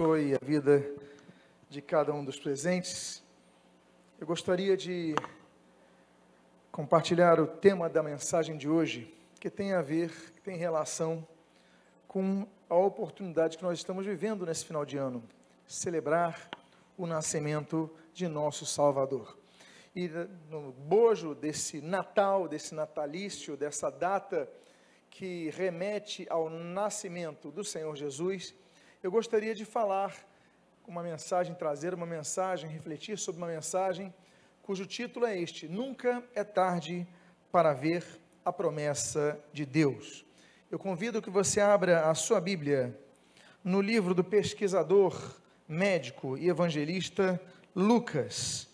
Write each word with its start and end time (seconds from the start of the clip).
abençoe 0.00 0.34
a 0.34 0.38
vida 0.42 0.82
de 1.68 1.82
cada 1.82 2.10
um 2.14 2.24
dos 2.24 2.40
presentes. 2.40 3.22
Eu 4.18 4.26
gostaria 4.26 4.74
de 4.74 5.14
compartilhar 6.72 7.38
o 7.38 7.46
tema 7.46 7.86
da 7.86 8.02
mensagem 8.02 8.56
de 8.56 8.66
hoje, 8.66 9.14
que 9.38 9.50
tem 9.50 9.74
a 9.74 9.82
ver, 9.82 10.10
que 10.32 10.40
tem 10.40 10.56
relação 10.56 11.26
com 12.08 12.46
a 12.70 12.74
oportunidade 12.76 13.58
que 13.58 13.62
nós 13.62 13.78
estamos 13.78 14.06
vivendo 14.06 14.46
nesse 14.46 14.64
final 14.64 14.86
de 14.86 14.96
ano, 14.96 15.22
celebrar 15.66 16.48
o 16.96 17.06
nascimento 17.06 17.90
de 18.14 18.26
nosso 18.26 18.64
Salvador. 18.64 19.36
E 19.94 20.08
no 20.48 20.72
bojo 20.72 21.34
desse 21.34 21.82
Natal, 21.82 22.48
desse 22.48 22.74
natalício, 22.74 23.54
dessa 23.54 23.90
data 23.90 24.50
que 25.10 25.50
remete 25.50 26.26
ao 26.30 26.48
nascimento 26.48 27.50
do 27.50 27.62
Senhor 27.62 27.94
Jesus, 27.96 28.54
eu 29.02 29.10
gostaria 29.10 29.54
de 29.54 29.64
falar 29.64 30.14
uma 30.86 31.02
mensagem, 31.02 31.54
trazer 31.54 31.94
uma 31.94 32.04
mensagem, 32.04 32.68
refletir 32.68 33.18
sobre 33.18 33.40
uma 33.40 33.46
mensagem 33.46 34.12
cujo 34.62 34.84
título 34.84 35.24
é 35.26 35.38
este: 35.40 35.66
Nunca 35.66 36.22
é 36.34 36.44
tarde 36.44 37.06
para 37.50 37.72
ver 37.72 38.04
a 38.44 38.52
promessa 38.52 39.38
de 39.52 39.64
Deus. 39.64 40.24
Eu 40.70 40.78
convido 40.78 41.22
que 41.22 41.30
você 41.30 41.60
abra 41.60 42.10
a 42.10 42.14
sua 42.14 42.40
Bíblia 42.40 42.96
no 43.64 43.80
livro 43.80 44.14
do 44.14 44.22
pesquisador, 44.22 45.34
médico 45.66 46.36
e 46.36 46.48
evangelista 46.48 47.40
Lucas, 47.74 48.68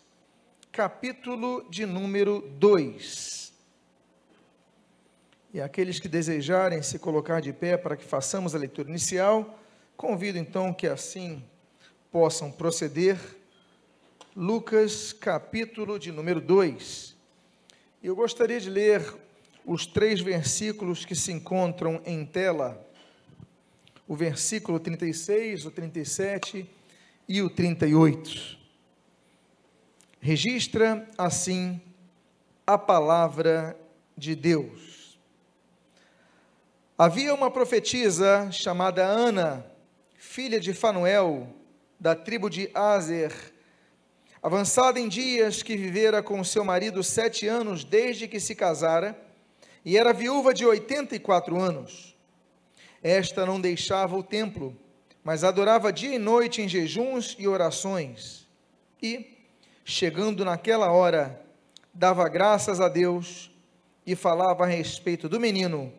capítulo 0.73 1.68
de 1.70 1.87
número 1.87 2.40
2. 2.59 3.54
E 5.54 5.60
aqueles 5.60 6.01
que 6.01 6.09
desejarem 6.09 6.82
se 6.82 6.98
colocar 6.98 7.40
de 7.40 7.52
pé 7.52 7.77
para 7.77 7.96
que 7.96 8.04
façamos 8.04 8.54
a 8.54 8.59
leitura 8.59 8.90
inicial, 8.90 9.59
Convido 9.96 10.36
então 10.36 10.74
que 10.74 10.86
assim 10.86 11.42
possam 12.12 12.52
proceder. 12.52 13.18
Lucas, 14.37 15.15
capítulo 15.15 15.98
de 15.98 16.12
número 16.12 16.38
2. 16.38 17.16
Eu 18.02 18.15
gostaria 18.15 18.60
de 18.60 18.68
ler 18.68 19.02
os 19.65 19.87
três 19.87 20.21
versículos 20.21 21.06
que 21.06 21.15
se 21.15 21.32
encontram 21.32 22.02
em 22.04 22.26
tela. 22.26 22.87
O 24.06 24.15
versículo 24.15 24.79
36, 24.79 25.65
o 25.65 25.71
37 25.71 26.68
e 27.26 27.40
o 27.40 27.49
38. 27.49 28.59
Registra 30.21 31.09
assim 31.16 31.80
a 32.66 32.76
palavra 32.76 33.74
de 34.15 34.34
Deus. 34.34 35.18
Havia 36.99 37.34
uma 37.34 37.51
profetisa 37.51 38.51
chamada 38.52 39.02
Ana, 39.02 39.65
filha 40.27 40.59
de 40.59 40.74
Fanuel, 40.74 41.49
da 41.99 42.15
tribo 42.15 42.51
de 42.51 42.69
Azer, 42.74 43.32
avançada 44.43 45.01
em 45.01 45.09
dias 45.09 45.63
que 45.63 45.77
vivera 45.77 46.23
com 46.23 46.43
seu 46.45 46.65
marido 46.65 47.02
sete 47.02 47.46
anos 47.46 47.85
desde 47.85 48.29
que 48.29 48.41
se 48.41 48.55
casara, 48.55 49.16
e 49.85 49.96
era 49.96 50.13
viúva 50.13 50.52
de 50.52 50.66
oitenta 50.66 51.15
e 51.15 51.21
quatro 51.21 51.59
anos. 51.59 52.15
Esta 53.02 53.46
não 53.46 53.60
deixava 53.60 54.16
o 54.16 54.23
templo, 54.23 54.77
mas 55.23 55.45
adorava 55.45 55.93
dia 55.93 56.16
e 56.16 56.18
noite 56.18 56.61
em 56.61 56.68
jejuns 56.68 57.37
e 57.38 57.46
orações. 57.46 58.46
E, 59.01 59.38
chegando 59.85 60.45
naquela 60.45 60.90
hora, 60.90 61.40
dava 61.95 62.29
graças 62.29 62.80
a 62.80 62.88
Deus 62.88 63.51
e 64.05 64.15
falava 64.15 64.65
a 64.65 64.69
respeito 64.69 65.28
do 65.28 65.41
menino 65.41 65.93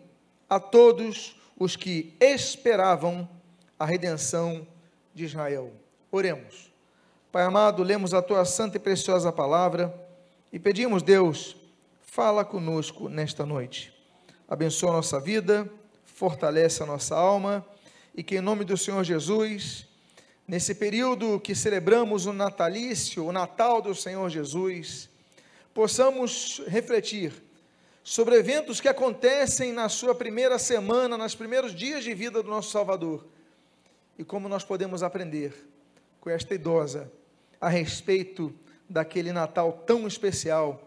a 0.50 0.60
todos 0.60 1.40
os 1.58 1.76
que 1.76 2.14
esperavam 2.20 3.37
a 3.80 3.86
redenção 3.86 4.68
de 5.14 5.26
Israel. 5.26 5.72
Oremos. 6.12 6.72
Pai 7.32 7.44
amado, 7.44 7.84
lemos 7.84 8.14
a 8.14 8.22
tua 8.22 8.44
santa 8.46 8.78
e 8.78 8.80
preciosa 8.80 9.32
palavra 9.32 9.94
e 10.52 10.58
pedimos, 10.58 11.04
Deus, 11.04 11.56
fala 12.02 12.44
conosco 12.44 13.10
nesta 13.10 13.46
noite. 13.46 13.94
Abençoa 14.48 14.90
a 14.90 14.94
nossa 14.94 15.20
vida, 15.20 15.70
fortalece 16.06 16.82
a 16.82 16.86
nossa 16.86 17.16
alma 17.16 17.66
e 18.16 18.24
que 18.24 18.38
em 18.38 18.42
nome 18.42 18.64
do 18.64 18.76
Senhor 18.76 19.04
Jesus, 19.04 19.86
nesse 20.48 20.74
período 20.74 21.40
que 21.40 21.54
celebramos 21.54 22.26
o 22.26 22.34
natalício, 22.34 23.26
o 23.26 23.32
Natal 23.32 23.82
do 23.82 23.94
Senhor 23.94 24.28
Jesus, 24.30 25.10
possamos 25.74 26.64
refletir 26.68 27.34
sobre 28.04 28.38
eventos 28.38 28.82
que 28.82 28.88
acontecem 28.88 29.72
na 29.72 29.90
sua 29.90 30.16
primeira 30.16 30.58
semana, 30.58 31.18
nos 31.18 31.36
primeiros 31.36 31.76
dias 31.76 32.04
de 32.04 32.14
vida 32.16 32.42
do 32.42 32.50
nosso 32.50 32.72
Salvador 32.72 33.28
e 34.18 34.24
como 34.24 34.50
nós 34.50 34.64
podemos 34.64 35.04
aprender 35.04 35.54
com 36.20 36.30
esta 36.30 36.56
idosa 36.56 37.12
a 37.60 37.70
respeito 37.70 38.54
daquele 38.90 39.32
Natal 39.32 39.84
tão 39.86 40.08
especial 40.08 40.82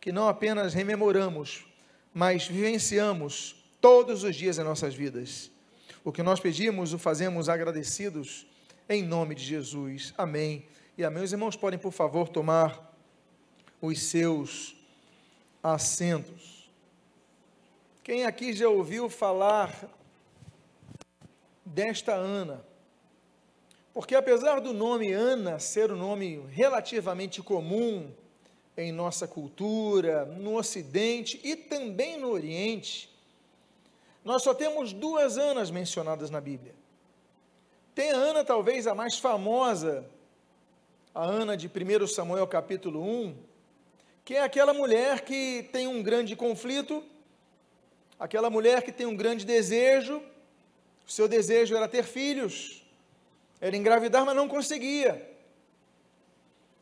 que 0.00 0.10
não 0.10 0.28
apenas 0.28 0.72
rememoramos, 0.72 1.66
mas 2.14 2.46
vivenciamos 2.46 3.56
todos 3.80 4.24
os 4.24 4.34
dias 4.34 4.58
em 4.58 4.64
nossas 4.64 4.94
vidas. 4.94 5.50
O 6.02 6.10
que 6.10 6.22
nós 6.22 6.40
pedimos, 6.40 6.92
o 6.92 6.98
fazemos 6.98 7.48
agradecidos 7.48 8.46
em 8.88 9.02
nome 9.02 9.34
de 9.34 9.44
Jesus. 9.44 10.14
Amém. 10.16 10.66
E 10.96 11.04
amém. 11.04 11.22
Os 11.22 11.32
irmãos 11.32 11.56
podem, 11.56 11.78
por 11.78 11.92
favor, 11.92 12.28
tomar 12.28 12.92
os 13.80 14.02
seus 14.02 14.76
assentos. 15.62 16.70
Quem 18.02 18.24
aqui 18.24 18.52
já 18.52 18.68
ouviu 18.68 19.08
falar 19.08 19.72
desta 21.64 22.14
Ana? 22.14 22.69
Porque 24.00 24.14
apesar 24.14 24.62
do 24.62 24.72
nome 24.72 25.12
Ana 25.12 25.58
ser 25.58 25.92
um 25.92 25.96
nome 25.96 26.42
relativamente 26.48 27.42
comum 27.42 28.10
em 28.74 28.90
nossa 28.90 29.28
cultura, 29.28 30.24
no 30.24 30.56
Ocidente 30.56 31.38
e 31.44 31.54
também 31.54 32.18
no 32.18 32.30
Oriente, 32.30 33.14
nós 34.24 34.42
só 34.42 34.54
temos 34.54 34.94
duas 34.94 35.36
Anas 35.36 35.70
mencionadas 35.70 36.30
na 36.30 36.40
Bíblia. 36.40 36.74
Tem 37.94 38.10
a 38.10 38.16
Ana, 38.16 38.42
talvez 38.42 38.86
a 38.86 38.94
mais 38.94 39.18
famosa, 39.18 40.08
a 41.14 41.22
Ana 41.22 41.54
de 41.54 41.66
1 41.66 42.06
Samuel 42.06 42.46
capítulo 42.46 43.02
1, 43.02 43.36
que 44.24 44.34
é 44.34 44.42
aquela 44.42 44.72
mulher 44.72 45.20
que 45.20 45.68
tem 45.74 45.86
um 45.86 46.02
grande 46.02 46.34
conflito, 46.34 47.04
aquela 48.18 48.48
mulher 48.48 48.82
que 48.82 48.92
tem 48.92 49.04
um 49.04 49.14
grande 49.14 49.44
desejo, 49.44 50.22
o 51.06 51.12
seu 51.12 51.28
desejo 51.28 51.76
era 51.76 51.86
ter 51.86 52.04
filhos, 52.04 52.80
era 53.60 53.76
engravidar, 53.76 54.24
mas 54.24 54.34
não 54.34 54.48
conseguia. 54.48 55.28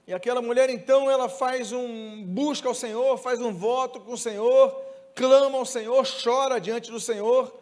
E 0.06 0.14
aquela 0.14 0.40
mulher 0.40 0.70
então, 0.70 1.10
ela 1.10 1.28
faz 1.28 1.72
um 1.72 2.24
busca 2.24 2.68
ao 2.68 2.74
Senhor, 2.74 3.18
faz 3.18 3.40
um 3.40 3.52
voto 3.52 4.00
com 4.00 4.12
o 4.12 4.18
Senhor, 4.18 4.74
clama 5.14 5.58
ao 5.58 5.66
Senhor, 5.66 6.06
chora 6.22 6.58
diante 6.58 6.90
do 6.90 7.00
Senhor. 7.00 7.54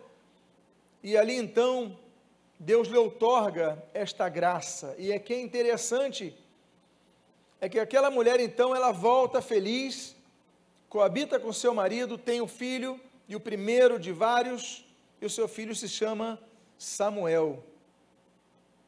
E 1.02 1.16
ali 1.16 1.34
então, 1.36 1.98
Deus 2.58 2.88
lhe 2.88 2.96
outorga 2.96 3.82
esta 3.92 4.28
graça. 4.28 4.94
E 4.98 5.10
é 5.10 5.18
que 5.18 5.34
é 5.34 5.40
interessante 5.40 6.36
é 7.60 7.68
que 7.68 7.78
aquela 7.78 8.10
mulher 8.10 8.38
então, 8.38 8.76
ela 8.76 8.92
volta 8.92 9.40
feliz, 9.40 10.14
coabita 10.88 11.40
com 11.40 11.52
seu 11.52 11.74
marido, 11.74 12.18
tem 12.18 12.40
um 12.40 12.46
filho, 12.46 13.00
e 13.28 13.34
o 13.34 13.40
primeiro 13.40 13.98
de 13.98 14.12
vários, 14.12 14.84
e 15.20 15.26
o 15.26 15.30
seu 15.30 15.48
filho 15.48 15.74
se 15.74 15.88
chama 15.88 16.38
Samuel. 16.78 17.64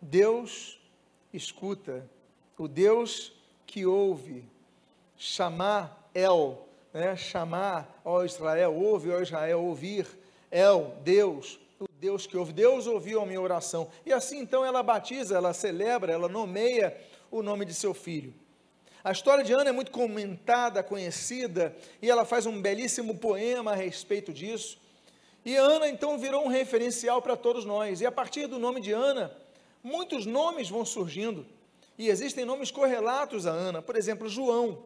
Deus 0.01 0.81
escuta, 1.33 2.09
o 2.57 2.67
Deus 2.69 3.33
que 3.67 3.85
ouve, 3.85 4.45
chamar 5.17 6.11
El, 6.15 6.67
né? 6.93 7.17
chamar, 7.17 8.01
ó 8.05 8.25
Israel, 8.25 8.75
ouve, 8.75 9.11
ó 9.11 9.21
Israel, 9.21 9.63
ouvir, 9.63 10.07
El, 10.51 10.95
Deus, 11.03 11.61
o 11.79 11.87
Deus 12.01 12.27
que 12.27 12.37
ouve, 12.37 12.53
Deus 12.53 12.87
ouviu 12.87 13.21
a 13.21 13.27
minha 13.27 13.41
oração, 13.41 13.91
e 14.05 14.13
assim 14.13 14.39
então 14.39 14.65
ela 14.65 14.83
batiza, 14.83 15.37
ela 15.37 15.53
celebra, 15.53 16.13
ela 16.13 16.29
nomeia 16.29 16.97
o 17.31 17.43
nome 17.43 17.65
de 17.65 17.75
seu 17.75 17.93
filho. 17.93 18.35
A 19.03 19.13
história 19.13 19.45
de 19.45 19.53
Ana 19.53 19.71
é 19.71 19.73
muito 19.73 19.91
comentada, 19.91 20.83
conhecida, 20.83 21.75
e 22.03 22.11
ela 22.11 22.25
faz 22.25 22.47
um 22.47 22.61
belíssimo 22.61 23.17
poema 23.17 23.73
a 23.73 23.75
respeito 23.75 24.33
disso. 24.33 24.79
E 25.45 25.57
Ana 25.57 25.89
então 25.89 26.19
virou 26.19 26.45
um 26.45 26.49
referencial 26.49 27.23
para 27.23 27.37
todos 27.37 27.65
nós. 27.65 28.01
E 28.01 28.07
a 28.07 28.13
partir 28.13 28.47
do 28.47 28.59
nome 28.59 28.81
de 28.81 28.93
Ana, 28.93 29.35
muitos 29.83 30.27
nomes 30.27 30.69
vão 30.69 30.85
surgindo. 30.85 31.47
E 31.99 32.09
existem 32.09 32.45
nomes 32.45 32.71
correlatos 32.71 33.47
a 33.47 33.51
Ana. 33.51 33.83
Por 33.83 33.97
exemplo, 33.97 34.29
João. 34.29 34.85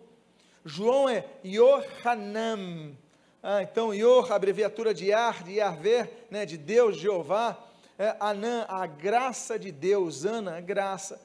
João 0.64 1.08
é 1.08 1.24
Yohanan. 1.44 2.96
Ah, 3.42 3.62
então, 3.62 3.92
Yor, 3.92 4.32
abreviatura 4.32 4.94
de 4.94 5.12
Ar, 5.12 5.42
de 5.42 5.54
Yahvé, 5.54 6.10
né, 6.30 6.46
de 6.46 6.56
Deus, 6.56 6.96
Jeová. 6.96 7.58
É, 7.98 8.16
Anã, 8.18 8.64
a 8.68 8.86
graça 8.86 9.58
de 9.58 9.70
Deus. 9.70 10.24
Ana, 10.24 10.56
a 10.56 10.60
graça. 10.60 11.20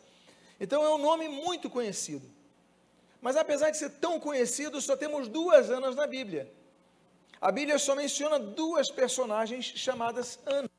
Então, 0.59 0.83
é 0.83 0.89
um 0.93 0.97
nome 0.97 1.29
muito 1.29 1.69
conhecido. 1.69 2.27
Mas 3.21 3.35
apesar 3.35 3.69
de 3.69 3.77
ser 3.77 3.91
tão 3.91 4.19
conhecido, 4.19 4.81
só 4.81 4.97
temos 4.97 5.27
duas 5.27 5.69
Anas 5.69 5.95
na 5.95 6.07
Bíblia. 6.07 6.51
A 7.39 7.51
Bíblia 7.51 7.77
só 7.77 7.95
menciona 7.95 8.39
duas 8.39 8.89
personagens 8.91 9.65
chamadas 9.65 10.39
Ana. 10.45 10.69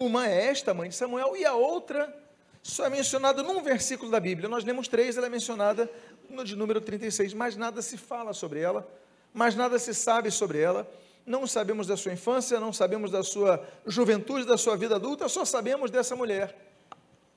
Uma 0.00 0.28
é 0.28 0.46
esta, 0.46 0.72
mãe 0.72 0.88
de 0.88 0.94
Samuel, 0.94 1.36
e 1.36 1.44
a 1.44 1.54
outra 1.54 2.14
só 2.62 2.86
é 2.86 2.88
mencionada 2.88 3.42
num 3.42 3.60
versículo 3.62 4.12
da 4.12 4.20
Bíblia. 4.20 4.48
Nós 4.48 4.62
lemos 4.62 4.86
três, 4.86 5.16
ela 5.16 5.26
é 5.26 5.30
mencionada 5.30 5.90
no 6.30 6.44
de 6.44 6.54
número 6.54 6.80
36, 6.80 7.34
mas 7.34 7.56
nada 7.56 7.82
se 7.82 7.96
fala 7.96 8.32
sobre 8.32 8.60
ela, 8.60 8.88
mas 9.34 9.56
nada 9.56 9.76
se 9.76 9.92
sabe 9.92 10.30
sobre 10.30 10.60
ela. 10.60 10.88
Não 11.26 11.48
sabemos 11.48 11.88
da 11.88 11.96
sua 11.96 12.12
infância, 12.12 12.60
não 12.60 12.72
sabemos 12.72 13.10
da 13.10 13.24
sua 13.24 13.66
juventude, 13.84 14.46
da 14.46 14.56
sua 14.56 14.76
vida 14.76 14.94
adulta, 14.94 15.28
só 15.28 15.44
sabemos 15.44 15.90
dessa 15.90 16.14
mulher, 16.14 16.56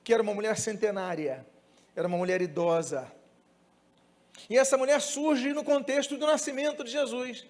que 0.04 0.14
era 0.14 0.22
uma 0.22 0.32
mulher 0.32 0.56
centenária, 0.56 1.44
era 1.96 2.06
uma 2.06 2.16
mulher 2.16 2.40
idosa. 2.40 3.10
E 4.48 4.56
essa 4.56 4.78
mulher 4.78 5.00
surge 5.00 5.52
no 5.52 5.64
contexto 5.64 6.16
do 6.16 6.26
nascimento 6.26 6.84
de 6.84 6.92
Jesus. 6.92 7.44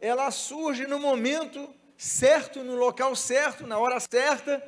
Ela 0.00 0.30
surge 0.30 0.86
no 0.86 1.00
momento 1.00 1.74
certo, 1.98 2.62
no 2.62 2.76
local 2.76 3.14
certo, 3.16 3.66
na 3.66 3.76
hora 3.76 3.98
certa, 3.98 4.62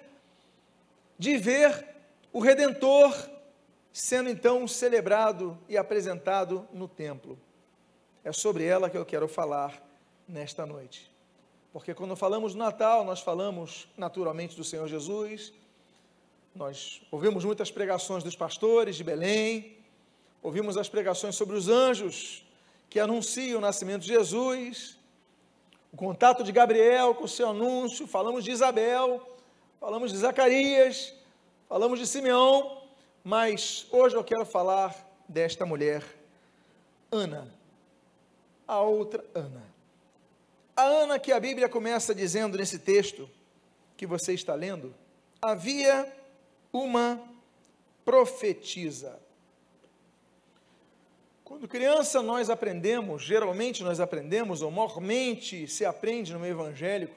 de 1.17 1.37
ver 1.39 1.87
o 2.33 2.41
Redentor 2.41 3.17
sendo 3.93 4.29
então 4.29 4.67
celebrado 4.67 5.57
e 5.69 5.77
apresentado 5.77 6.69
no 6.73 6.89
templo. 6.89 7.39
É 8.25 8.33
sobre 8.33 8.65
ela 8.65 8.91
que 8.91 8.99
eu 8.99 9.07
quero 9.07 9.29
falar 9.29 9.81
nesta 10.29 10.67
noite. 10.67 11.11
Porque 11.73 11.95
quando 11.95 12.17
falamos 12.17 12.53
do 12.53 12.59
Natal, 12.59 13.05
nós 13.05 13.21
falamos 13.21 13.89
naturalmente 13.97 14.57
do 14.57 14.65
Senhor 14.65 14.89
Jesus, 14.89 15.53
nós 16.55 17.01
ouvimos 17.13 17.45
muitas 17.45 17.71
pregações 17.71 18.25
dos 18.25 18.35
pastores 18.35 18.97
de 18.97 19.05
Belém, 19.05 19.77
ouvimos 20.43 20.77
as 20.77 20.89
pregações 20.89 21.37
sobre 21.37 21.57
os 21.57 21.69
anjos 21.69 22.45
que 22.89 22.99
anunciam 22.99 23.59
o 23.59 23.61
nascimento 23.61 24.03
de 24.03 24.09
Jesus, 24.09 24.99
o 25.93 25.97
contato 25.97 26.45
de 26.45 26.53
Gabriel 26.53 27.15
com 27.15 27.25
o 27.25 27.29
seu 27.29 27.49
anúncio, 27.49 28.07
falamos 28.07 28.45
de 28.45 28.51
Isabel, 28.51 29.21
falamos 29.81 30.13
de 30.13 30.19
Zacarias, 30.19 31.15
falamos 31.69 31.99
de 31.99 32.07
Simeão, 32.07 32.83
mas 33.25 33.87
hoje 33.91 34.17
eu 34.17 34.25
quero 34.25 34.47
falar 34.47 34.95
desta 35.29 35.67
mulher, 35.67 36.03
Ana, 37.11 37.53
a 38.67 38.81
outra 38.81 39.25
Ana. 39.35 39.63
A 40.77 40.83
Ana 40.83 41.19
que 41.19 41.33
a 41.33 41.41
Bíblia 41.41 41.69
começa 41.69 42.15
dizendo 42.15 42.57
nesse 42.57 42.79
texto 42.79 43.29
que 43.97 44.07
você 44.07 44.33
está 44.33 44.55
lendo, 44.55 44.95
havia 45.43 46.11
uma 46.73 47.21
profetisa. 48.05 49.21
Quando 51.51 51.67
criança 51.67 52.23
nós 52.23 52.49
aprendemos, 52.49 53.25
geralmente 53.25 53.83
nós 53.83 53.99
aprendemos, 53.99 54.63
ou 54.63 54.71
mormente 54.71 55.67
se 55.67 55.85
aprende 55.85 56.33
no 56.33 56.39
meio 56.39 56.53
evangélico, 56.53 57.17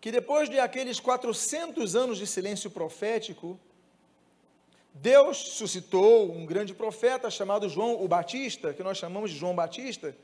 que 0.00 0.10
depois 0.10 0.48
de 0.48 0.58
aqueles 0.58 0.98
400 1.00 1.94
anos 1.94 2.16
de 2.16 2.26
silêncio 2.26 2.70
profético, 2.70 3.60
Deus 4.94 5.36
suscitou 5.36 6.32
um 6.32 6.46
grande 6.46 6.72
profeta 6.72 7.30
chamado 7.30 7.68
João 7.68 8.02
o 8.02 8.08
Batista, 8.08 8.72
que 8.72 8.82
nós 8.82 8.96
chamamos 8.96 9.30
de 9.30 9.36
João 9.36 9.54
Batista. 9.54 10.16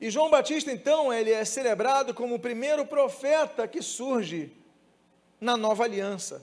E 0.00 0.08
João 0.10 0.30
Batista, 0.30 0.70
então, 0.70 1.12
ele 1.12 1.32
é 1.32 1.44
celebrado 1.44 2.14
como 2.14 2.36
o 2.36 2.40
primeiro 2.40 2.86
profeta 2.86 3.66
que 3.66 3.82
surge 3.82 4.52
na 5.40 5.56
nova 5.56 5.82
aliança 5.82 6.40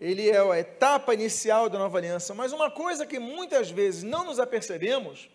ele 0.00 0.28
é 0.28 0.38
a 0.38 0.58
etapa 0.58 1.14
inicial 1.14 1.68
da 1.68 1.78
nova 1.78 1.98
aliança. 1.98 2.34
Mas 2.34 2.52
uma 2.52 2.70
coisa 2.70 3.06
que 3.06 3.18
muitas 3.18 3.70
vezes 3.70 4.02
não 4.02 4.24
nos 4.24 4.38
apercebemos, 4.38 5.30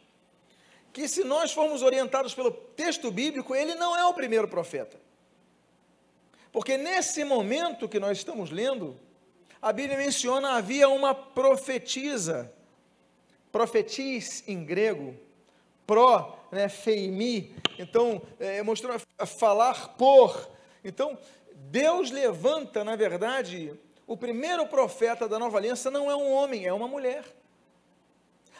que 0.94 1.08
se 1.08 1.24
nós 1.24 1.52
formos 1.52 1.82
orientados 1.82 2.34
pelo 2.34 2.52
texto 2.52 3.10
bíblico, 3.12 3.56
ele 3.56 3.76
não 3.76 3.98
é 3.98 4.06
o 4.06 4.14
primeiro 4.14 4.48
profeta. 4.48 5.00
Porque 6.52 6.78
nesse 6.78 7.24
momento 7.24 7.88
que 7.88 8.00
nós 8.00 8.18
estamos 8.18 8.52
lendo, 8.52 9.00
a 9.62 9.72
Bíblia 9.72 9.98
menciona 9.98 10.58
havia 10.58 10.90
uma 10.90 11.16
profetisa, 11.16 12.52
profetis 13.52 14.44
em 14.48 14.64
grego, 14.66 15.16
pró, 15.88 16.38
né, 16.52 16.68
feimi, 16.68 17.56
então 17.80 18.22
é, 18.40 18.62
mostrou 18.62 19.00
a 19.18 19.26
falar 19.26 19.96
por. 19.96 20.50
Então, 20.84 21.18
Deus 21.54 22.12
levanta, 22.12 22.84
na 22.84 22.96
verdade, 22.96 23.74
o 24.12 24.18
primeiro 24.18 24.68
profeta 24.68 25.26
da 25.26 25.40
nova 25.40 25.58
aliança 25.58 25.90
não 25.90 26.12
é 26.12 26.16
um 26.18 26.34
homem, 26.34 26.66
é 26.66 26.74
uma 26.74 26.86
mulher. 26.86 27.24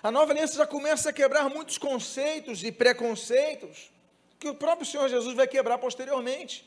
A 0.02 0.10
nova 0.10 0.32
aliança 0.32 0.56
já 0.56 0.66
começa 0.66 1.10
a 1.10 1.14
quebrar 1.14 1.50
muitos 1.50 1.78
conceitos 1.78 2.64
e 2.64 2.72
preconceitos 2.72 3.92
que 4.40 4.48
o 4.48 4.56
próprio 4.56 4.88
Senhor 4.88 5.10
Jesus 5.10 5.36
vai 5.36 5.46
quebrar 5.46 5.78
posteriormente. 5.78 6.66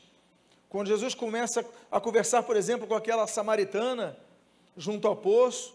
Quando 0.69 0.87
Jesus 0.87 1.15
começa 1.15 1.65
a 1.91 1.99
conversar, 1.99 2.43
por 2.43 2.55
exemplo, 2.55 2.85
com 2.85 2.93
aquela 2.93 3.25
samaritana 3.25 4.15
junto 4.77 5.07
ao 5.07 5.15
poço, 5.15 5.73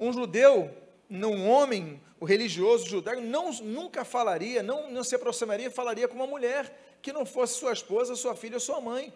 um 0.00 0.10
judeu, 0.10 0.74
um 1.10 1.46
homem, 1.46 2.00
o 2.18 2.24
religioso 2.24 2.88
judaico, 2.88 3.20
não, 3.20 3.52
nunca 3.52 4.02
falaria, 4.02 4.62
não, 4.62 4.90
não 4.90 5.04
se 5.04 5.14
aproximaria, 5.14 5.70
falaria 5.70 6.08
com 6.08 6.14
uma 6.14 6.26
mulher 6.26 6.74
que 7.02 7.12
não 7.12 7.26
fosse 7.26 7.58
sua 7.58 7.74
esposa, 7.74 8.16
sua 8.16 8.34
filha 8.34 8.56
ou 8.56 8.60
sua 8.60 8.80
mãe. 8.80 9.12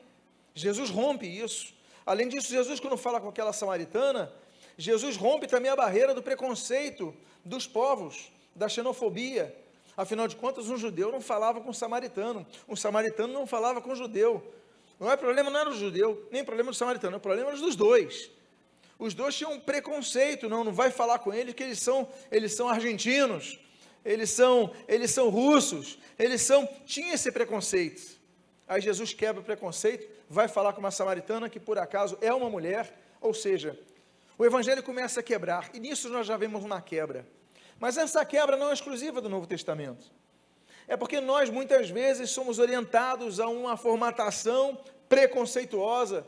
Jesus 0.55 0.91
rompe 0.91 1.27
isso. 1.27 1.78
Além 2.09 2.27
disso, 2.27 2.49
Jesus, 2.49 2.81
quando 2.81 2.97
fala 2.97 3.21
com 3.21 3.29
aquela 3.29 3.53
samaritana, 3.53 4.33
Jesus 4.79 5.15
rompe 5.15 5.47
também 5.47 5.71
a 5.71 5.77
barreira 5.77 6.15
do 6.15 6.23
preconceito 6.23 7.15
dos 7.45 7.67
povos, 7.67 8.33
da 8.57 8.67
xenofobia. 8.67 9.55
Afinal 9.95 10.27
de 10.27 10.35
contas, 10.35 10.71
um 10.71 10.79
judeu 10.79 11.13
não 11.13 11.21
falava 11.21 11.61
com 11.61 11.69
um 11.69 11.75
samaritano, 11.75 12.47
um 12.67 12.75
samaritano 12.75 13.31
não 13.35 13.47
falava 13.47 13.83
com 13.83 13.91
um 13.91 13.95
judeu. 13.95 14.43
Não 14.99 15.13
é 15.13 15.19
problema, 15.19 15.51
não 15.51 15.61
era 15.61 15.69
o 15.69 15.77
judeu, 15.77 16.27
nem 16.33 16.43
problema 16.43 16.71
do 16.71 16.75
samaritano, 16.75 17.19
o 17.19 17.21
problema 17.21 17.51
era 17.51 17.59
dos 17.59 17.77
dois. 17.77 18.31
Os 18.99 19.13
dois 19.13 19.35
tinham 19.35 19.53
um 19.53 19.61
preconceito, 19.61 20.49
não, 20.49 20.65
não 20.65 20.73
vai 20.73 20.91
falar 20.91 21.19
com 21.19 21.35
eles 21.35 21.53
que 21.53 21.63
eles 21.63 21.79
são, 21.79 22.09
eles 22.33 22.55
são 22.55 22.71
argentinos, 22.71 23.61
eles 24.03 24.31
são, 24.31 24.73
eles 24.89 25.11
são 25.11 25.29
russos, 25.29 25.99
eles 26.19 26.41
são, 26.41 26.67
tinha 26.87 27.13
esse 27.13 27.31
preconceito. 27.31 28.17
Aí 28.67 28.81
Jesus 28.81 29.13
quebra 29.13 29.43
o 29.43 29.45
preconceito 29.45 30.18
vai 30.29 30.49
falar 30.49 30.73
com 30.73 30.81
uma 30.81 30.91
samaritana 30.91 31.49
que 31.49 31.61
por 31.61 31.79
acaso 31.79 32.19
é 32.21 32.33
uma 32.33 32.51
mulher, 32.51 32.93
ou 33.21 33.33
seja, 33.33 33.79
o 34.37 34.45
evangelho 34.45 34.83
começa 34.83 35.21
a 35.21 35.23
quebrar, 35.23 35.71
e 35.75 35.81
nisso 35.81 36.09
nós 36.09 36.27
já 36.27 36.37
vemos 36.37 36.63
uma 36.63 36.81
quebra. 36.81 37.27
Mas 37.81 37.97
essa 37.97 38.25
quebra 38.25 38.57
não 38.57 38.71
é 38.71 38.73
exclusiva 38.73 39.21
do 39.21 39.29
Novo 39.29 39.47
Testamento. 39.47 40.11
É 40.87 40.97
porque 40.97 41.21
nós 41.21 41.51
muitas 41.51 41.91
vezes 41.91 42.31
somos 42.31 42.59
orientados 42.59 43.41
a 43.41 43.49
uma 43.49 43.77
formatação 43.77 44.79
preconceituosa 45.09 46.27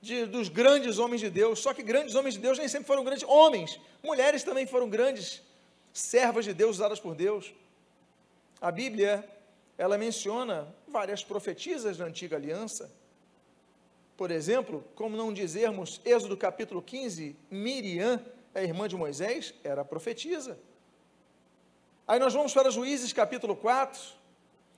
de, 0.00 0.26
dos 0.26 0.48
grandes 0.48 0.98
homens 0.98 1.20
de 1.20 1.30
Deus. 1.30 1.60
Só 1.60 1.74
que 1.74 1.82
grandes 1.82 2.14
homens 2.14 2.34
de 2.34 2.40
Deus 2.40 2.58
nem 2.58 2.66
sempre 2.66 2.86
foram 2.86 3.04
grandes 3.04 3.24
homens. 3.24 3.78
Mulheres 4.02 4.42
também 4.42 4.66
foram 4.66 4.88
grandes 4.88 5.42
servas 5.92 6.44
de 6.44 6.54
Deus 6.54 6.76
usadas 6.76 6.98
por 6.98 7.14
Deus. 7.14 7.52
A 8.60 8.70
Bíblia, 8.70 9.24
ela 9.76 9.98
menciona 9.98 10.74
várias 10.88 11.22
profetisas 11.22 11.98
da 11.98 12.04
antiga 12.04 12.36
aliança. 12.36 12.90
Por 14.20 14.30
exemplo, 14.30 14.84
como 14.94 15.16
não 15.16 15.32
dizermos, 15.32 15.98
Êxodo 16.04 16.36
capítulo 16.36 16.82
15, 16.82 17.34
Miriam, 17.50 18.22
a 18.54 18.60
irmã 18.62 18.86
de 18.86 18.94
Moisés, 18.94 19.54
era 19.64 19.82
profetisa. 19.82 20.58
Aí 22.06 22.20
nós 22.20 22.34
vamos 22.34 22.52
para 22.52 22.70
Juízes 22.70 23.14
capítulo 23.14 23.56
4, 23.56 23.98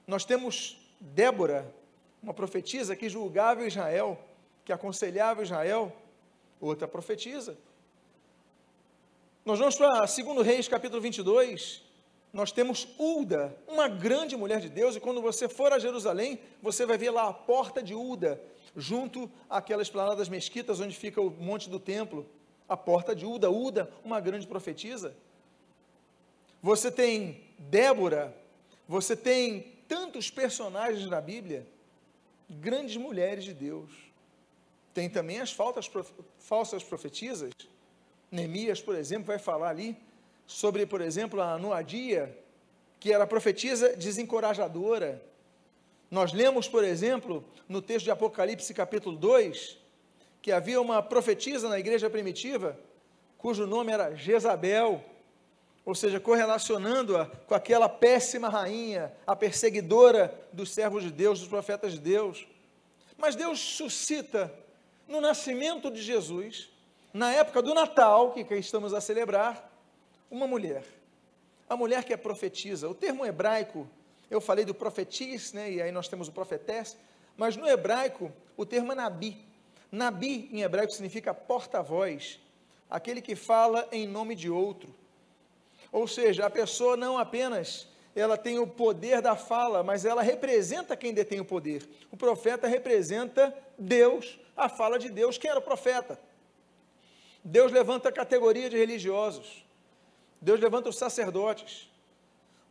nós 0.07 0.25
temos 0.25 0.81
Débora, 1.01 1.75
uma 2.23 2.33
profetisa 2.33 2.95
que 2.95 3.09
julgava 3.09 3.67
Israel, 3.67 4.17
que 4.65 4.73
aconselhava 4.73 5.43
Israel, 5.43 5.93
outra 6.61 6.87
profetisa. 6.87 7.59
Nós 9.45 9.59
vamos 9.59 9.75
para 9.75 10.07
2 10.07 10.47
Reis 10.47 10.69
capítulo 10.69 11.03
22, 11.03 11.83
nós 12.33 12.53
temos 12.53 12.87
Ulda, 12.97 13.59
uma 13.67 13.89
grande 13.89 14.37
mulher 14.37 14.61
de 14.61 14.69
Deus, 14.69 14.95
e 14.95 15.01
quando 15.01 15.21
você 15.21 15.49
for 15.49 15.73
a 15.73 15.81
Jerusalém, 15.81 16.39
você 16.63 16.87
vai 16.87 16.97
ver 16.97 17.11
lá 17.11 17.27
a 17.27 17.33
porta 17.33 17.83
de 17.83 17.93
Ulda, 17.93 18.41
junto 18.77 19.31
àquela 19.49 19.83
esplanada 19.83 20.17
das 20.17 20.29
mesquitas 20.29 20.81
onde 20.81 20.97
fica 20.97 21.21
o 21.21 21.31
monte 21.31 21.69
do 21.69 21.79
templo, 21.79 22.27
a 22.69 22.77
porta 22.77 23.15
de 23.15 23.27
Uda, 23.27 23.51
Uda, 23.51 23.93
uma 24.05 24.21
grande 24.21 24.47
profetisa. 24.47 25.15
Você 26.63 26.91
tem 26.91 27.43
Débora, 27.59 28.37
você 28.89 29.17
tem 29.17 29.73
tantos 29.87 30.31
personagens 30.31 31.09
na 31.09 31.21
Bíblia, 31.21 31.67
grandes 32.49 32.97
mulheres 32.97 33.45
de 33.45 33.53
Deus. 33.53 33.91
Tem 34.95 35.09
também 35.09 35.41
as 35.41 35.53
falsas 35.53 36.83
profetisas. 36.85 37.51
Neemias, 38.31 38.81
por 38.81 38.95
exemplo, 38.95 39.27
vai 39.27 39.39
falar 39.39 39.71
ali 39.71 39.97
sobre, 40.47 40.87
por 40.87 41.01
exemplo, 41.01 41.41
a 41.41 41.59
Noadia, 41.59 42.39
que 43.01 43.13
era 43.13 43.27
profetisa 43.27 43.97
desencorajadora, 43.97 45.23
nós 46.13 46.35
lemos, 46.35 46.69
por 46.69 46.85
exemplo, 46.85 47.43
no 47.67 47.81
texto 47.81 48.05
de 48.05 48.11
Apocalipse, 48.11 48.75
capítulo 48.75 49.17
2, 49.17 49.79
que 50.43 50.53
havia 50.53 50.79
uma 50.79 51.03
profetisa 51.03 51.71
na 51.71 51.79
igreja 51.79 52.11
primitiva, 52.11 52.79
cujo 53.39 53.67
nome 53.67 53.93
era 53.93 54.15
Jezabel, 54.15 55.03
ou 55.87 55.95
seja, 55.95 56.21
correlacionando-a 56.21 57.25
com 57.47 57.55
aquela 57.55 57.89
péssima 57.89 58.51
rainha, 58.51 59.11
a 59.27 59.35
perseguidora 59.35 60.39
dos 60.53 60.71
servos 60.71 61.03
de 61.03 61.11
Deus, 61.11 61.41
dos 61.41 61.49
profetas 61.49 61.95
de 61.95 61.99
Deus. 61.99 62.47
Mas 63.17 63.35
Deus 63.35 63.59
suscita 63.59 64.53
no 65.09 65.19
nascimento 65.19 65.91
de 65.91 66.03
Jesus, 66.03 66.69
na 67.11 67.33
época 67.33 67.63
do 67.63 67.73
Natal, 67.73 68.33
que 68.35 68.55
estamos 68.57 68.93
a 68.93 69.01
celebrar, 69.01 69.73
uma 70.31 70.47
mulher. 70.47 70.85
A 71.71 71.75
mulher 71.75 72.05
que 72.05 72.13
é 72.13 72.19
profetiza. 72.19 72.87
O 72.87 72.95
termo 72.95 73.25
hebraico, 73.25 73.89
eu 74.33 74.41
falei 74.41 74.65
do 74.65 74.75
profetis, 74.75 75.53
né, 75.53 75.71
e 75.71 75.83
aí 75.83 75.93
nós 75.93 76.09
temos 76.09 76.27
o 76.27 76.33
profetés, 76.33 76.97
mas 77.37 77.55
no 77.55 77.69
hebraico, 77.69 78.33
o 78.57 78.65
termo 78.65 78.93
é 78.93 78.95
nabi. 78.95 79.45
Nabi, 79.91 80.49
em 80.51 80.63
hebraico, 80.63 80.93
significa 80.93 81.35
porta-voz, 81.35 82.41
aquele 82.89 83.21
que 83.21 83.37
fala 83.37 83.87
em 83.93 84.07
nome 84.07 84.35
de 84.35 84.49
outro. 84.49 84.95
Ou 85.93 86.09
seja, 86.09 86.47
a 86.47 86.51
pessoa 86.51 86.97
não 86.97 87.19
apenas 87.19 87.89
ela 88.15 88.37
tem 88.39 88.59
o 88.59 88.67
poder 88.67 89.21
da 89.21 89.37
fala, 89.37 89.83
mas 89.83 90.05
ela 90.05 90.23
representa 90.23 90.97
quem 90.97 91.13
detém 91.13 91.41
o 91.41 91.45
poder. 91.45 91.87
O 92.11 92.17
profeta 92.17 92.67
representa 92.67 93.55
Deus, 93.79 94.39
a 94.57 94.69
fala 94.69 94.99
de 94.99 95.09
Deus. 95.11 95.37
Quem 95.37 95.51
era 95.51 95.61
o 95.61 95.63
profeta? 95.63 96.19
Deus 97.45 97.71
levanta 97.71 98.09
a 98.09 98.13
categoria 98.13 98.71
de 98.71 98.77
religiosos. 98.77 99.67
Deus 100.41 100.61
levanta 100.61 100.89
os 100.89 100.97
sacerdotes. 100.97 101.92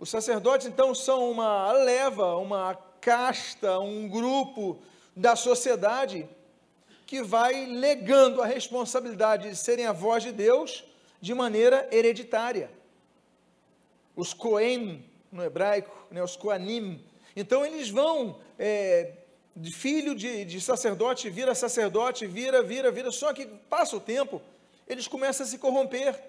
Os 0.02 0.10
sacerdotes, 0.10 0.66
então, 0.66 0.96
são 0.96 1.30
uma 1.30 1.72
leva, 1.74 2.36
uma 2.38 2.74
casta, 3.00 3.80
um 3.80 4.10
grupo 4.10 4.80
da 5.16 5.36
sociedade 5.36 6.28
que 7.06 7.22
vai 7.22 7.68
legando 7.68 8.42
a 8.42 8.48
responsabilidade 8.48 9.52
de 9.52 9.56
serem 9.56 9.86
a 9.86 9.92
voz 9.92 10.24
de 10.24 10.32
Deus 10.32 10.84
de 11.22 11.36
maneira 11.36 11.88
hereditária. 11.92 12.72
Os 14.16 14.34
Cohen, 14.34 15.06
no 15.32 15.44
hebraico, 15.44 15.96
né, 16.10 16.24
os 16.24 16.36
Koanim. 16.36 17.00
Então 17.36 17.64
eles 17.64 17.88
vão, 17.92 18.40
é, 18.58 19.14
de 19.56 19.72
filho 19.72 20.16
de, 20.16 20.46
de 20.46 20.60
sacerdote, 20.60 21.30
vira 21.30 21.54
sacerdote, 21.54 22.26
vira, 22.26 22.64
vira, 22.64 22.90
vira, 22.90 23.12
só 23.12 23.32
que 23.34 23.46
passa 23.46 23.98
o 23.98 24.00
tempo, 24.00 24.42
eles 24.88 25.08
começam 25.08 25.46
a 25.46 25.50
se 25.50 25.60
corromper, 25.60 26.20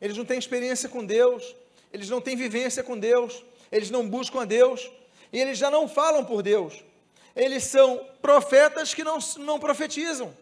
eles 0.00 0.16
não 0.16 0.24
têm 0.24 0.40
experiência 0.40 0.88
com 0.88 1.06
Deus, 1.06 1.54
eles 1.96 2.10
não 2.10 2.20
têm 2.20 2.36
vivência 2.36 2.84
com 2.84 2.98
Deus, 2.98 3.42
eles 3.72 3.90
não 3.90 4.06
buscam 4.06 4.42
a 4.42 4.44
Deus, 4.44 4.90
e 5.32 5.40
eles 5.40 5.56
já 5.56 5.70
não 5.70 5.88
falam 5.88 6.24
por 6.24 6.42
Deus, 6.42 6.84
eles 7.34 7.64
são 7.64 8.06
profetas 8.20 8.92
que 8.92 9.02
não, 9.02 9.18
não 9.38 9.58
profetizam, 9.58 10.36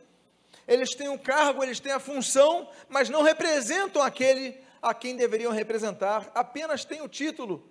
eles 0.66 0.96
têm 0.96 1.08
o 1.08 1.12
um 1.12 1.18
cargo, 1.18 1.62
eles 1.62 1.78
têm 1.78 1.92
a 1.92 2.00
função, 2.00 2.68
mas 2.88 3.08
não 3.08 3.22
representam 3.22 4.02
aquele 4.02 4.58
a 4.82 4.92
quem 4.92 5.16
deveriam 5.16 5.52
representar, 5.52 6.28
apenas 6.34 6.84
têm 6.84 7.00
o 7.00 7.08
título, 7.08 7.64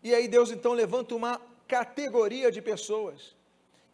e 0.00 0.14
aí 0.14 0.28
Deus 0.28 0.52
então 0.52 0.72
levanta 0.72 1.16
uma 1.16 1.40
categoria 1.66 2.52
de 2.52 2.62
pessoas 2.62 3.34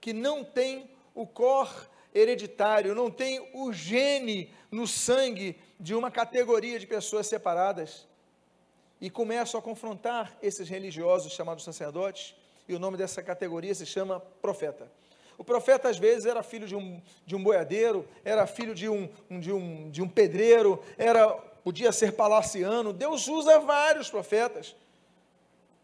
que 0.03 0.13
não 0.13 0.45
tem 0.45 0.91
o 1.15 1.27
cor 1.27 1.89
hereditário, 2.15 2.95
não 2.95 3.11
tem 3.11 3.51
o 3.55 3.73
gene 3.73 4.53
no 4.71 4.87
sangue 4.87 5.59
de 5.79 5.95
uma 5.95 6.11
categoria 6.11 6.79
de 6.79 6.87
pessoas 6.87 7.27
separadas. 7.27 8.08
E 9.01 9.09
começam 9.09 9.59
a 9.59 9.63
confrontar 9.63 10.37
esses 10.43 10.69
religiosos 10.69 11.33
chamados 11.33 11.65
sacerdotes, 11.65 12.35
e 12.69 12.75
o 12.75 12.79
nome 12.79 12.97
dessa 12.97 13.23
categoria 13.23 13.75
se 13.75 13.87
chama 13.87 14.21
profeta. 14.43 14.91
O 15.37 15.45
profeta, 15.45 15.89
às 15.89 15.99
vezes, 15.99 16.27
era 16.27 16.43
filho 16.43 16.67
de 16.67 16.75
um, 16.75 17.01
de 17.25 17.37
um 17.37 17.43
boiadeiro, 17.43 18.07
era 18.25 18.47
filho 18.47 18.75
de 18.75 18.89
um, 18.89 19.09
de, 19.31 19.53
um, 19.53 19.91
de 19.91 20.03
um 20.03 20.09
pedreiro, 20.09 20.83
era, 20.97 21.31
podia 21.63 21.93
ser 21.93 22.13
palaciano. 22.13 22.93
Deus 22.93 23.29
usa 23.29 23.61
vários 23.61 24.11
profetas 24.11 24.75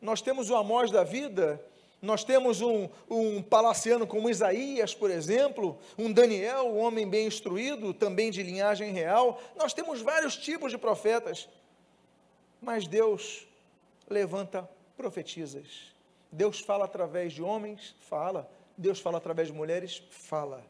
nós 0.05 0.21
temos 0.21 0.51
o 0.51 0.55
Amós 0.55 0.91
da 0.91 1.03
vida, 1.03 1.59
nós 2.03 2.23
temos 2.23 2.61
um, 2.61 2.91
um 3.09 3.43
palaciano 3.43 4.07
como 4.07 4.29
Isaías, 4.29 4.95
por 4.95 5.11
exemplo, 5.11 5.79
um 5.97 6.13
Daniel, 6.13 6.67
um 6.67 6.79
homem 6.79 7.09
bem 7.09 7.27
instruído, 7.27 7.95
também 7.95 8.31
de 8.31 8.43
linhagem 8.43 8.93
real. 8.93 9.41
Nós 9.57 9.73
temos 9.73 10.03
vários 10.03 10.37
tipos 10.37 10.71
de 10.71 10.77
profetas, 10.77 11.49
mas 12.65 12.87
Deus 12.87 13.47
levanta 14.09 14.69
profetizas. 14.97 15.95
Deus 16.33 16.61
fala 16.61 16.85
através 16.85 17.33
de 17.33 17.43
homens, 17.43 17.95
fala. 18.01 18.51
Deus 18.77 18.99
fala 19.01 19.19
através 19.19 19.49
de 19.49 19.55
mulheres, 19.55 20.03
fala. 20.11 20.65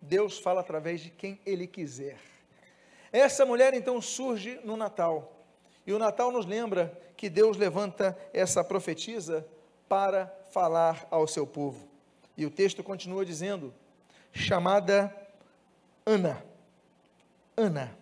Deus 0.00 0.38
fala 0.38 0.60
através 0.60 1.00
de 1.00 1.10
quem 1.10 1.40
Ele 1.44 1.66
quiser. 1.66 2.18
Essa 3.10 3.44
mulher 3.44 3.74
então 3.74 4.00
surge 4.00 4.60
no 4.62 4.76
Natal. 4.76 5.32
E 5.86 5.92
o 5.92 5.98
Natal 5.98 6.30
nos 6.30 6.46
lembra 6.46 6.96
que 7.16 7.28
Deus 7.28 7.56
levanta 7.56 8.16
essa 8.32 8.62
profetisa 8.62 9.46
para 9.88 10.26
falar 10.50 11.08
ao 11.10 11.26
seu 11.26 11.46
povo. 11.46 11.88
E 12.36 12.46
o 12.46 12.50
texto 12.50 12.84
continua 12.84 13.24
dizendo: 13.24 13.74
chamada 14.32 15.14
Ana. 16.06 16.44
Ana. 17.56 17.97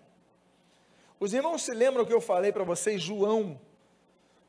Os 1.18 1.32
irmãos 1.32 1.62
se 1.62 1.72
lembram 1.72 2.04
que 2.04 2.12
eu 2.12 2.20
falei 2.20 2.52
para 2.52 2.64
vocês, 2.64 3.02
João, 3.02 3.58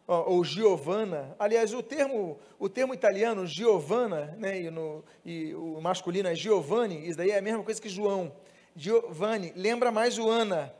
ou 0.07 0.43
Giovanna, 0.43 1.35
aliás, 1.37 1.73
o 1.73 1.83
termo, 1.83 2.39
o 2.57 2.69
termo 2.69 2.93
italiano 2.93 3.45
Giovanna, 3.45 4.35
né, 4.37 4.61
e, 4.61 4.69
no, 4.69 5.03
e 5.25 5.53
o 5.53 5.81
masculino 5.81 6.29
é 6.29 6.35
Giovanni, 6.35 7.07
isso 7.07 7.17
daí 7.17 7.31
é 7.31 7.37
a 7.37 7.41
mesma 7.41 7.63
coisa 7.63 7.81
que 7.81 7.89
João. 7.89 8.33
Giovanni, 8.75 9.51
lembra 9.55 9.91
mais 9.91 10.17
o 10.17 10.29
Ana, 10.29 10.73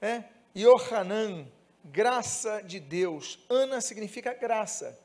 né? 0.00 0.28
Yohanan, 0.56 1.46
graça 1.84 2.60
de 2.62 2.80
Deus. 2.80 3.38
Ana 3.48 3.80
significa 3.80 4.34
graça. 4.34 4.98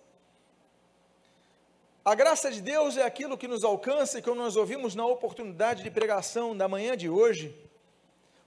A 2.04 2.16
graça 2.16 2.50
de 2.50 2.62
Deus 2.62 2.98
é 2.98 3.04
aquilo 3.04 3.38
que 3.38 3.48
nos 3.48 3.63
alcança 3.63 4.18
e 4.18 4.22
que 4.22 4.34
nós 4.34 4.56
ouvimos 4.56 4.96
na 4.96 5.06
oportunidade 5.06 5.84
de 5.84 5.92
pregação 5.92 6.56
da 6.56 6.68
manhã 6.68 6.96
de 6.96 7.10
hoje, 7.10 7.54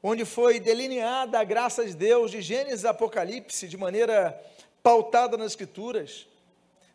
onde 0.02 0.25
foi 0.25 0.59
delineada 0.59 1.38
a 1.38 1.45
graça 1.45 1.85
de 1.85 1.95
Deus 1.95 2.30
de 2.30 2.40
Gênesis 2.40 2.85
a 2.85 2.90
Apocalipse 2.90 3.69
de 3.69 3.76
maneira 3.76 4.40
pautada 4.83 5.37
nas 5.37 5.52
Escrituras. 5.52 6.26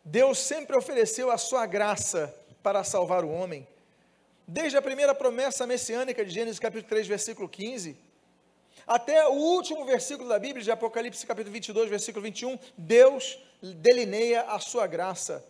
Deus 0.04 0.38
sempre 0.38 0.76
ofereceu 0.76 1.30
a 1.30 1.38
sua 1.38 1.66
graça 1.66 2.34
para 2.62 2.82
salvar 2.82 3.24
o 3.24 3.30
homem. 3.30 3.66
Desde 4.46 4.76
a 4.76 4.82
primeira 4.82 5.14
promessa 5.14 5.66
messiânica 5.66 6.24
de 6.24 6.32
Gênesis 6.32 6.58
capítulo 6.58 6.88
3, 6.88 7.06
versículo 7.06 7.48
15, 7.48 7.96
até 8.86 9.26
o 9.26 9.32
último 9.32 9.84
versículo 9.84 10.28
da 10.28 10.38
Bíblia, 10.38 10.62
de 10.62 10.70
Apocalipse 10.70 11.26
capítulo 11.26 11.52
22, 11.52 11.90
versículo 11.90 12.22
21, 12.22 12.56
Deus 12.78 13.38
delineia 13.60 14.42
a 14.42 14.60
sua 14.60 14.86
graça. 14.86 15.44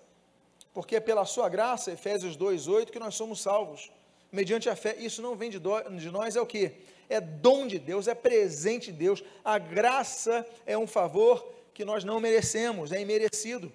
Porque 0.73 0.97
é 0.97 1.01
pela 1.01 1.25
sua 1.27 1.49
graça, 1.49 1.93
Efésios 1.93 2.37
2, 2.37 2.67
8, 2.67 2.93
que 2.93 2.99
nós 2.99 3.15
somos 3.15 3.41
salvos. 3.41 3.91
Mediante 4.33 4.69
a 4.69 4.77
fé, 4.77 4.97
isso 4.99 5.21
não 5.21 5.37
vem 5.37 5.51
de, 5.51 5.59
do, 5.59 5.79
de 5.91 6.11
nós, 6.11 6.37
é 6.37 6.41
o 6.41 6.47
que? 6.47 6.73
É 7.09 7.21
dom 7.21 7.67
de 7.67 7.79
Deus, 7.79 8.09
é 8.09 8.15
presente 8.15 8.93
de 8.93 8.99
Deus. 8.99 9.23
A 9.45 9.59
graça 9.59 10.47
é 10.65 10.77
um 10.77 10.87
favor 10.87 11.55
que 11.73 11.85
nós 11.85 12.05
não 12.05 12.21
merecemos, 12.21 12.93
é 12.93 13.01
imerecido. 13.01 13.73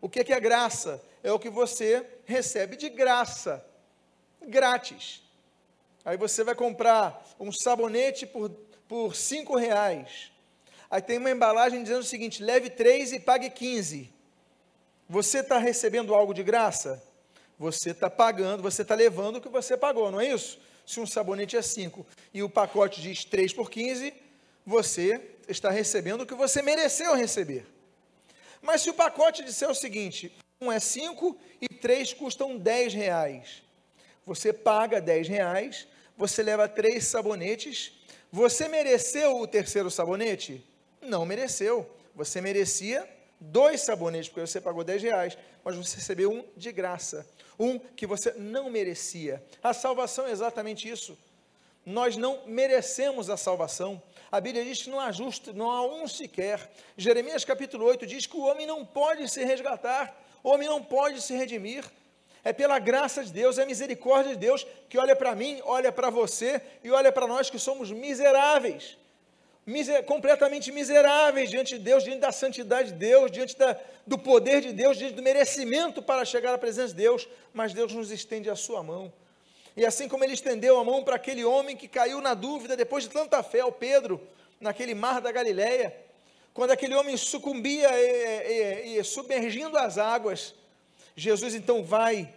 O 0.00 0.08
que 0.08 0.20
é, 0.20 0.24
que 0.24 0.32
é 0.32 0.40
graça? 0.40 1.02
É 1.22 1.30
o 1.30 1.38
que 1.38 1.50
você 1.50 2.06
recebe 2.24 2.76
de 2.76 2.88
graça, 2.88 3.64
grátis. 4.46 5.22
Aí 6.04 6.16
você 6.16 6.42
vai 6.42 6.54
comprar 6.54 7.22
um 7.38 7.52
sabonete 7.52 8.26
por, 8.26 8.50
por 8.88 9.14
cinco 9.14 9.56
reais. 9.56 10.30
Aí 10.90 11.02
tem 11.02 11.18
uma 11.18 11.30
embalagem 11.30 11.82
dizendo 11.82 12.00
o 12.00 12.04
seguinte: 12.04 12.42
leve 12.42 12.70
três 12.70 13.12
e 13.12 13.20
pague 13.20 13.50
15. 13.50 14.10
Você 15.08 15.40
está 15.40 15.58
recebendo 15.58 16.14
algo 16.14 16.32
de 16.32 16.42
graça? 16.42 17.02
Você 17.58 17.90
está 17.90 18.08
pagando, 18.08 18.62
você 18.62 18.82
está 18.82 18.94
levando 18.94 19.36
o 19.36 19.40
que 19.40 19.48
você 19.48 19.76
pagou, 19.76 20.10
não 20.10 20.20
é 20.20 20.32
isso? 20.32 20.58
Se 20.90 20.98
um 20.98 21.06
sabonete 21.06 21.56
é 21.56 21.62
5 21.62 22.04
e 22.34 22.42
o 22.42 22.50
pacote 22.50 23.00
diz 23.00 23.24
3 23.24 23.52
por 23.52 23.70
15, 23.70 24.12
você 24.66 25.20
está 25.46 25.70
recebendo 25.70 26.22
o 26.22 26.26
que 26.26 26.34
você 26.34 26.62
mereceu 26.62 27.14
receber. 27.14 27.64
Mas 28.60 28.82
se 28.82 28.90
o 28.90 28.94
pacote 28.94 29.44
disser 29.44 29.70
o 29.70 29.74
seguinte, 29.74 30.36
um 30.60 30.72
é 30.72 30.80
5 30.80 31.38
e 31.60 31.68
três 31.68 32.12
custam 32.12 32.58
10 32.58 32.92
reais, 32.94 33.62
você 34.26 34.52
paga 34.52 35.00
10 35.00 35.28
reais, 35.28 35.86
você 36.18 36.42
leva 36.42 36.68
três 36.68 37.04
sabonetes. 37.04 37.92
Você 38.32 38.66
mereceu 38.66 39.38
o 39.38 39.46
terceiro 39.46 39.92
sabonete? 39.92 40.66
Não 41.00 41.24
mereceu. 41.24 41.88
Você 42.16 42.40
merecia 42.40 43.08
dois 43.38 43.80
sabonetes, 43.82 44.28
porque 44.28 44.44
você 44.44 44.60
pagou 44.60 44.82
10 44.82 45.02
reais, 45.04 45.38
mas 45.64 45.76
você 45.76 45.94
recebeu 45.98 46.32
um 46.32 46.44
de 46.56 46.72
graça. 46.72 47.24
Um 47.60 47.78
que 47.78 48.06
você 48.06 48.32
não 48.38 48.70
merecia. 48.70 49.44
A 49.62 49.74
salvação 49.74 50.26
é 50.26 50.30
exatamente 50.30 50.88
isso. 50.88 51.16
Nós 51.84 52.16
não 52.16 52.46
merecemos 52.46 53.28
a 53.28 53.36
salvação. 53.36 54.02
A 54.32 54.40
Bíblia 54.40 54.64
diz 54.64 54.82
que 54.82 54.88
não 54.88 54.98
há 54.98 55.12
justo, 55.12 55.52
não 55.52 55.70
há 55.70 55.84
um 55.84 56.08
sequer. 56.08 56.70
Jeremias 56.96 57.44
capítulo 57.44 57.84
8 57.84 58.06
diz 58.06 58.24
que 58.24 58.34
o 58.34 58.44
homem 58.44 58.66
não 58.66 58.86
pode 58.86 59.28
se 59.28 59.44
resgatar, 59.44 60.18
o 60.42 60.48
homem 60.48 60.70
não 60.70 60.82
pode 60.82 61.20
se 61.20 61.34
redimir. 61.34 61.84
É 62.42 62.50
pela 62.50 62.78
graça 62.78 63.22
de 63.22 63.30
Deus, 63.30 63.58
é 63.58 63.64
a 63.64 63.66
misericórdia 63.66 64.32
de 64.32 64.38
Deus 64.38 64.66
que 64.88 64.96
olha 64.96 65.14
para 65.14 65.34
mim, 65.34 65.60
olha 65.64 65.92
para 65.92 66.08
você 66.08 66.62
e 66.82 66.90
olha 66.90 67.12
para 67.12 67.26
nós 67.26 67.50
que 67.50 67.58
somos 67.58 67.90
miseráveis. 67.90 68.96
Miser, 69.70 70.02
completamente 70.04 70.70
miseráveis 70.70 71.48
diante 71.48 71.78
de 71.78 71.84
Deus, 71.84 72.04
diante 72.04 72.20
da 72.20 72.32
santidade 72.32 72.92
de 72.92 72.98
Deus, 72.98 73.30
diante 73.30 73.56
da, 73.56 73.76
do 74.06 74.18
poder 74.18 74.60
de 74.60 74.72
Deus, 74.72 74.98
diante 74.98 75.14
do 75.14 75.22
merecimento 75.22 76.02
para 76.02 76.24
chegar 76.24 76.52
à 76.52 76.58
presença 76.58 76.88
de 76.88 77.02
Deus, 77.02 77.28
mas 77.54 77.72
Deus 77.72 77.92
nos 77.92 78.10
estende 78.10 78.50
a 78.50 78.56
sua 78.56 78.82
mão. 78.82 79.12
E 79.76 79.86
assim 79.86 80.08
como 80.08 80.24
ele 80.24 80.34
estendeu 80.34 80.78
a 80.78 80.84
mão 80.84 81.04
para 81.04 81.16
aquele 81.16 81.44
homem 81.44 81.76
que 81.76 81.88
caiu 81.88 82.20
na 82.20 82.34
dúvida 82.34 82.76
depois 82.76 83.04
de 83.04 83.10
tanta 83.10 83.42
fé, 83.42 83.64
o 83.64 83.72
Pedro, 83.72 84.20
naquele 84.60 84.94
mar 84.94 85.20
da 85.20 85.32
Galileia, 85.32 85.96
quando 86.52 86.72
aquele 86.72 86.94
homem 86.94 87.16
sucumbia 87.16 87.88
e, 87.92 88.96
e, 88.96 88.98
e 88.98 89.04
submergindo 89.04 89.78
as 89.78 89.96
águas, 89.96 90.54
Jesus 91.14 91.54
então 91.54 91.84
vai 91.84 92.28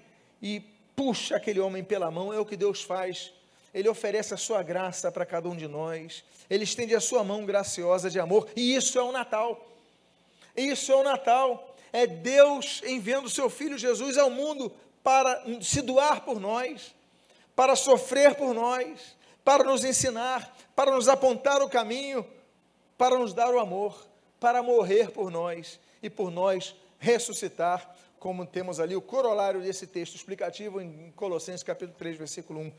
e 0.41 0.61
puxa 0.95 1.35
aquele 1.35 1.59
homem 1.59 1.83
pela 1.83 2.11
mão, 2.11 2.31
é 2.33 2.39
o 2.39 2.45
que 2.45 2.55
Deus 2.55 2.83
faz. 2.83 3.33
Ele 3.73 3.89
oferece 3.89 4.33
a 4.33 4.37
sua 4.37 4.61
graça 4.61 5.11
para 5.11 5.25
cada 5.25 5.49
um 5.49 5.55
de 5.55 5.67
nós, 5.67 6.23
ele 6.49 6.63
estende 6.63 6.93
a 6.95 6.99
sua 6.99 7.23
mão 7.23 7.45
graciosa 7.45 8.09
de 8.09 8.19
amor, 8.19 8.47
e 8.55 8.75
isso 8.75 8.99
é 8.99 9.01
o 9.01 9.11
Natal. 9.11 9.69
Isso 10.55 10.91
é 10.91 10.95
o 10.95 11.03
Natal, 11.03 11.75
é 11.91 12.05
Deus 12.05 12.83
enviando 12.85 13.25
o 13.25 13.29
seu 13.29 13.49
filho 13.49 13.77
Jesus 13.77 14.17
ao 14.17 14.29
mundo 14.29 14.71
para 15.03 15.43
se 15.61 15.81
doar 15.81 16.21
por 16.21 16.39
nós, 16.39 16.93
para 17.55 17.75
sofrer 17.75 18.35
por 18.35 18.53
nós, 18.53 19.17
para 19.43 19.63
nos 19.63 19.83
ensinar, 19.83 20.55
para 20.75 20.91
nos 20.91 21.09
apontar 21.09 21.61
o 21.61 21.69
caminho, 21.69 22.25
para 22.97 23.17
nos 23.17 23.33
dar 23.33 23.53
o 23.53 23.59
amor, 23.59 24.07
para 24.39 24.63
morrer 24.63 25.11
por 25.11 25.31
nós 25.31 25.79
e 26.01 26.09
por 26.09 26.31
nós 26.31 26.75
ressuscitar, 26.99 27.95
como 28.19 28.45
temos 28.45 28.79
ali 28.79 28.95
o 28.95 29.01
corolário 29.01 29.61
desse 29.61 29.85
texto 29.85 30.15
explicativo 30.15 30.79
em 30.79 31.11
Colossenses 31.15 31.63
capítulo 31.63 31.97
3, 31.97 32.17
versículo 32.17 32.61
1. 32.61 32.71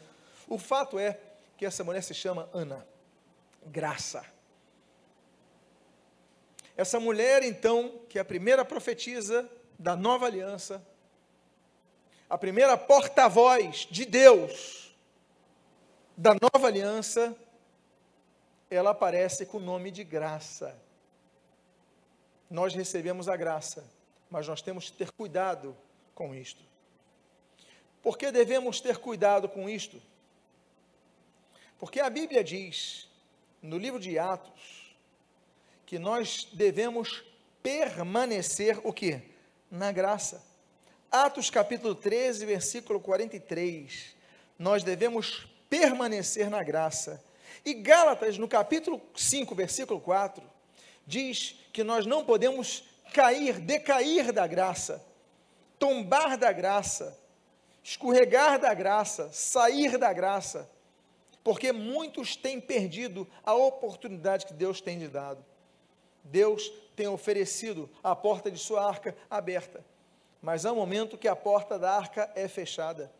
O 0.48 0.58
fato 0.58 0.98
é 0.98 1.18
que 1.56 1.64
essa 1.64 1.84
mulher 1.84 2.02
se 2.02 2.14
chama 2.14 2.48
Ana, 2.52 2.86
graça. 3.66 4.24
Essa 6.76 6.98
mulher, 6.98 7.42
então, 7.42 8.00
que 8.08 8.18
é 8.18 8.20
a 8.20 8.24
primeira 8.24 8.64
profetisa 8.64 9.48
da 9.78 9.94
nova 9.94 10.26
aliança, 10.26 10.84
a 12.28 12.36
primeira 12.36 12.76
porta-voz 12.76 13.86
de 13.90 14.04
Deus 14.04 14.94
da 16.16 16.34
nova 16.34 16.66
aliança, 16.66 17.36
ela 18.70 18.90
aparece 18.90 19.46
com 19.46 19.58
o 19.58 19.60
nome 19.60 19.90
de 19.90 20.04
graça. 20.04 20.76
Nós 22.50 22.74
recebemos 22.74 23.28
a 23.28 23.36
graça, 23.36 23.84
mas 24.30 24.48
nós 24.48 24.62
temos 24.62 24.90
que 24.90 24.96
ter 24.96 25.10
cuidado 25.12 25.76
com 26.14 26.34
isto. 26.34 26.62
Por 28.02 28.18
que 28.18 28.30
devemos 28.30 28.80
ter 28.80 28.98
cuidado 28.98 29.48
com 29.48 29.68
isto? 29.68 30.00
Porque 31.84 32.00
a 32.00 32.08
Bíblia 32.08 32.42
diz, 32.42 33.10
no 33.60 33.76
livro 33.76 34.00
de 34.00 34.18
Atos, 34.18 34.96
que 35.84 35.98
nós 35.98 36.48
devemos 36.54 37.22
permanecer 37.62 38.80
o 38.82 38.90
que? 38.90 39.20
Na 39.70 39.92
graça. 39.92 40.42
Atos 41.12 41.50
capítulo 41.50 41.94
13, 41.94 42.46
versículo 42.46 42.98
43. 43.00 44.16
Nós 44.58 44.82
devemos 44.82 45.46
permanecer 45.68 46.48
na 46.48 46.62
graça. 46.62 47.22
E 47.62 47.74
Gálatas, 47.74 48.38
no 48.38 48.48
capítulo 48.48 48.98
5, 49.14 49.54
versículo 49.54 50.00
4, 50.00 50.42
diz 51.06 51.54
que 51.70 51.84
nós 51.84 52.06
não 52.06 52.24
podemos 52.24 52.82
cair, 53.12 53.60
decair 53.60 54.32
da 54.32 54.46
graça, 54.46 55.06
tombar 55.78 56.38
da 56.38 56.50
graça, 56.50 57.20
escorregar 57.82 58.58
da 58.58 58.72
graça, 58.72 59.30
sair 59.34 59.98
da 59.98 60.10
graça, 60.14 60.72
porque 61.44 61.70
muitos 61.70 62.34
têm 62.34 62.60
perdido 62.60 63.28
a 63.44 63.54
oportunidade 63.54 64.46
que 64.46 64.54
Deus 64.54 64.80
tem 64.80 64.98
lhe 64.98 65.06
dado. 65.06 65.44
Deus 66.24 66.72
tem 66.96 67.06
oferecido 67.06 67.88
a 68.02 68.16
porta 68.16 68.50
de 68.50 68.58
sua 68.58 68.84
arca 68.84 69.14
aberta 69.30 69.84
mas 70.44 70.66
há 70.66 70.72
um 70.72 70.76
momento 70.76 71.16
que 71.16 71.26
a 71.26 71.34
porta 71.34 71.78
da 71.78 71.90
arca 71.90 72.30
é 72.34 72.46
fechada. 72.46 73.10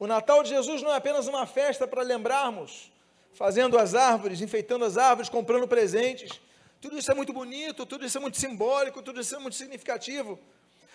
O 0.00 0.06
Natal 0.06 0.42
de 0.42 0.48
Jesus 0.48 0.82
não 0.82 0.92
é 0.92 0.96
apenas 0.96 1.28
uma 1.28 1.46
festa 1.46 1.86
para 1.86 2.02
lembrarmos, 2.02 2.90
fazendo 3.32 3.78
as 3.78 3.94
árvores, 3.94 4.40
enfeitando 4.40 4.84
as 4.84 4.98
árvores, 4.98 5.28
comprando 5.28 5.68
presentes. 5.68 6.40
Tudo 6.80 6.98
isso 6.98 7.08
é 7.08 7.14
muito 7.14 7.32
bonito, 7.32 7.86
tudo 7.86 8.04
isso 8.04 8.18
é 8.18 8.20
muito 8.20 8.36
simbólico, 8.36 9.00
tudo 9.00 9.20
isso 9.20 9.36
é 9.36 9.38
muito 9.38 9.54
significativo. 9.54 10.40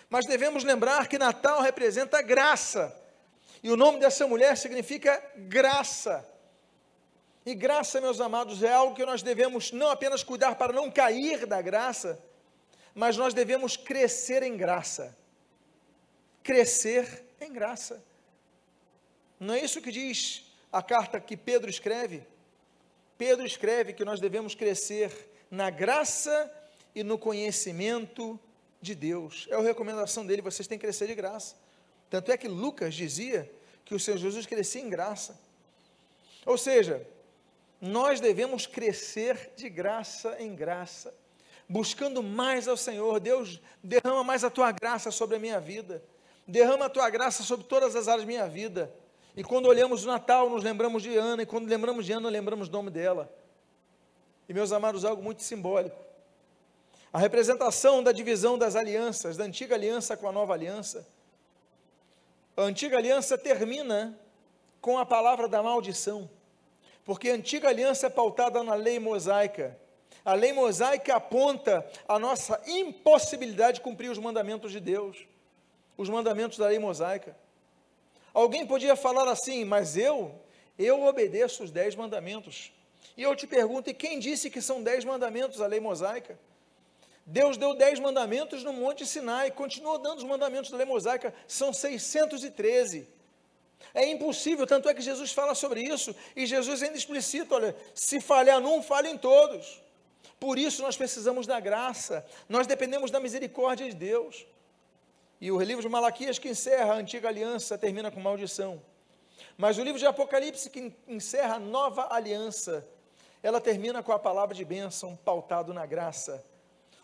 Mas 0.09 0.25
devemos 0.25 0.65
lembrar 0.65 1.07
que 1.07 1.17
Natal 1.17 1.61
representa 1.61 2.21
graça. 2.21 2.93
E 3.63 3.71
o 3.71 3.77
nome 3.77 3.97
dessa 3.97 4.27
mulher 4.27 4.57
significa 4.57 5.23
graça. 5.37 6.29
E 7.45 7.53
graça, 7.53 8.01
meus 8.01 8.19
amados, 8.19 8.63
é 8.63 8.73
algo 8.73 8.95
que 8.95 9.05
nós 9.05 9.21
devemos 9.21 9.71
não 9.71 9.89
apenas 9.89 10.23
cuidar 10.23 10.55
para 10.55 10.73
não 10.73 10.89
cair 10.89 11.45
da 11.45 11.61
graça, 11.61 12.19
mas 12.93 13.17
nós 13.17 13.33
devemos 13.33 13.77
crescer 13.77 14.41
em 14.41 14.57
graça 14.57 15.15
crescer 16.45 17.25
em 17.41 17.51
graça. 17.51 18.05
Não 19.39 19.55
é 19.55 19.65
isso 19.65 19.81
que 19.81 19.91
diz 19.91 20.45
a 20.71 20.81
carta 20.81 21.19
que 21.19 21.35
Pedro 21.35 21.69
escreve? 21.69 22.23
Pedro 23.17 23.43
escreve 23.45 23.93
que 23.93 24.05
nós 24.05 24.19
devemos 24.19 24.53
crescer 24.53 25.11
na 25.49 25.71
graça 25.71 26.53
e 26.93 27.03
no 27.03 27.17
conhecimento 27.17 28.39
de 28.79 28.93
Deus. 28.93 29.47
É 29.49 29.55
a 29.55 29.61
recomendação 29.61 30.23
dele, 30.23 30.41
vocês 30.43 30.67
têm 30.67 30.77
que 30.77 30.85
crescer 30.85 31.07
de 31.07 31.15
graça. 31.15 31.55
Tanto 32.11 32.31
é 32.31 32.37
que 32.37 32.47
Lucas 32.47 32.93
dizia 32.93 33.51
que 33.83 33.95
o 33.95 33.99
Senhor 33.99 34.17
Jesus 34.17 34.45
crescia 34.45 34.81
em 34.81 34.89
graça. 34.89 35.39
Ou 36.45 36.59
seja, 36.59 37.05
nós 37.81 38.19
devemos 38.19 38.65
crescer 38.65 39.53
de 39.55 39.69
graça 39.69 40.35
em 40.39 40.55
graça, 40.55 41.13
buscando 41.67 42.23
mais 42.23 42.67
ao 42.67 42.77
Senhor. 42.77 43.19
Deus, 43.19 43.61
derrama 43.83 44.23
mais 44.23 44.43
a 44.43 44.49
tua 44.49 44.71
graça 44.71 45.11
sobre 45.11 45.35
a 45.37 45.39
minha 45.39 45.59
vida 45.59 46.03
derrama 46.47 46.85
a 46.85 46.89
tua 46.89 47.09
graça 47.09 47.43
sobre 47.43 47.65
todas 47.65 47.95
as 47.95 48.07
áreas 48.07 48.23
da 48.23 48.27
minha 48.27 48.47
vida. 48.47 48.93
E 49.35 49.43
quando 49.43 49.65
olhamos 49.65 50.05
o 50.05 50.07
Natal, 50.07 50.49
nos 50.49 50.63
lembramos 50.63 51.03
de 51.03 51.15
Ana, 51.15 51.43
e 51.43 51.45
quando 51.45 51.67
lembramos 51.67 52.05
de 52.05 52.13
Ana, 52.13 52.29
lembramos 52.29 52.67
o 52.67 52.71
nome 52.71 52.89
dela. 52.89 53.33
E 54.47 54.53
meus 54.53 54.71
amados, 54.71 55.03
algo 55.03 55.21
muito 55.21 55.41
simbólico. 55.41 55.97
A 57.11 57.17
representação 57.17 58.03
da 58.03 58.11
divisão 58.11 58.57
das 58.57 58.75
alianças, 58.75 59.35
da 59.35 59.43
antiga 59.43 59.75
aliança 59.75 60.15
com 60.15 60.27
a 60.27 60.31
nova 60.31 60.53
aliança. 60.53 61.07
A 62.55 62.61
antiga 62.61 62.97
aliança 62.97 63.37
termina 63.37 64.17
com 64.79 64.97
a 64.97 65.05
palavra 65.05 65.47
da 65.47 65.63
maldição, 65.63 66.29
porque 67.05 67.29
a 67.29 67.35
antiga 67.35 67.69
aliança 67.69 68.07
é 68.07 68.09
pautada 68.09 68.61
na 68.63 68.75
lei 68.75 68.99
mosaica. 68.99 69.79
A 70.25 70.33
lei 70.33 70.51
mosaica 70.51 71.15
aponta 71.15 71.89
a 72.07 72.19
nossa 72.19 72.59
impossibilidade 72.67 73.75
de 73.75 73.81
cumprir 73.81 74.09
os 74.09 74.17
mandamentos 74.17 74.71
de 74.71 74.81
Deus 74.81 75.25
os 75.97 76.09
mandamentos 76.09 76.57
da 76.57 76.67
lei 76.67 76.79
mosaica. 76.79 77.35
Alguém 78.33 78.65
podia 78.65 78.95
falar 78.95 79.27
assim, 79.29 79.63
mas 79.63 79.95
eu, 79.95 80.33
eu 80.77 81.03
obedeço 81.03 81.63
os 81.63 81.71
dez 81.71 81.95
mandamentos. 81.95 82.71
E 83.15 83.23
eu 83.23 83.35
te 83.35 83.47
pergunto, 83.47 83.89
e 83.89 83.93
quem 83.93 84.19
disse 84.19 84.49
que 84.49 84.61
são 84.61 84.83
dez 84.83 85.05
mandamentos 85.05 85.61
a 85.61 85.67
lei 85.67 85.79
mosaica? 85.79 86.37
Deus 87.25 87.57
deu 87.57 87.73
dez 87.73 87.99
mandamentos 87.99 88.63
no 88.63 88.73
Monte 88.73 89.05
Sinai, 89.05 89.49
continuou 89.51 89.97
dando 89.97 90.19
os 90.19 90.23
mandamentos 90.23 90.69
da 90.69 90.77
lei 90.77 90.85
mosaica, 90.85 91.33
são 91.47 91.73
613. 91.73 93.07
É 93.93 94.05
impossível, 94.09 94.67
tanto 94.67 94.89
é 94.89 94.93
que 94.93 95.01
Jesus 95.01 95.31
fala 95.31 95.55
sobre 95.55 95.81
isso, 95.81 96.15
e 96.35 96.45
Jesus 96.45 96.83
ainda 96.83 96.97
explicita: 96.97 97.55
olha, 97.55 97.75
se 97.93 98.19
falhar 98.19 98.59
num, 98.59 98.81
falha 98.81 99.07
em 99.07 99.17
todos. 99.17 99.81
Por 100.39 100.57
isso 100.57 100.81
nós 100.81 100.97
precisamos 100.97 101.47
da 101.47 101.59
graça, 101.59 102.25
nós 102.49 102.67
dependemos 102.67 103.09
da 103.09 103.19
misericórdia 103.19 103.87
de 103.89 103.95
Deus. 103.95 104.45
E 105.39 105.51
o 105.51 105.61
livro 105.61 105.81
de 105.81 105.89
Malaquias, 105.89 106.39
que 106.39 106.49
encerra 106.49 106.93
a 106.93 106.97
antiga 106.97 107.27
aliança, 107.27 107.77
termina 107.77 108.11
com 108.11 108.19
maldição. 108.19 108.81
Mas 109.57 109.77
o 109.77 109.83
livro 109.83 109.99
de 109.99 110.05
Apocalipse, 110.05 110.69
que 110.69 110.93
encerra 111.07 111.55
a 111.55 111.59
nova 111.59 112.13
aliança, 112.13 112.85
ela 113.41 113.61
termina 113.61 114.01
com 114.01 114.11
a 114.11 114.19
palavra 114.19 114.55
de 114.55 114.65
bênção, 114.65 115.15
pautado 115.23 115.73
na 115.73 115.85
graça. 115.85 116.43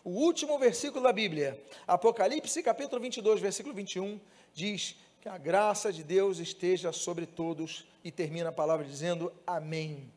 O 0.04 0.10
último 0.10 0.58
versículo 0.58 1.04
da 1.04 1.12
Bíblia, 1.12 1.62
Apocalipse, 1.86 2.62
capítulo 2.62 3.00
22, 3.00 3.40
versículo 3.40 3.74
21, 3.74 4.20
diz 4.52 4.96
que 5.22 5.28
a 5.28 5.38
graça 5.38 5.92
de 5.92 6.02
Deus 6.02 6.40
esteja 6.40 6.90
sobre 6.90 7.26
todos, 7.26 7.86
e 8.02 8.10
termina 8.10 8.48
a 8.48 8.52
palavra 8.52 8.84
dizendo 8.84 9.32
amém. 9.46 10.12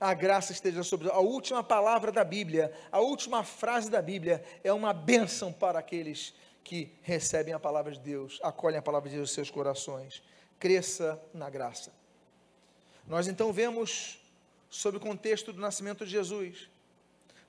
A 0.00 0.12
graça 0.12 0.50
esteja 0.50 0.82
sobre 0.82 1.08
a 1.08 1.20
última 1.20 1.62
palavra 1.62 2.10
da 2.10 2.24
Bíblia, 2.24 2.76
a 2.90 2.98
última 2.98 3.44
frase 3.44 3.88
da 3.88 4.02
Bíblia 4.02 4.44
é 4.64 4.72
uma 4.72 4.92
bênção 4.92 5.52
para 5.52 5.78
aqueles 5.78 6.34
que 6.64 6.92
recebem 7.00 7.54
a 7.54 7.60
palavra 7.60 7.92
de 7.92 8.00
Deus, 8.00 8.40
acolhem 8.42 8.80
a 8.80 8.82
palavra 8.82 9.08
de 9.08 9.14
Deus 9.14 9.30
em 9.30 9.34
seus 9.34 9.52
corações. 9.52 10.20
Cresça 10.58 11.22
na 11.32 11.48
graça. 11.48 11.92
Nós 13.06 13.28
então 13.28 13.52
vemos 13.52 14.18
sobre 14.68 14.98
o 14.98 15.00
contexto 15.00 15.52
do 15.52 15.60
nascimento 15.60 16.04
de 16.04 16.10
Jesus, 16.10 16.68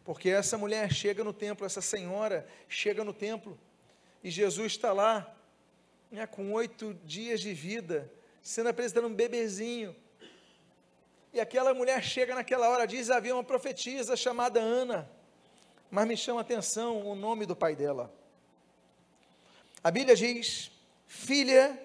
porque 0.06 0.30
essa 0.30 0.56
mulher 0.56 0.94
chega 0.94 1.24
no 1.24 1.34
templo, 1.34 1.66
essa 1.66 1.82
senhora 1.82 2.48
chega 2.70 3.04
no 3.04 3.12
templo, 3.12 3.58
e 4.24 4.30
Jesus 4.30 4.74
está 4.74 4.94
lá, 4.94 5.34
né, 6.12 6.26
com 6.26 6.52
oito 6.54 6.94
dias 7.06 7.42
de 7.42 7.54
vida, 7.54 8.12
sendo 8.42 8.70
apresentado 8.70 9.08
um 9.08 9.14
bebezinho. 9.14 9.96
E 11.34 11.40
aquela 11.40 11.74
mulher 11.74 12.04
chega 12.04 12.34
naquela 12.34 12.70
hora, 12.70 12.88
diz: 12.88 13.10
havia 13.10 13.36
uma 13.36 13.44
profetisa 13.44 14.16
chamada 14.16 14.60
Ana, 14.60 15.10
mas 15.92 16.08
me 16.08 16.18
chama 16.18 16.40
a 16.40 16.42
atenção 16.42 17.06
o 17.08 17.16
nome 17.16 17.46
do 17.46 17.56
pai 17.56 17.76
dela. 17.76 18.14
A 19.84 19.92
Bíblia 19.92 20.16
diz: 20.16 20.72
filha 21.06 21.80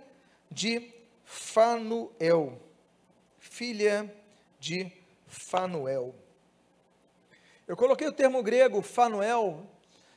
de 0.51 0.93
Fanuel, 1.25 2.61
filha 3.39 4.15
de 4.59 4.91
Fanuel. 5.27 6.15
Eu 7.67 7.77
coloquei 7.77 8.07
o 8.07 8.13
termo 8.13 8.43
grego 8.43 8.83
Fanuel, 8.83 9.67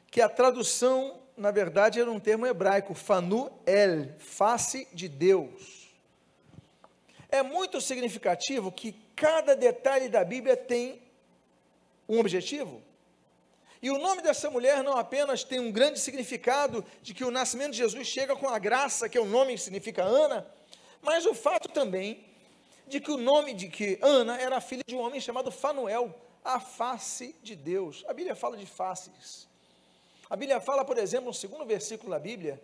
que 0.09 0.19
a 0.19 0.27
tradução, 0.27 1.21
na 1.37 1.51
verdade, 1.51 1.99
era 1.99 2.09
um 2.09 2.19
termo 2.19 2.45
hebraico, 2.45 2.93
Fanuel, 2.93 3.53
face 4.19 4.87
de 4.93 5.07
Deus. 5.07 5.89
É 7.29 7.43
muito 7.43 7.81
significativo 7.81 8.71
que 8.71 8.93
cada 9.15 9.55
detalhe 9.55 10.07
da 10.07 10.23
Bíblia 10.23 10.55
tem 10.55 11.01
um 12.07 12.19
objetivo. 12.19 12.81
E 13.81 13.89
o 13.91 13.97
nome 13.97 14.21
dessa 14.21 14.49
mulher 14.49 14.83
não 14.83 14.97
apenas 14.97 15.43
tem 15.43 15.59
um 15.59 15.71
grande 15.71 15.99
significado 15.99 16.83
de 17.01 17.13
que 17.13 17.23
o 17.23 17.31
nascimento 17.31 17.71
de 17.71 17.77
Jesus 17.77 18.07
chega 18.07 18.35
com 18.35 18.47
a 18.47 18.57
graça, 18.57 19.09
que 19.09 19.17
é 19.17 19.21
o 19.21 19.25
nome 19.25 19.53
que 19.53 19.61
significa 19.61 20.03
Ana, 20.03 20.47
mas 21.01 21.25
o 21.25 21.33
fato 21.33 21.67
também 21.69 22.25
de 22.87 22.99
que 22.99 23.11
o 23.11 23.17
nome 23.17 23.53
de 23.53 23.67
que 23.67 23.99
Ana 24.01 24.39
era 24.39 24.61
filha 24.61 24.83
de 24.87 24.95
um 24.95 24.99
homem 24.99 25.19
chamado 25.19 25.51
Fanuel, 25.51 26.15
a 26.43 26.59
face 26.59 27.35
de 27.43 27.55
Deus. 27.55 28.03
A 28.07 28.13
Bíblia 28.13 28.35
fala 28.35 28.55
de 28.55 28.65
faces. 28.65 29.47
A 30.29 30.35
Bíblia 30.35 30.59
fala, 30.59 30.83
por 30.83 30.97
exemplo, 30.97 31.27
no 31.27 31.33
segundo 31.33 31.65
versículo 31.65 32.11
da 32.11 32.19
Bíblia, 32.19 32.61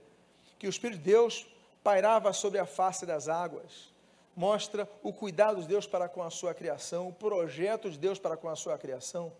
que 0.58 0.67
o 0.67 0.69
Espírito 0.69 0.97
de 0.97 1.12
Deus 1.12 1.45
pairava 1.84 2.34
sobre 2.34 2.60
a 2.60 2.65
face 2.65 3.06
das 3.06 3.28
águas. 3.28 3.91
Mostra 4.36 4.89
o 5.04 5.12
cuidado 5.12 5.62
de 5.62 5.67
Deus 5.67 5.86
para 5.86 6.08
com 6.08 6.24
a 6.24 6.30
sua 6.30 6.54
criação, 6.54 7.10
o 7.10 7.13
projeto 7.13 7.89
de 7.89 7.97
Deus 7.97 8.17
para 8.17 8.38
com 8.38 8.50
a 8.50 8.56
sua 8.56 8.78
criação. 8.78 9.32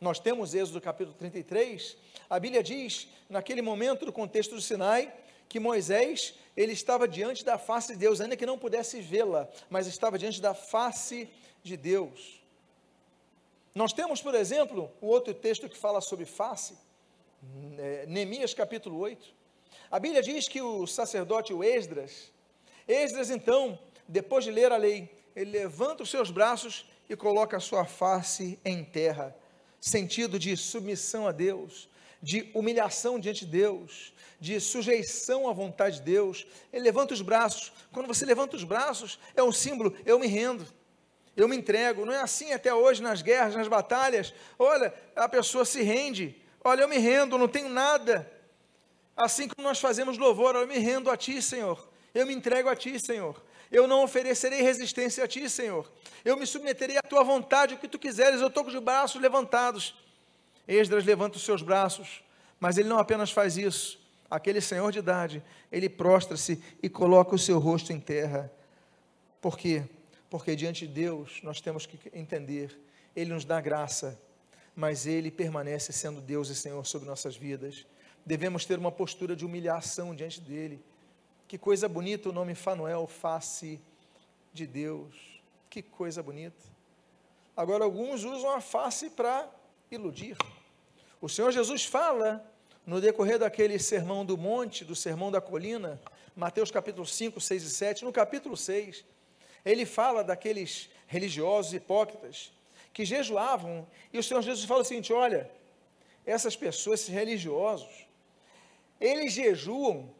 Nós 0.00 0.18
temos 0.18 0.54
Êxodo 0.54 0.80
capítulo 0.80 1.16
33, 1.16 1.96
a 2.30 2.38
Bíblia 2.38 2.62
diz, 2.62 3.08
naquele 3.28 3.62
momento 3.62 4.06
do 4.06 4.12
contexto 4.12 4.54
do 4.54 4.60
Sinai, 4.60 5.12
que 5.48 5.58
Moisés, 5.58 6.34
ele 6.56 6.72
estava 6.72 7.08
diante 7.08 7.44
da 7.44 7.58
face 7.58 7.92
de 7.92 7.98
Deus, 7.98 8.20
ainda 8.20 8.36
que 8.36 8.46
não 8.46 8.58
pudesse 8.58 9.00
vê-la, 9.00 9.48
mas 9.70 9.86
estava 9.86 10.18
diante 10.18 10.40
da 10.40 10.54
face 10.54 11.28
de 11.62 11.76
Deus. 11.76 12.40
Nós 13.74 13.92
temos, 13.92 14.20
por 14.20 14.34
exemplo, 14.34 14.90
o 15.00 15.06
outro 15.06 15.32
texto 15.32 15.68
que 15.68 15.76
fala 15.76 16.00
sobre 16.00 16.26
face, 16.26 16.76
é, 17.78 18.06
Neemias 18.06 18.54
capítulo 18.54 18.98
8. 18.98 19.34
A 19.90 19.98
Bíblia 19.98 20.22
diz 20.22 20.48
que 20.48 20.60
o 20.60 20.86
sacerdote, 20.86 21.52
o 21.52 21.62
Esdras, 21.62 22.32
Esdras 22.86 23.30
então, 23.30 23.78
depois 24.06 24.44
de 24.44 24.50
ler 24.50 24.72
a 24.72 24.76
lei, 24.76 25.10
ele 25.36 25.50
levanta 25.50 26.02
os 26.02 26.10
seus 26.10 26.30
braços 26.30 26.86
e 27.08 27.16
coloca 27.16 27.56
a 27.56 27.60
sua 27.60 27.84
face 27.84 28.58
em 28.64 28.82
terra, 28.84 29.36
sentido 29.80 30.38
de 30.38 30.56
submissão 30.56 31.26
a 31.26 31.32
Deus, 31.32 31.88
de 32.22 32.50
humilhação 32.54 33.18
diante 33.18 33.44
de 33.44 33.52
Deus, 33.52 34.12
de 34.40 34.58
sujeição 34.60 35.48
à 35.48 35.52
vontade 35.52 35.96
de 35.96 36.02
Deus. 36.02 36.46
Ele 36.72 36.84
levanta 36.84 37.14
os 37.14 37.22
braços. 37.22 37.72
Quando 37.92 38.06
você 38.06 38.24
levanta 38.24 38.56
os 38.56 38.64
braços, 38.64 39.18
é 39.36 39.42
um 39.42 39.52
símbolo, 39.52 39.94
eu 40.04 40.18
me 40.18 40.26
rendo 40.26 40.66
eu 41.38 41.46
me 41.46 41.56
entrego. 41.56 42.04
Não 42.04 42.12
é 42.12 42.20
assim 42.20 42.52
até 42.52 42.74
hoje 42.74 43.00
nas 43.00 43.22
guerras, 43.22 43.54
nas 43.54 43.68
batalhas. 43.68 44.34
Olha, 44.58 44.92
a 45.14 45.28
pessoa 45.28 45.64
se 45.64 45.82
rende. 45.82 46.36
Olha, 46.62 46.82
eu 46.82 46.88
me 46.88 46.98
rendo, 46.98 47.38
não 47.38 47.48
tenho 47.48 47.68
nada. 47.68 48.30
Assim 49.16 49.48
como 49.48 49.66
nós 49.66 49.80
fazemos 49.80 50.18
louvor, 50.18 50.54
eu 50.54 50.66
me 50.66 50.78
rendo 50.78 51.10
a 51.10 51.16
Ti, 51.16 51.40
Senhor. 51.40 51.88
Eu 52.14 52.26
me 52.26 52.34
entrego 52.34 52.68
a 52.68 52.76
Ti, 52.76 52.98
Senhor. 52.98 53.40
Eu 53.70 53.86
não 53.86 54.02
oferecerei 54.02 54.62
resistência 54.62 55.24
a 55.24 55.28
Ti, 55.28 55.48
Senhor. 55.48 55.90
Eu 56.24 56.36
me 56.36 56.46
submeterei 56.46 56.96
à 56.96 57.02
Tua 57.02 57.22
vontade, 57.22 57.74
o 57.74 57.78
que 57.78 57.88
Tu 57.88 57.98
quiseres. 57.98 58.40
Eu 58.40 58.48
estou 58.48 58.64
com 58.64 58.70
os 58.70 58.78
braços 58.78 59.20
levantados. 59.20 59.94
Esdras 60.66 61.04
levanta 61.04 61.36
os 61.36 61.44
seus 61.44 61.62
braços, 61.62 62.22
mas 62.60 62.76
ele 62.76 62.88
não 62.88 62.98
apenas 62.98 63.30
faz 63.30 63.56
isso. 63.56 63.98
Aquele 64.30 64.60
senhor 64.60 64.92
de 64.92 64.98
idade, 64.98 65.42
ele 65.72 65.88
prostra-se 65.88 66.62
e 66.82 66.88
coloca 66.88 67.34
o 67.34 67.38
seu 67.38 67.58
rosto 67.58 67.92
em 67.92 68.00
terra. 68.00 68.52
Por 69.40 69.56
quê? 69.56 69.84
porque 70.30 70.54
diante 70.54 70.86
de 70.86 70.92
Deus 70.92 71.40
nós 71.42 71.60
temos 71.60 71.86
que 71.86 71.98
entender, 72.12 72.78
Ele 73.14 73.32
nos 73.32 73.44
dá 73.44 73.60
graça, 73.60 74.20
mas 74.78 75.06
Ele 75.06 75.28
permanece 75.28 75.92
sendo 75.92 76.20
Deus 76.20 76.48
e 76.50 76.54
Senhor 76.54 76.86
sobre 76.86 77.08
nossas 77.08 77.36
vidas. 77.36 77.84
Devemos 78.24 78.64
ter 78.64 78.78
uma 78.78 78.92
postura 78.92 79.34
de 79.34 79.44
humilhação 79.44 80.14
diante 80.14 80.40
dEle. 80.40 80.80
Que 81.48 81.58
coisa 81.58 81.88
bonita 81.88 82.28
o 82.28 82.32
nome 82.32 82.54
Fanuel, 82.54 83.04
face 83.08 83.80
de 84.52 84.68
Deus. 84.68 85.16
Que 85.68 85.82
coisa 85.82 86.22
bonita. 86.22 86.62
Agora, 87.56 87.82
alguns 87.82 88.22
usam 88.22 88.52
a 88.52 88.60
face 88.60 89.10
para 89.10 89.50
iludir. 89.90 90.36
O 91.20 91.28
Senhor 91.28 91.50
Jesus 91.50 91.84
fala, 91.84 92.48
no 92.86 93.00
decorrer 93.00 93.40
daquele 93.40 93.80
sermão 93.80 94.24
do 94.24 94.38
monte, 94.38 94.84
do 94.84 94.94
sermão 94.94 95.32
da 95.32 95.40
colina, 95.40 96.00
Mateus 96.36 96.70
capítulo 96.70 97.04
5, 97.04 97.40
6 97.40 97.62
e 97.64 97.70
7, 97.70 98.04
no 98.04 98.12
capítulo 98.12 98.56
6, 98.56 99.04
ele 99.64 99.84
fala 99.84 100.22
daqueles 100.22 100.88
religiosos 101.08 101.74
hipócritas 101.74 102.52
que 102.98 103.04
jejuavam, 103.04 103.86
e 104.12 104.18
o 104.18 104.22
Senhor 104.24 104.42
Jesus 104.42 104.64
fala 104.64 104.80
o 104.80 104.84
seguinte: 104.84 105.12
olha, 105.12 105.48
essas 106.26 106.56
pessoas, 106.56 106.98
esses 106.98 107.14
religiosos, 107.14 108.08
eles 109.00 109.34
jejuam 109.34 110.12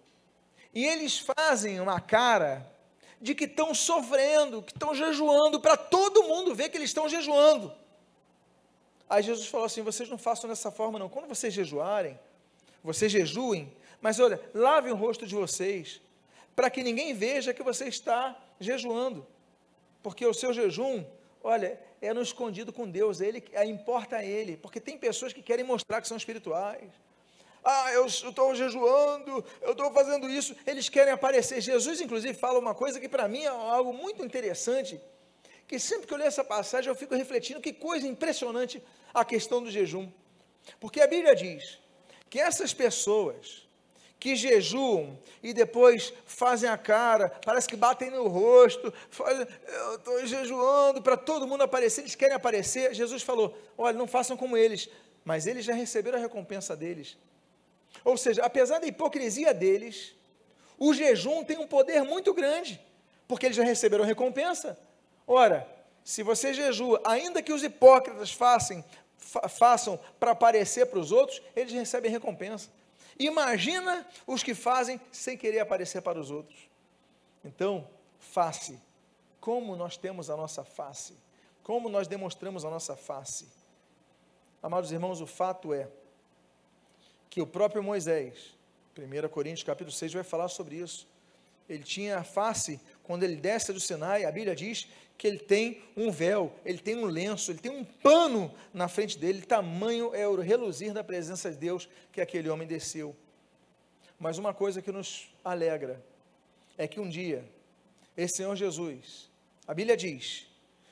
e 0.73 0.87
eles 0.87 1.19
fazem 1.19 1.81
uma 1.81 2.01
cara 2.01 2.65
de 3.21 3.35
que 3.35 3.47
estão 3.47 3.75
sofrendo, 3.75 4.63
que 4.63 4.71
estão 4.71 4.95
jejuando, 4.95 5.59
para 5.59 5.77
todo 5.77 6.23
mundo 6.23 6.55
ver 6.55 6.69
que 6.69 6.77
eles 6.77 6.91
estão 6.91 7.09
jejuando. 7.09 7.75
Aí 9.11 9.25
Jesus 9.25 9.49
falou 9.49 9.67
assim: 9.67 9.83
vocês 9.83 10.09
não 10.09 10.17
façam 10.17 10.49
dessa 10.49 10.71
forma, 10.71 11.01
não. 11.01 11.09
Quando 11.09 11.27
vocês 11.27 11.53
jejuarem, 11.53 12.17
vocês 12.81 13.11
jejuem, 13.11 13.73
mas 14.01 14.21
olha, 14.21 14.41
lavem 14.55 14.93
o 14.93 14.97
rosto 14.97 15.27
de 15.27 15.35
vocês, 15.35 16.01
para 16.55 16.71
que 16.71 16.85
ninguém 16.85 17.13
veja 17.13 17.53
que 17.53 17.65
você 17.65 17.89
está 17.89 18.41
jejuando. 18.61 19.27
Porque 20.01 20.25
o 20.25 20.33
seu 20.33 20.53
jejum, 20.55 21.05
olha, 21.43 21.79
é 22.01 22.13
no 22.13 22.23
escondido 22.23 22.73
com 22.73 22.89
Deus, 22.89 23.21
ele 23.21 23.43
importa 23.67 24.17
a 24.17 24.25
ele, 24.25 24.57
porque 24.57 24.81
tem 24.81 24.97
pessoas 24.97 25.33
que 25.33 25.43
querem 25.43 25.65
mostrar 25.65 26.01
que 26.01 26.09
são 26.09 26.17
espirituais. 26.17 26.91
Ah, 27.65 27.93
eu 27.93 28.07
estou 28.07 28.55
jejuando, 28.55 29.45
eu 29.61 29.73
estou 29.73 29.93
fazendo 29.93 30.29
isso, 30.29 30.57
eles 30.67 30.89
querem 30.89 31.13
aparecer. 31.13 31.61
Jesus, 31.61 32.01
inclusive, 32.01 32.33
fala 32.35 32.59
uma 32.59 32.75
coisa 32.75 32.99
que 32.99 33.09
para 33.09 33.29
mim 33.29 33.43
é 33.43 33.49
algo 33.49 33.93
muito 33.93 34.25
interessante, 34.25 35.01
que 35.67 35.79
sempre 35.79 36.07
que 36.07 36.15
eu 36.15 36.19
leio 36.19 36.29
essa 36.29 36.45
passagem 36.45 36.89
eu 36.89 36.95
fico 36.95 37.15
refletindo 37.15 37.61
que 37.61 37.73
coisa 37.73 38.07
impressionante 38.07 38.83
a 39.13 39.25
questão 39.25 39.63
do 39.63 39.71
jejum. 39.71 40.11
Porque 40.81 41.01
a 41.01 41.07
Bíblia 41.07 41.35
diz 41.35 41.79
que 42.31 42.41
essas 42.41 42.73
pessoas, 42.73 43.68
que 44.19 44.35
jejuam 44.35 45.19
e 45.43 45.53
depois 45.53 46.13
fazem 46.27 46.69
a 46.69 46.77
cara, 46.77 47.31
parece 47.45 47.69
que 47.69 47.77
batem 47.77 48.11
no 48.11 48.27
rosto, 48.27 48.93
fazem, 49.11 49.47
eu 49.67 49.95
estou 49.95 50.27
jejuando 50.27 51.01
para 51.01 51.17
todo 51.17 51.47
mundo 51.47 51.63
aparecer, 51.63 52.03
eles 52.03 52.15
querem 52.15 52.35
aparecer. 52.35 52.95
Jesus 52.95 53.23
falou: 53.23 53.57
olha, 53.77 53.97
não 53.97 54.07
façam 54.07 54.37
como 54.37 54.57
eles, 54.57 54.89
mas 55.25 55.47
eles 55.47 55.65
já 55.65 55.73
receberam 55.73 56.19
a 56.19 56.21
recompensa 56.21 56.77
deles. 56.77 57.17
Ou 58.05 58.17
seja, 58.17 58.45
apesar 58.45 58.81
da 58.81 58.87
hipocrisia 58.87 59.55
deles, 59.55 60.15
o 60.79 60.93
jejum 60.93 61.45
tem 61.45 61.59
um 61.59 61.67
poder 61.67 62.03
muito 62.03 62.35
grande, 62.35 62.81
porque 63.27 63.47
eles 63.47 63.57
já 63.57 63.65
receberam 63.65 64.05
recompensa. 64.05 64.79
Ora, 65.27 65.67
se 66.03 66.23
você 66.23 66.55
jejua, 66.55 67.01
ainda 67.05 67.43
que 67.43 67.53
os 67.53 67.63
hipócritas 67.63 68.33
façam, 68.33 68.85
fa 69.17 69.49
façam 69.49 69.99
para 70.19 70.33
aparecer 70.33 70.87
para 70.87 70.99
os 70.99 71.13
outros, 71.13 71.43
eles 71.55 71.73
recebem 71.73 72.11
recompensa. 72.11 72.71
Imagina 73.19 74.07
os 74.27 74.43
que 74.43 74.55
fazem 74.55 75.01
sem 75.11 75.37
querer 75.37 75.61
aparecer 75.61 76.01
para 76.03 76.21
os 76.21 76.31
outros. 76.31 76.69
Então, 77.45 77.89
face. 78.19 78.81
Como 79.41 79.75
nós 79.75 79.97
temos 79.97 80.31
a 80.31 80.37
nossa 80.37 80.65
face? 80.65 81.17
Como 81.63 81.89
nós 81.89 82.07
demonstramos 82.07 82.65
a 82.65 82.71
nossa 82.71 82.97
face? 82.97 83.49
Amados 84.63 84.93
irmãos, 84.93 85.21
o 85.21 85.27
fato 85.27 85.73
é 85.73 85.89
que 87.31 87.41
o 87.41 87.47
próprio 87.47 87.83
Moisés, 87.83 88.57
1 88.97 89.29
Coríntios 89.29 89.65
capítulo 89.65 89.93
6 89.93 90.15
vai 90.15 90.25
falar 90.25 90.49
sobre 90.49 90.77
isso. 90.77 91.07
Ele 91.69 91.85
tinha 91.85 92.19
a 92.19 92.25
face, 92.25 92.81
quando 93.03 93.23
ele 93.23 93.37
desce 93.37 93.73
do 93.73 93.81
Sinai, 93.81 94.25
a 94.25 94.33
Bíblia 94.33 94.57
diz 94.57 94.89
que 95.19 95.27
ele 95.27 95.41
tem 95.41 95.83
um 95.97 96.13
véu, 96.13 96.55
ele 96.65 96.79
tem 96.79 96.97
um 96.97 97.05
lenço, 97.05 97.51
ele 97.51 97.59
tem 97.59 97.73
um 97.73 97.85
pano 97.85 98.55
na 98.73 98.87
frente 98.87 99.19
dele, 99.19 99.43
tamanho 99.43 100.15
é 100.15 100.29
o 100.29 100.41
reluzir 100.41 100.93
da 100.93 101.03
presença 101.03 101.51
de 101.51 101.57
Deus 101.57 101.89
que 102.13 102.21
aquele 102.21 102.49
homem 102.49 102.69
desceu. 102.69 103.17
Mas 104.17 104.39
uma 104.39 104.55
coisa 104.55 104.81
que 104.81 104.93
nos 104.93 105.29
alegra 105.45 106.01
é 106.79 106.87
que 106.87 107.01
um 107.01 107.09
dia, 107.09 107.45
esse 108.17 108.37
Senhor 108.37 108.55
Jesus, 108.55 109.29
a 109.67 109.75
Bíblia 109.75 109.97
diz, 109.97 110.47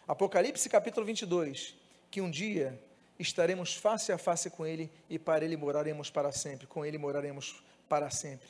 Apocalipse 0.08 0.68
capítulo 0.68 1.06
22, 1.06 1.76
que 2.10 2.20
um 2.20 2.28
dia 2.30 2.80
estaremos 3.20 3.74
face 3.74 4.10
a 4.10 4.18
face 4.18 4.50
com 4.50 4.66
Ele 4.66 4.90
e 5.08 5.20
para 5.20 5.44
Ele 5.44 5.56
moraremos 5.56 6.10
para 6.10 6.32
sempre, 6.32 6.66
com 6.66 6.84
Ele 6.84 6.98
moraremos 6.98 7.62
para 7.88 8.10
sempre. 8.10 8.48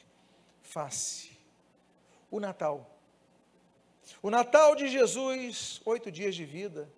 Face. 0.62 1.32
O 2.30 2.40
Natal 2.40 2.95
o 4.22 4.30
Natal 4.30 4.74
de 4.74 4.88
Jesus, 4.88 5.80
oito 5.84 6.10
dias 6.10 6.34
de 6.34 6.44
vida, 6.44 6.88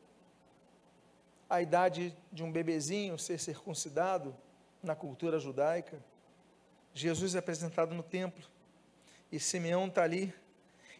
a 1.48 1.62
idade 1.62 2.14
de 2.30 2.42
um 2.42 2.52
bebezinho 2.52 3.18
ser 3.18 3.38
circuncidado 3.38 4.36
na 4.82 4.94
cultura 4.94 5.38
judaica. 5.38 6.02
Jesus 6.92 7.34
é 7.34 7.38
apresentado 7.38 7.94
no 7.94 8.02
templo 8.02 8.44
e 9.32 9.40
Simeão 9.40 9.86
está 9.86 10.02
ali. 10.02 10.32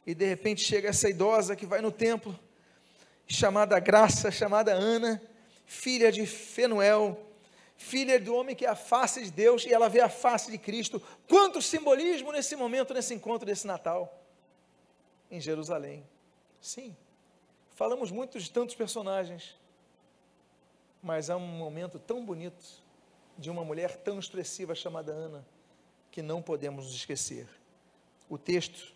e 0.06 0.14
de 0.14 0.24
repente 0.24 0.64
chega 0.64 0.88
essa 0.88 1.08
idosa 1.08 1.54
que 1.54 1.66
vai 1.66 1.82
no 1.82 1.92
templo, 1.92 2.38
chamada 3.26 3.78
Graça, 3.78 4.30
chamada 4.30 4.72
Ana, 4.72 5.20
filha 5.66 6.10
de 6.10 6.24
Fenuel, 6.24 7.26
filha 7.76 8.18
do 8.18 8.34
homem 8.34 8.56
que 8.56 8.64
é 8.64 8.70
a 8.70 8.74
face 8.74 9.22
de 9.22 9.30
Deus, 9.30 9.66
e 9.66 9.72
ela 9.72 9.86
vê 9.86 10.00
a 10.00 10.08
face 10.08 10.50
de 10.50 10.56
Cristo. 10.56 11.02
Quanto 11.28 11.60
simbolismo 11.60 12.32
nesse 12.32 12.56
momento, 12.56 12.94
nesse 12.94 13.12
encontro 13.12 13.44
desse 13.44 13.66
Natal, 13.66 14.17
em 15.30 15.40
Jerusalém. 15.40 16.04
Sim, 16.60 16.96
falamos 17.70 18.10
muito 18.10 18.38
de 18.38 18.50
tantos 18.50 18.74
personagens, 18.74 19.56
mas 21.02 21.30
há 21.30 21.36
um 21.36 21.46
momento 21.46 21.98
tão 21.98 22.24
bonito 22.24 22.64
de 23.36 23.50
uma 23.50 23.64
mulher 23.64 23.96
tão 23.96 24.18
expressiva 24.18 24.74
chamada 24.74 25.12
Ana, 25.12 25.46
que 26.10 26.20
não 26.20 26.42
podemos 26.42 26.92
esquecer. 26.92 27.48
O 28.28 28.36
texto, 28.36 28.92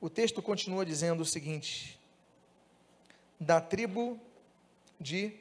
o 0.00 0.10
texto 0.10 0.42
continua 0.42 0.84
dizendo 0.84 1.22
o 1.22 1.26
seguinte: 1.26 1.98
da 3.40 3.60
tribo 3.60 4.20
de 5.00 5.32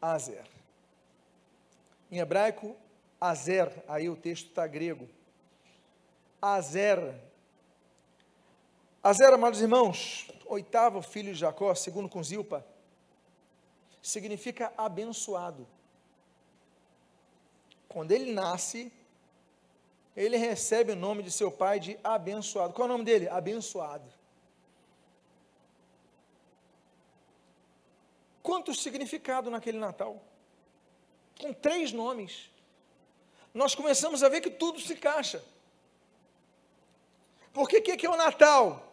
Azer. 0.00 0.44
Em 2.10 2.18
hebraico, 2.18 2.76
Azer, 3.20 3.70
aí 3.86 4.08
o 4.08 4.16
texto 4.16 4.48
está 4.48 4.66
grego. 4.66 5.08
Azer. 6.40 7.27
Azer, 9.08 9.32
amados 9.32 9.62
irmãos, 9.62 10.28
oitavo 10.44 11.00
filho 11.00 11.32
de 11.32 11.40
Jacó, 11.40 11.74
segundo 11.74 12.10
com 12.10 12.22
Zilpa, 12.22 12.62
significa 14.02 14.70
abençoado. 14.76 15.66
Quando 17.88 18.12
ele 18.12 18.30
nasce, 18.34 18.92
ele 20.14 20.36
recebe 20.36 20.92
o 20.92 20.94
nome 20.94 21.22
de 21.22 21.30
seu 21.30 21.50
pai 21.50 21.80
de 21.80 21.98
abençoado. 22.04 22.74
Qual 22.74 22.86
é 22.86 22.90
o 22.90 22.92
nome 22.92 23.04
dele? 23.06 23.30
Abençoado. 23.30 24.04
Quanto 28.42 28.74
significado 28.74 29.50
naquele 29.50 29.78
Natal? 29.78 30.22
Com 31.40 31.54
três 31.54 31.92
nomes. 31.92 32.50
Nós 33.54 33.74
começamos 33.74 34.22
a 34.22 34.28
ver 34.28 34.42
que 34.42 34.50
tudo 34.50 34.78
se 34.78 34.92
encaixa. 34.92 35.42
Porque 37.54 37.78
o 37.78 37.82
que, 37.82 37.96
que 37.96 38.04
é 38.04 38.10
o 38.10 38.14
Natal? 38.14 38.84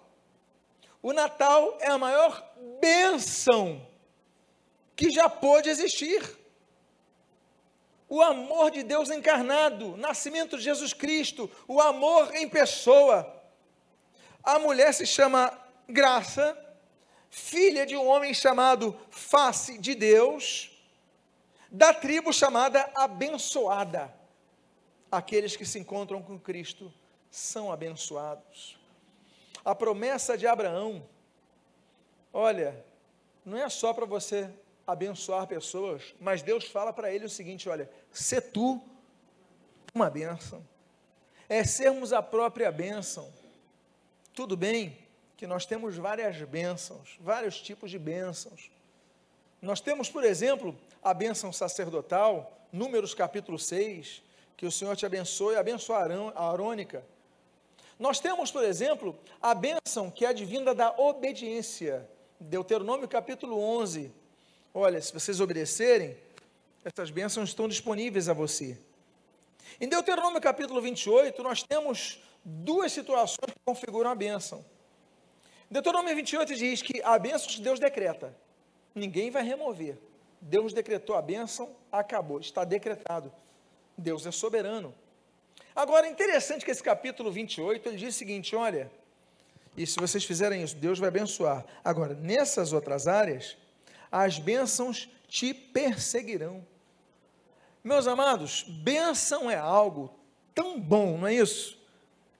O 1.05 1.13
Natal 1.13 1.77
é 1.81 1.87
a 1.87 1.99
maior 1.99 2.43
bênção 2.81 3.87
que 4.95 5.11
já 5.11 5.29
pôde 5.29 5.69
existir. 5.69 6.19
O 8.09 8.23
amor 8.23 8.71
de 8.71 8.81
Deus 8.81 9.11
encarnado, 9.11 9.95
nascimento 9.97 10.57
de 10.57 10.63
Jesus 10.63 10.93
Cristo, 10.93 11.47
o 11.67 11.79
amor 11.79 12.33
em 12.33 12.49
pessoa. 12.49 13.39
A 14.43 14.57
mulher 14.57 14.95
se 14.95 15.05
chama 15.05 15.55
Graça, 15.87 16.57
filha 17.29 17.85
de 17.85 17.95
um 17.95 18.07
homem 18.07 18.33
chamado 18.33 18.99
Face 19.11 19.77
de 19.77 19.93
Deus, 19.93 20.71
da 21.69 21.93
tribo 21.93 22.33
chamada 22.33 22.91
Abençoada. 22.95 24.11
Aqueles 25.11 25.55
que 25.55 25.67
se 25.67 25.77
encontram 25.77 26.19
com 26.23 26.39
Cristo 26.39 26.91
são 27.29 27.71
abençoados. 27.71 28.83
A 29.65 29.73
promessa 29.73 30.38
de 30.38 30.45
Abraão, 30.45 31.04
olha, 32.32 32.86
não 33.43 33.58
é 33.58 33.67
só 33.67 33.93
para 33.93 34.06
você 34.06 34.47
abençoar 34.86 35.47
pessoas, 35.47 36.13
mas 36.19 36.43
Deus 36.43 36.65
fala 36.65 36.93
para 36.93 37.12
ele 37.12 37.25
o 37.25 37.30
seguinte: 37.30 37.67
olha, 37.67 37.89
se 38.12 38.39
tu 38.39 38.80
uma 39.93 40.10
bênção, 40.10 40.63
é 41.49 41.63
sermos 41.63 42.13
a 42.13 42.21
própria 42.21 42.71
bênção. 42.71 43.32
Tudo 44.34 44.56
bem 44.56 44.97
que 45.38 45.47
nós 45.47 45.65
temos 45.65 45.95
várias 45.95 46.41
bênçãos, 46.43 47.17
vários 47.19 47.62
tipos 47.62 47.89
de 47.89 47.97
bênçãos. 47.97 48.69
Nós 49.62 49.82
temos, 49.82 50.10
por 50.10 50.23
exemplo, 50.23 50.78
a 51.01 51.13
bênção 51.13 51.51
sacerdotal, 51.51 52.51
Números 52.71 53.13
capítulo 53.13 53.58
6, 53.58 54.21
que 54.58 54.65
o 54.65 54.71
Senhor 54.71 54.95
te 54.95 55.06
abençoe, 55.06 55.56
abençoarão 55.56 56.32
a 56.36 56.49
arônica. 56.49 57.04
Nós 57.97 58.19
temos, 58.19 58.51
por 58.51 58.63
exemplo, 58.63 59.17
a 59.41 59.53
bênção 59.53 60.12
que 60.12 60.25
é 60.25 60.29
advinda 60.29 60.75
da 60.75 60.93
obediência, 60.97 62.10
Deuteronômio 62.39 63.08
capítulo 63.08 63.58
11, 63.60 64.12
Olha, 64.77 65.01
se 65.01 65.13
vocês 65.13 65.39
obedecerem, 65.39 66.17
essas 66.84 67.10
bênçãos 67.10 67.47
estão 67.47 67.65
disponíveis 67.65 68.27
a 68.27 68.34
você. 68.34 68.77
Em 69.79 69.88
Deuteronômio 69.88 70.41
capítulo 70.41 70.81
28, 70.81 71.41
nós 71.41 71.63
temos 71.63 72.21
duas 72.43 72.91
situações 72.91 73.53
que 73.53 73.60
configuram 73.65 74.10
a 74.10 74.15
bênção. 74.15 74.65
Deuteronômio 75.71 76.13
28 76.13 76.55
diz 76.55 76.81
que 76.81 77.01
a 77.03 77.17
bênção 77.17 77.47
que 77.47 77.62
Deus 77.62 77.79
decreta, 77.79 78.36
ninguém 78.93 79.31
vai 79.31 79.43
remover. 79.43 79.97
Deus 80.41 80.73
decretou 80.73 81.15
a 81.15 81.21
bênção, 81.21 81.73
acabou, 81.89 82.41
está 82.41 82.65
decretado. 82.65 83.31
Deus 83.97 84.25
é 84.25 84.31
soberano. 84.31 84.93
Agora, 85.75 86.07
é 86.07 86.09
interessante 86.09 86.63
que 86.63 86.71
esse 86.71 86.81
capítulo 86.81 87.31
28, 87.31 87.89
ele 87.89 87.97
diz 87.97 88.15
o 88.15 88.17
seguinte, 88.17 88.55
olha, 88.55 88.89
e 89.75 89.85
se 89.85 89.99
vocês 89.99 90.23
fizerem 90.23 90.63
isso, 90.63 90.75
Deus 90.75 90.99
vai 90.99 91.09
abençoar. 91.09 91.65
Agora, 91.83 92.13
nessas 92.13 92.71
outras 92.71 93.07
áreas, 93.07 93.57
as 94.09 94.39
bênçãos 94.39 95.09
te 95.27 95.53
perseguirão. 95.53 96.65
Meus 97.83 98.07
amados, 98.07 98.63
bênção 98.63 99.51
é 99.51 99.57
algo 99.57 100.17
tão 100.53 100.79
bom, 100.79 101.17
não 101.17 101.27
é 101.27 101.33
isso? 101.33 101.77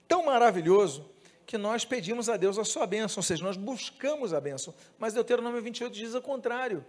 Tão 0.08 0.26
maravilhoso, 0.26 1.10
que 1.46 1.58
nós 1.58 1.84
pedimos 1.84 2.30
a 2.30 2.38
Deus 2.38 2.58
a 2.58 2.64
sua 2.64 2.88
bênção, 2.88 3.20
ou 3.20 3.24
seja, 3.24 3.44
nós 3.44 3.58
buscamos 3.58 4.34
a 4.34 4.40
bênção. 4.40 4.74
Mas 4.98 5.14
Deuteronômio 5.14 5.62
28 5.62 5.94
diz 5.94 6.16
o 6.16 6.22
contrário. 6.22 6.86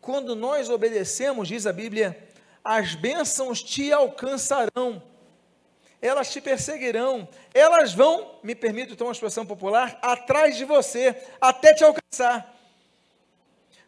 Quando 0.00 0.36
nós 0.36 0.68
obedecemos, 0.68 1.48
diz 1.48 1.66
a 1.66 1.72
Bíblia, 1.72 2.28
as 2.62 2.94
bênçãos 2.94 3.62
te 3.62 3.90
alcançarão, 3.92 5.02
elas 6.04 6.30
te 6.30 6.38
perseguirão, 6.38 7.26
elas 7.54 7.94
vão, 7.94 8.38
me 8.42 8.54
permito 8.54 8.92
então 8.92 9.06
uma 9.06 9.12
expressão 9.14 9.46
popular, 9.46 9.98
atrás 10.02 10.54
de 10.54 10.66
você, 10.66 11.16
até 11.40 11.72
te 11.72 11.82
alcançar. 11.82 12.54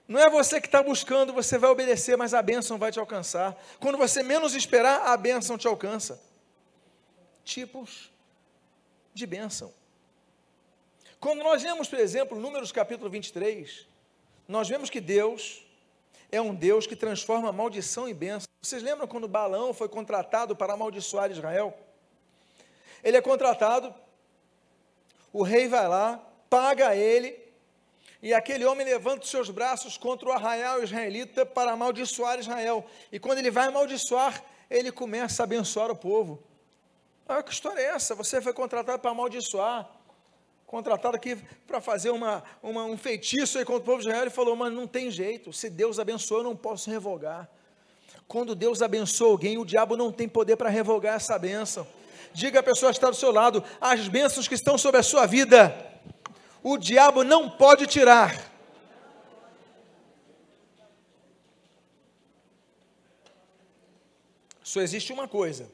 Não 0.09 0.18
é 0.18 0.31
você 0.31 0.59
que 0.59 0.66
está 0.66 0.83
buscando, 0.83 1.35
você 1.35 1.59
vai 1.59 1.68
obedecer, 1.68 2.16
mas 2.16 2.33
a 2.33 2.40
bênção 2.40 2.79
vai 2.79 2.90
te 2.90 2.98
alcançar. 2.98 3.55
Quando 3.79 3.98
você 3.98 4.22
menos 4.22 4.55
esperar, 4.55 5.02
a 5.09 5.14
bênção 5.14 5.59
te 5.59 5.68
alcança. 5.68 6.18
Tipos 7.44 8.11
de 9.12 9.26
bênção. 9.26 9.74
Quando 11.20 11.42
nós 11.42 11.62
vemos, 11.62 11.87
por 11.87 11.98
exemplo, 11.98 12.40
Números 12.40 12.72
capítulo 12.72 13.11
23, 13.11 13.87
nós 14.48 14.66
vemos 14.66 14.88
que 14.88 15.02
Deus 15.02 15.66
é 16.33 16.40
um 16.40 16.55
Deus 16.55 16.87
que 16.87 16.96
transforma 16.96 17.52
maldição 17.52 18.09
em 18.09 18.14
bênção. 18.14 18.46
Vocês 18.62 18.83
lembram 18.83 19.07
quando 19.07 19.29
Balão 19.29 19.74
foi 19.74 19.88
contratado 19.88 20.57
para 20.57 20.72
amaldiçoar 20.72 21.31
Israel? 21.31 21.86
Ele 23.06 23.16
é 23.16 23.22
contratado, 23.22 23.94
o 25.32 25.44
rei 25.44 25.68
vai 25.68 25.86
lá, 25.86 26.20
paga 26.50 26.96
ele, 26.96 27.38
e 28.20 28.34
aquele 28.34 28.64
homem 28.64 28.84
levanta 28.84 29.22
os 29.22 29.30
seus 29.30 29.48
braços 29.48 29.96
contra 29.96 30.28
o 30.28 30.32
arraial 30.32 30.82
israelita 30.82 31.46
para 31.46 31.70
amaldiçoar 31.70 32.40
Israel. 32.40 32.84
E 33.12 33.20
quando 33.20 33.38
ele 33.38 33.48
vai 33.48 33.68
amaldiçoar, 33.68 34.42
ele 34.68 34.90
começa 34.90 35.40
a 35.40 35.44
abençoar 35.44 35.88
o 35.88 35.94
povo. 35.94 36.42
Ah, 37.28 37.44
que 37.44 37.52
história 37.52 37.80
é 37.80 37.84
essa? 37.94 38.12
Você 38.16 38.40
foi 38.40 38.52
contratado 38.52 38.98
para 38.98 39.12
amaldiçoar, 39.12 39.88
contratado 40.66 41.14
aqui 41.14 41.36
para 41.64 41.80
fazer 41.80 42.10
uma, 42.10 42.42
uma, 42.60 42.86
um 42.86 42.98
feitiço 42.98 43.56
aí 43.56 43.64
contra 43.64 43.82
o 43.82 43.84
povo 43.84 44.02
de 44.02 44.08
Israel. 44.08 44.26
e 44.26 44.30
falou, 44.30 44.56
mas 44.56 44.72
não 44.72 44.88
tem 44.88 45.12
jeito, 45.12 45.52
se 45.52 45.70
Deus 45.70 46.00
abençoou, 46.00 46.40
eu 46.40 46.44
não 46.44 46.56
posso 46.56 46.90
revogar. 46.90 47.48
Quando 48.26 48.56
Deus 48.56 48.82
abençoa 48.82 49.30
alguém, 49.30 49.58
o 49.58 49.64
diabo 49.64 49.96
não 49.96 50.10
tem 50.10 50.28
poder 50.28 50.56
para 50.56 50.68
revogar 50.68 51.14
essa 51.14 51.38
bênção. 51.38 51.86
Diga 52.37 52.61
a 52.61 52.62
pessoa 52.62 52.92
que 52.92 52.99
está 52.99 53.09
do 53.09 53.16
seu 53.16 53.33
lado, 53.33 53.64
as 53.81 54.09
bênçãos 54.09 54.46
que 54.46 54.55
estão 54.55 54.77
sobre 54.77 55.01
a 55.01 55.03
sua 55.03 55.25
vida, 55.25 55.75
o 56.62 56.77
diabo 56.77 57.25
não 57.25 57.49
pode 57.49 57.87
tirar. 57.87 58.31
Só 64.62 64.83
existe 64.83 65.14
uma 65.14 65.27
coisa 65.27 65.66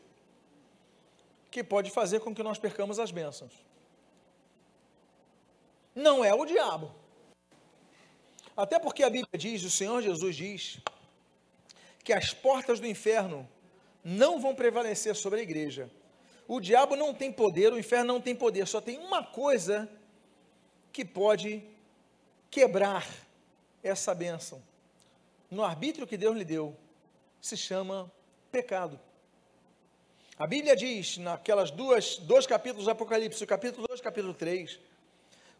que 1.51 1.65
pode 1.65 1.91
fazer 1.91 2.21
com 2.21 2.33
que 2.33 2.45
nós 2.45 2.59
percamos 2.59 3.01
as 3.01 3.11
bênçãos. 3.11 3.55
Não 5.93 6.25
é 6.25 6.33
o 6.33 6.47
diabo. 6.47 6.95
Até 8.57 8.79
porque 8.79 9.03
a 9.03 9.11
Bíblia 9.11 9.37
diz, 9.37 9.65
o 9.65 9.71
Senhor 9.71 10.01
Jesus 10.01 10.37
diz, 10.37 10.79
que 12.05 12.13
as 12.13 12.33
portas 12.33 12.79
do 12.79 12.87
inferno 12.87 13.49
não 14.05 14.41
vão 14.41 14.55
prevalecer 14.55 15.17
sobre 15.17 15.41
a 15.41 15.43
igreja. 15.43 15.91
O 16.55 16.61
diabo 16.61 16.95
não 16.97 17.15
tem 17.15 17.33
poder, 17.33 17.73
o 17.73 17.79
inferno 17.79 18.13
não 18.13 18.21
tem 18.21 18.37
poder, 18.37 18.67
só 18.67 18.79
tem 18.79 18.99
uma 18.99 19.25
coisa 19.25 19.89
que 20.93 21.03
pode 21.03 21.65
quebrar 22.51 23.09
essa 23.83 24.15
bênção. 24.15 24.63
No 25.51 25.65
arbítrio 25.65 26.07
que 26.07 26.19
Deus 26.19 26.37
lhe 26.37 26.45
deu, 26.45 26.77
se 27.41 27.57
chama 27.57 28.13
pecado. 28.51 29.01
A 30.39 30.47
Bíblia 30.47 30.77
diz, 30.77 31.17
naquelas 31.17 31.71
duas, 31.71 32.19
dois 32.19 32.47
capítulos 32.47 32.85
do 32.85 32.91
Apocalipse, 32.91 33.43
o 33.43 33.47
capítulo 33.47 33.89
2 33.89 34.03
capítulo 34.03 34.35
3, 34.35 34.79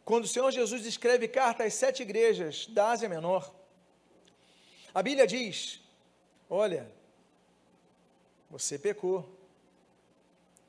quando 0.05 0.25
o 0.25 0.29
Senhor 0.29 0.51
Jesus 0.51 0.85
escreve 0.85 1.27
carta 1.27 1.65
às 1.65 1.73
sete 1.73 2.03
igrejas 2.03 2.67
da 2.67 2.91
Ásia 2.91 3.09
Menor, 3.09 3.51
a 4.95 5.03
Bíblia 5.03 5.27
diz: 5.27 5.81
Olha, 6.51 6.87
você 8.51 8.79
pecou. 8.79 9.42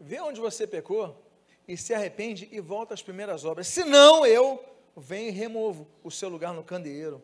Vê 0.05 0.19
onde 0.19 0.41
você 0.41 0.67
pecou 0.67 1.17
e 1.65 1.77
se 1.77 1.93
arrepende 1.93 2.49
e 2.51 2.59
volta 2.59 2.93
às 2.93 3.01
primeiras 3.01 3.45
obras. 3.45 3.69
Senão 3.69 4.25
eu 4.25 4.61
venho 4.97 5.29
e 5.29 5.31
removo 5.31 5.87
o 6.03 6.11
seu 6.11 6.27
lugar 6.27 6.53
no 6.53 6.61
candeeiro. 6.61 7.23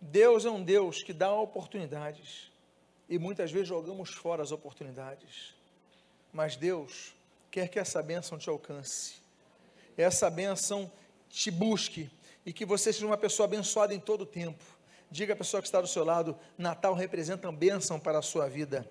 Deus 0.00 0.44
é 0.44 0.50
um 0.50 0.62
Deus 0.62 1.02
que 1.02 1.12
dá 1.12 1.32
oportunidades 1.34 2.52
e 3.08 3.18
muitas 3.18 3.50
vezes 3.50 3.66
jogamos 3.66 4.10
fora 4.10 4.40
as 4.40 4.52
oportunidades. 4.52 5.52
Mas 6.32 6.54
Deus 6.54 7.12
quer 7.50 7.68
que 7.68 7.80
essa 7.80 8.00
bênção 8.00 8.38
te 8.38 8.48
alcance, 8.48 9.14
essa 9.96 10.30
bênção 10.30 10.90
te 11.28 11.50
busque 11.50 12.08
e 12.46 12.52
que 12.52 12.64
você 12.64 12.92
seja 12.92 13.04
uma 13.04 13.18
pessoa 13.18 13.46
abençoada 13.46 13.92
em 13.92 13.98
todo 13.98 14.20
o 14.20 14.26
tempo. 14.26 14.62
Diga 15.10 15.34
à 15.34 15.36
pessoa 15.36 15.60
que 15.60 15.66
está 15.66 15.80
do 15.80 15.88
seu 15.88 16.04
lado: 16.04 16.38
Natal 16.56 16.94
representa 16.94 17.50
bênção 17.50 17.98
para 17.98 18.20
a 18.20 18.22
sua 18.22 18.48
vida. 18.48 18.88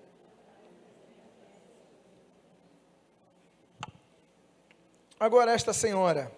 Agora, 5.22 5.52
esta 5.52 5.72
senhora, 5.72 6.32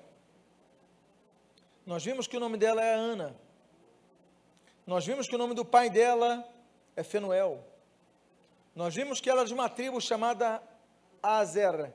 nós 1.87 2.05
vimos 2.05 2.27
que 2.27 2.37
o 2.37 2.40
nome 2.40 2.59
dela 2.59 2.85
é 2.85 2.92
Ana, 2.92 3.35
nós 4.87 5.07
vimos 5.07 5.27
que 5.27 5.35
o 5.35 5.38
nome 5.38 5.55
do 5.55 5.64
pai 5.64 5.88
dela 5.88 6.47
é 6.94 7.03
Fenuel, 7.03 7.64
nós 8.77 8.94
vimos 8.94 9.23
que 9.23 9.31
ela 9.31 9.40
é 9.40 9.44
de 9.47 9.55
uma 9.55 9.70
tribo 9.70 10.03
chamada 10.03 10.62
Azer, 11.23 11.94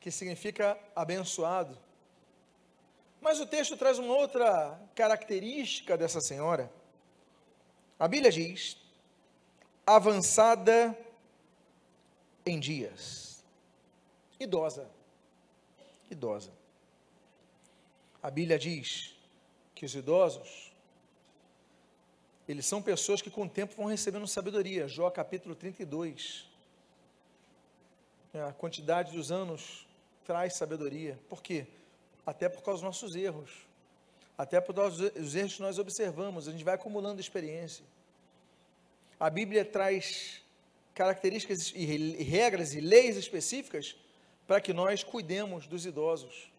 que 0.00 0.10
significa 0.10 0.78
abençoado. 0.96 1.76
Mas 3.20 3.38
o 3.38 3.44
texto 3.44 3.76
traz 3.76 3.98
uma 3.98 4.14
outra 4.14 4.80
característica 4.94 5.94
dessa 5.94 6.22
senhora. 6.22 6.72
A 7.98 8.08
Bíblia 8.08 8.32
diz: 8.32 8.78
avançada 9.86 10.98
em 12.46 12.58
dias, 12.58 13.44
idosa. 14.40 14.96
Idosa. 16.10 16.52
A 18.22 18.30
Bíblia 18.30 18.58
diz 18.58 19.14
que 19.74 19.84
os 19.84 19.94
idosos, 19.94 20.72
eles 22.48 22.66
são 22.66 22.82
pessoas 22.82 23.22
que 23.22 23.30
com 23.30 23.44
o 23.44 23.48
tempo 23.48 23.74
vão 23.76 23.86
recebendo 23.86 24.26
sabedoria. 24.26 24.88
Jó 24.88 25.10
capítulo 25.10 25.54
32. 25.54 26.48
É, 28.34 28.42
a 28.42 28.52
quantidade 28.52 29.12
dos 29.12 29.30
anos 29.30 29.86
traz 30.24 30.54
sabedoria. 30.54 31.18
Por 31.28 31.42
quê? 31.42 31.66
Até 32.26 32.48
por 32.48 32.62
causa 32.62 32.82
dos 32.82 32.82
nossos 32.82 33.14
erros. 33.14 33.50
Até 34.36 34.60
por 34.60 34.74
causa 34.74 35.10
dos 35.10 35.34
erros 35.34 35.54
que 35.54 35.62
nós 35.62 35.78
observamos. 35.78 36.48
A 36.48 36.52
gente 36.52 36.64
vai 36.64 36.74
acumulando 36.74 37.20
experiência. 37.20 37.84
A 39.18 39.30
Bíblia 39.30 39.64
traz 39.64 40.42
características 40.94 41.72
e 41.74 41.84
regras 41.84 42.74
e 42.74 42.80
leis 42.80 43.16
específicas 43.16 43.96
para 44.48 44.62
que 44.62 44.72
nós 44.72 45.04
cuidemos 45.04 45.66
dos 45.66 45.84
idosos. 45.84 46.50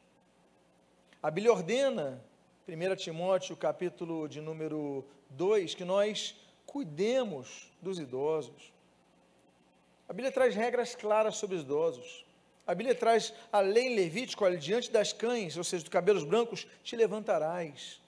A 1.23 1.31
Bíblia 1.31 1.51
ordena, 1.51 2.23
1 2.67 2.95
Timóteo, 2.97 3.57
capítulo 3.57 4.29
de 4.29 4.39
número 4.39 5.03
2, 5.31 5.73
que 5.73 5.83
nós 5.83 6.35
cuidemos 6.67 7.67
dos 7.81 7.97
idosos. 7.97 8.71
A 10.07 10.13
Bíblia 10.13 10.31
traz 10.31 10.53
regras 10.53 10.93
claras 10.93 11.37
sobre 11.37 11.55
os 11.55 11.63
idosos. 11.63 12.23
A 12.67 12.75
Bíblia 12.75 12.93
traz 12.93 13.33
a 13.51 13.59
lei 13.59 13.87
em 13.87 13.95
Levítico, 13.95 14.45
olha, 14.45 14.59
diante 14.59 14.91
das 14.91 15.11
cães, 15.11 15.57
ou 15.57 15.63
seja, 15.63 15.83
dos 15.83 15.91
cabelos 15.91 16.23
brancos, 16.23 16.67
te 16.83 16.95
levantarás. 16.95 17.99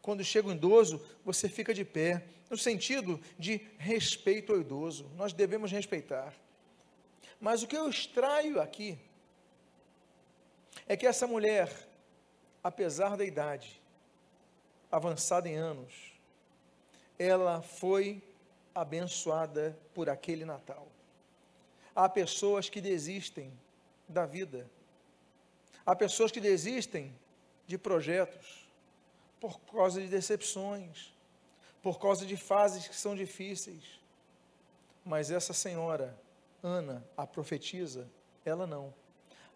Quando 0.00 0.22
chega 0.22 0.46
um 0.46 0.52
idoso, 0.52 1.04
você 1.24 1.48
fica 1.48 1.74
de 1.74 1.84
pé, 1.84 2.22
no 2.48 2.56
sentido 2.56 3.20
de 3.36 3.60
respeito 3.76 4.52
ao 4.52 4.60
idoso. 4.60 5.10
Nós 5.16 5.32
devemos 5.32 5.72
respeitar. 5.72 6.32
Mas 7.40 7.64
o 7.64 7.66
que 7.66 7.76
eu 7.76 7.90
extraio 7.90 8.60
aqui 8.60 8.96
é 10.86 10.96
que 10.96 11.06
essa 11.06 11.26
mulher, 11.26 11.72
apesar 12.62 13.16
da 13.16 13.24
idade, 13.24 13.82
avançada 14.90 15.48
em 15.48 15.56
anos, 15.56 16.12
ela 17.18 17.62
foi 17.62 18.22
abençoada 18.74 19.76
por 19.94 20.08
aquele 20.08 20.44
Natal. 20.44 20.86
Há 21.94 22.08
pessoas 22.08 22.68
que 22.68 22.80
desistem 22.80 23.52
da 24.08 24.26
vida. 24.26 24.70
Há 25.84 25.96
pessoas 25.96 26.30
que 26.30 26.40
desistem 26.40 27.14
de 27.66 27.78
projetos 27.78 28.68
por 29.40 29.58
causa 29.60 30.00
de 30.00 30.08
decepções, 30.08 31.12
por 31.82 31.98
causa 31.98 32.26
de 32.26 32.36
fases 32.36 32.86
que 32.86 32.96
são 32.96 33.14
difíceis. 33.14 34.00
Mas 35.04 35.30
essa 35.30 35.52
senhora, 35.52 36.16
Ana, 36.62 37.04
a 37.16 37.26
profetisa, 37.26 38.08
ela 38.44 38.66
não. 38.66 38.92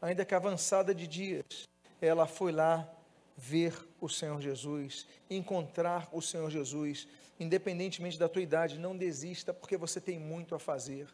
Ainda 0.01 0.25
que 0.25 0.35
avançada 0.35 0.95
de 0.95 1.07
dias, 1.07 1.69
ela 2.01 2.27
foi 2.27 2.53
lá 2.53 2.89
ver 3.37 3.75
o 4.01 4.09
Senhor 4.09 4.41
Jesus, 4.41 5.07
encontrar 5.29 6.09
o 6.13 6.21
Senhor 6.21 6.51
Jesus, 6.51 7.07
independentemente 7.39 8.19
da 8.19 8.29
tua 8.29 8.43
idade, 8.43 8.79
não 8.79 8.97
desista, 8.97 9.53
porque 9.53 9.77
você 9.77 10.01
tem 10.01 10.19
muito 10.19 10.55
a 10.55 10.59
fazer. 10.59 11.09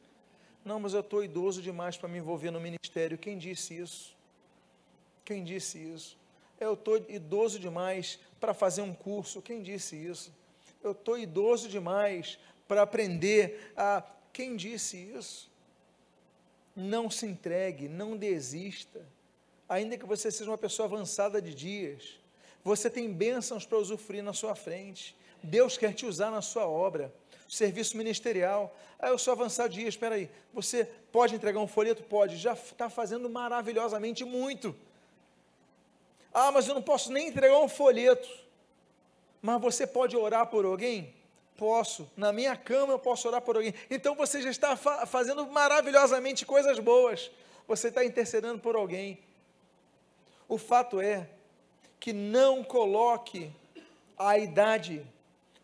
Não, 0.64 0.80
mas 0.80 0.94
eu 0.94 1.00
estou 1.00 1.22
idoso 1.22 1.62
demais 1.62 1.96
para 1.96 2.08
me 2.08 2.18
envolver 2.18 2.50
no 2.50 2.60
ministério. 2.60 3.16
Quem 3.16 3.38
disse 3.38 3.78
isso? 3.78 4.16
Quem 5.24 5.44
disse 5.44 5.78
isso? 5.78 6.18
Eu 6.58 6.74
estou 6.74 6.96
idoso 7.08 7.60
demais 7.60 8.18
para 8.40 8.54
fazer 8.54 8.82
um 8.82 8.92
curso. 8.94 9.42
Quem 9.42 9.62
disse 9.62 9.96
isso? 9.96 10.32
Eu 10.82 10.92
estou 10.92 11.18
idoso 11.18 11.68
demais 11.68 12.38
para 12.66 12.82
aprender 12.82 13.72
a. 13.76 14.02
Quem 14.32 14.56
disse 14.56 14.96
isso? 14.96 15.50
Não 16.76 17.10
se 17.10 17.26
entregue, 17.26 17.88
não 17.88 18.16
desista. 18.16 19.00
Ainda 19.68 19.96
que 19.96 20.06
você 20.06 20.30
seja 20.30 20.50
uma 20.50 20.58
pessoa 20.58 20.86
avançada 20.86 21.42
de 21.42 21.54
dias, 21.54 22.20
você 22.62 22.88
tem 22.90 23.12
bênçãos 23.12 23.64
para 23.64 23.78
usufruir 23.78 24.22
na 24.22 24.32
sua 24.32 24.54
frente. 24.54 25.16
Deus 25.42 25.78
quer 25.78 25.94
te 25.94 26.04
usar 26.04 26.30
na 26.30 26.42
sua 26.42 26.68
obra 26.68 27.12
serviço 27.48 27.96
ministerial. 27.96 28.74
Ah, 28.98 29.08
eu 29.08 29.18
sou 29.18 29.32
avançado 29.32 29.70
de 29.70 29.80
dias, 29.80 29.94
espera 29.94 30.14
aí. 30.14 30.30
Você 30.52 30.84
pode 31.12 31.34
entregar 31.34 31.60
um 31.60 31.66
folheto? 31.66 32.02
Pode. 32.02 32.36
Já 32.36 32.54
está 32.54 32.88
fazendo 32.88 33.28
maravilhosamente 33.28 34.24
muito. 34.24 34.74
Ah, 36.32 36.50
mas 36.50 36.66
eu 36.68 36.74
não 36.74 36.82
posso 36.82 37.12
nem 37.12 37.28
entregar 37.28 37.58
um 37.58 37.68
folheto. 37.68 38.28
Mas 39.40 39.60
você 39.60 39.86
pode 39.86 40.16
orar 40.16 40.46
por 40.46 40.64
alguém? 40.64 41.14
Posso. 41.56 42.10
Na 42.16 42.32
minha 42.32 42.56
cama 42.56 42.92
eu 42.92 42.98
posso 42.98 43.26
orar 43.28 43.40
por 43.40 43.56
alguém. 43.56 43.74
Então 43.90 44.14
você 44.14 44.42
já 44.42 44.50
está 44.50 44.76
fa 44.76 45.06
fazendo 45.06 45.46
maravilhosamente 45.46 46.44
coisas 46.44 46.78
boas. 46.78 47.30
Você 47.66 47.88
está 47.88 48.04
intercedendo 48.04 48.58
por 48.58 48.76
alguém. 48.76 49.18
O 50.48 50.58
fato 50.58 51.00
é 51.00 51.28
que 51.98 52.12
não 52.12 52.62
coloque 52.62 53.50
a 54.16 54.38
idade 54.38 55.04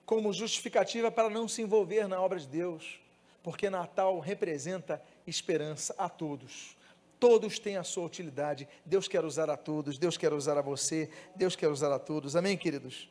como 0.05 0.33
justificativa 0.33 1.11
para 1.11 1.31
não 1.31 1.47
se 1.47 1.63
envolver 1.63 2.09
na 2.09 2.21
obra 2.21 2.39
de 2.39 2.47
Deus, 2.47 3.01
porque 3.43 3.71
Natal 3.71 4.19
representa 4.19 5.03
esperança 5.27 5.95
a 5.97 6.09
todos. 6.09 6.77
Todos 7.21 7.59
têm 7.59 7.77
a 7.77 7.85
sua 7.85 8.05
utilidade. 8.05 8.69
Deus 8.85 9.07
quer 9.07 9.25
usar 9.25 9.49
a 9.49 9.57
todos, 9.57 9.97
Deus 9.97 10.17
quer 10.17 10.33
usar 10.33 10.59
a 10.59 10.63
você, 10.63 11.09
Deus 11.37 11.55
quer 11.55 11.69
usar 11.69 11.93
a 11.93 11.99
todos. 11.99 12.35
Amém, 12.35 12.57
queridos? 12.57 13.09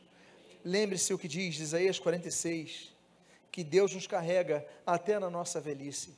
Lembre-se 0.64 1.12
o 1.12 1.18
que 1.18 1.28
diz 1.28 1.58
Isaías 1.58 1.98
46, 1.98 2.92
que 3.50 3.64
Deus 3.64 3.94
nos 3.94 4.06
carrega 4.06 4.66
até 4.86 5.18
na 5.18 5.28
nossa 5.28 5.60
velhice. 5.60 6.14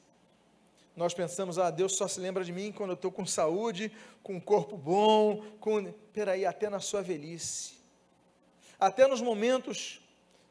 Nós 0.96 1.12
pensamos, 1.12 1.58
ah, 1.58 1.70
Deus 1.70 1.96
só 1.96 2.06
se 2.06 2.20
lembra 2.20 2.44
de 2.44 2.52
mim 2.52 2.70
quando 2.70 2.90
eu 2.90 2.94
estou 2.94 3.10
com 3.10 3.26
saúde, 3.26 3.90
com 4.22 4.34
um 4.34 4.40
corpo 4.40 4.76
bom, 4.76 5.42
com. 5.58 5.92
Peraí, 6.12 6.46
até 6.46 6.70
na 6.70 6.78
sua 6.78 7.02
velhice. 7.02 7.74
Até 8.78 9.06
nos 9.08 9.20
momentos 9.20 10.00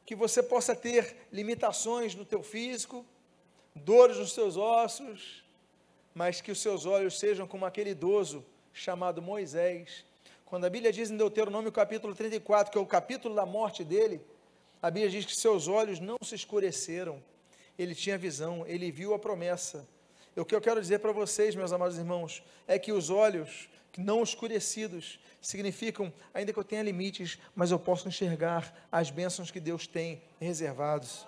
que 0.05 0.15
você 0.15 0.43
possa 0.43 0.75
ter 0.75 1.15
limitações 1.31 2.13
no 2.13 2.25
teu 2.25 2.43
físico, 2.43 3.05
dores 3.73 4.17
nos 4.17 4.33
seus 4.33 4.57
ossos, 4.57 5.43
mas 6.13 6.41
que 6.41 6.51
os 6.51 6.61
seus 6.61 6.85
olhos 6.85 7.17
sejam 7.17 7.47
como 7.47 7.65
aquele 7.65 7.91
idoso 7.91 8.45
chamado 8.73 9.21
Moisés. 9.21 10.03
Quando 10.53 10.65
a 10.65 10.69
Bíblia 10.69 10.93
diz 10.93 11.09
em 11.09 11.17
Deuteronômio 11.17 11.71
capítulo 11.71 12.13
34, 12.13 12.71
que 12.71 12.77
é 12.77 12.81
o 12.81 12.85
capítulo 12.85 13.33
da 13.33 13.43
morte 13.43 13.83
dele, 13.83 14.21
a 14.79 14.91
Bíblia 14.91 15.09
diz 15.09 15.25
que 15.25 15.35
seus 15.35 15.67
olhos 15.67 15.99
não 15.99 16.15
se 16.21 16.35
escureceram. 16.35 17.23
Ele 17.75 17.95
tinha 17.95 18.19
visão, 18.19 18.63
ele 18.67 18.91
viu 18.91 19.15
a 19.15 19.17
promessa. 19.17 19.83
O 20.35 20.45
que 20.45 20.53
eu 20.53 20.61
quero 20.61 20.79
dizer 20.79 20.99
para 20.99 21.11
vocês, 21.11 21.55
meus 21.55 21.73
amados 21.73 21.97
irmãos, 21.97 22.43
é 22.67 22.77
que 22.77 22.91
os 22.91 23.09
olhos 23.09 23.67
não 23.97 24.21
escurecidos 24.21 25.19
significam, 25.41 26.13
ainda 26.31 26.53
que 26.53 26.59
eu 26.59 26.63
tenha 26.63 26.83
limites, 26.83 27.39
mas 27.55 27.71
eu 27.71 27.79
posso 27.79 28.07
enxergar 28.07 28.87
as 28.91 29.09
bênçãos 29.09 29.49
que 29.49 29.59
Deus 29.59 29.87
tem 29.87 30.21
reservados. 30.39 31.27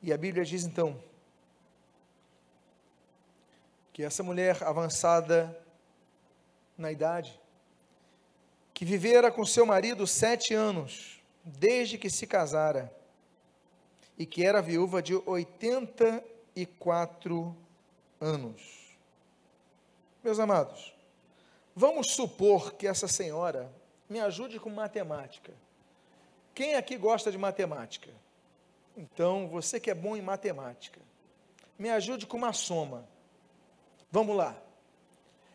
E 0.00 0.12
a 0.12 0.16
Bíblia 0.16 0.44
diz 0.44 0.62
então 0.62 1.02
que 3.92 4.04
essa 4.04 4.22
mulher 4.22 4.62
avançada 4.62 5.66
na 6.78 6.90
idade, 6.92 7.38
que 8.72 8.84
vivera 8.84 9.32
com 9.32 9.44
seu 9.44 9.66
marido 9.66 10.06
sete 10.06 10.54
anos, 10.54 11.20
desde 11.44 11.98
que 11.98 12.08
se 12.08 12.24
casara, 12.26 12.90
e 14.16 14.24
que 14.24 14.44
era 14.44 14.62
viúva 14.62 15.02
de 15.02 15.14
84 15.14 17.56
anos. 18.20 18.96
Meus 20.22 20.38
amados, 20.38 20.94
vamos 21.74 22.12
supor 22.12 22.74
que 22.74 22.86
essa 22.86 23.08
senhora 23.08 23.68
me 24.08 24.20
ajude 24.20 24.60
com 24.60 24.70
matemática. 24.70 25.52
Quem 26.54 26.74
aqui 26.74 26.96
gosta 26.96 27.30
de 27.30 27.36
matemática? 27.38 28.10
Então, 28.96 29.46
você 29.48 29.78
que 29.78 29.90
é 29.90 29.94
bom 29.94 30.16
em 30.16 30.22
matemática, 30.22 31.00
me 31.78 31.88
ajude 31.88 32.26
com 32.26 32.36
uma 32.36 32.52
soma. 32.52 33.06
Vamos 34.10 34.36
lá. 34.36 34.60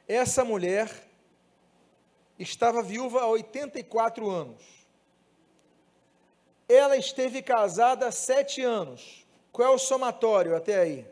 Essa 0.08 0.46
mulher 0.46 0.90
estava 2.38 2.82
viúva 2.82 3.22
há 3.22 3.28
84 3.28 4.30
anos. 4.30 4.62
Ela 6.68 6.98
esteve 6.98 7.42
casada 7.42 8.08
há 8.08 8.12
sete 8.12 8.62
anos. 8.62 9.26
Qual 9.52 9.72
é 9.72 9.76
o 9.76 9.78
somatório 9.78 10.56
até 10.56 10.80
aí? 10.80 11.08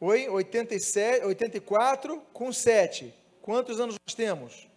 Oi? 0.00 0.28
87, 0.28 1.24
84 1.24 2.22
com 2.32 2.52
7. 2.52 3.12
Quantos 3.42 3.80
anos 3.80 3.96
nós 4.06 4.14
temos? 4.14 4.68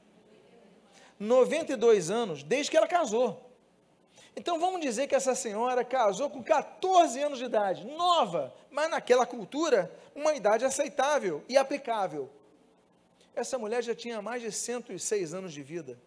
92 1.20 2.10
anos, 2.10 2.42
desde 2.42 2.72
que 2.72 2.78
ela 2.78 2.88
casou. 2.88 3.52
Então 4.36 4.60
vamos 4.60 4.82
dizer 4.82 5.08
que 5.08 5.14
essa 5.14 5.36
senhora 5.36 5.84
casou 5.84 6.30
com 6.30 6.42
14 6.42 7.22
anos 7.22 7.38
de 7.38 7.46
idade, 7.46 7.86
nova, 7.86 8.54
mas 8.72 8.90
naquela 8.90 9.26
cultura, 9.26 9.92
uma 10.16 10.34
idade 10.34 10.66
aceitável 10.66 11.44
e 11.48 11.58
aplicável. 11.58 12.30
Essa 13.42 13.58
mulher 13.58 13.84
já 13.84 13.96
tinha 13.96 14.22
mais 14.22 14.40
de 14.44 14.52
106 14.52 15.34
anos 15.34 15.52
de 15.52 15.64
vida. 15.64 16.00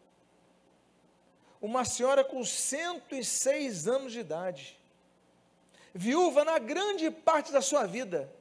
Uma 1.61 1.85
senhora 1.85 2.23
com 2.23 2.45
106 2.45 3.89
anos 3.89 4.13
de 4.13 4.21
idade, 4.21 4.79
viúva 5.93 6.45
na 6.45 6.61
grande 6.61 7.11
parte 7.11 7.51
da 7.51 7.61
sua 7.61 7.87
vida, 7.87 8.33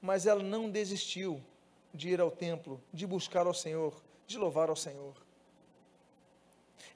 mas 0.00 0.26
ela 0.26 0.42
não 0.44 0.70
desistiu 0.70 1.42
de 1.92 2.10
ir 2.10 2.20
ao 2.20 2.30
templo, 2.30 2.80
de 2.92 3.04
buscar 3.04 3.46
ao 3.48 3.54
Senhor, 3.54 4.00
de 4.28 4.38
louvar 4.38 4.68
ao 4.68 4.76
Senhor. 4.76 5.16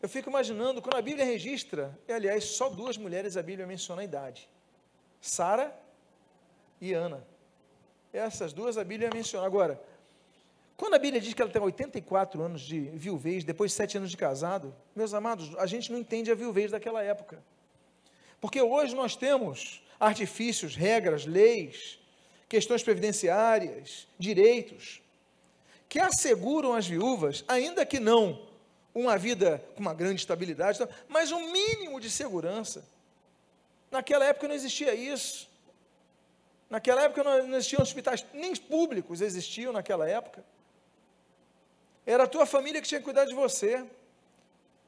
Eu 0.01 0.09
fico 0.09 0.31
imaginando, 0.31 0.81
quando 0.81 0.99
a 0.99 1.03
Bíblia 1.03 1.25
registra, 1.25 1.99
e 2.07 2.13
aliás, 2.13 2.45
só 2.45 2.69
duas 2.69 2.97
mulheres 2.97 3.37
a 3.37 3.43
Bíblia 3.43 3.67
menciona 3.67 4.03
a 4.03 4.05
idade: 4.05 4.49
Sara 5.21 5.77
e 6.81 6.93
Ana. 6.93 7.27
Essas 8.13 8.53
duas 8.53 8.79
a 8.79 8.85
Bíblia 8.85 9.11
menciona. 9.13 9.47
Agora, 9.47 9.83
quando 10.77 10.95
a 10.95 10.99
Bíblia 10.99 11.21
diz 11.21 11.33
que 11.33 11.41
ela 11.41 11.51
tem 11.51 11.63
84 11.63 12.43
anos 12.43 12.61
de 12.61 12.81
viuvez, 12.81 13.45
depois 13.45 13.71
de 13.71 13.77
sete 13.77 13.97
anos 13.97 14.11
de 14.11 14.17
casado, 14.17 14.75
meus 14.95 15.15
amados, 15.15 15.57
a 15.57 15.67
gente 15.67 15.91
não 15.91 15.99
entende 15.99 16.31
a 16.31 16.35
viuvez 16.35 16.71
daquela 16.71 17.03
época. 17.03 17.43
Porque 18.41 18.61
hoje 18.61 18.95
nós 18.95 19.17
temos 19.17 19.83
artifícios, 19.99 20.77
regras, 20.77 21.25
leis, 21.25 21.99
questões 22.47 22.83
previdenciárias, 22.83 24.07
direitos, 24.19 25.01
que 25.89 25.99
asseguram 25.99 26.75
às 26.75 26.87
viúvas, 26.87 27.43
ainda 27.49 27.87
que 27.87 27.99
não 27.99 28.47
uma 28.95 29.17
vida 29.17 29.65
com 29.75 29.81
uma 29.81 29.95
grande 29.95 30.21
estabilidade, 30.21 30.79
mas 31.09 31.33
um 31.33 31.53
mínimo 31.53 31.99
de 32.01 32.11
segurança. 32.11 32.85
Naquela 33.91 34.27
época 34.27 34.49
não 34.49 34.55
existia 34.55 34.95
isso. 34.95 35.49
Naquela 36.69 37.03
época 37.03 37.23
não 37.23 37.57
existiam 37.57 37.83
hospitais, 37.83 38.27
nem 38.35 38.55
públicos 38.57 39.21
existiam 39.21 39.73
naquela 39.73 40.09
época. 40.09 40.45
Era 42.07 42.25
a 42.25 42.29
tua 42.29 42.47
família 42.47 42.81
que 42.81 42.89
tinha 42.89 43.01
que 43.01 43.05
cuidar 43.05 43.25
de 43.25 43.35
você. 43.35 43.85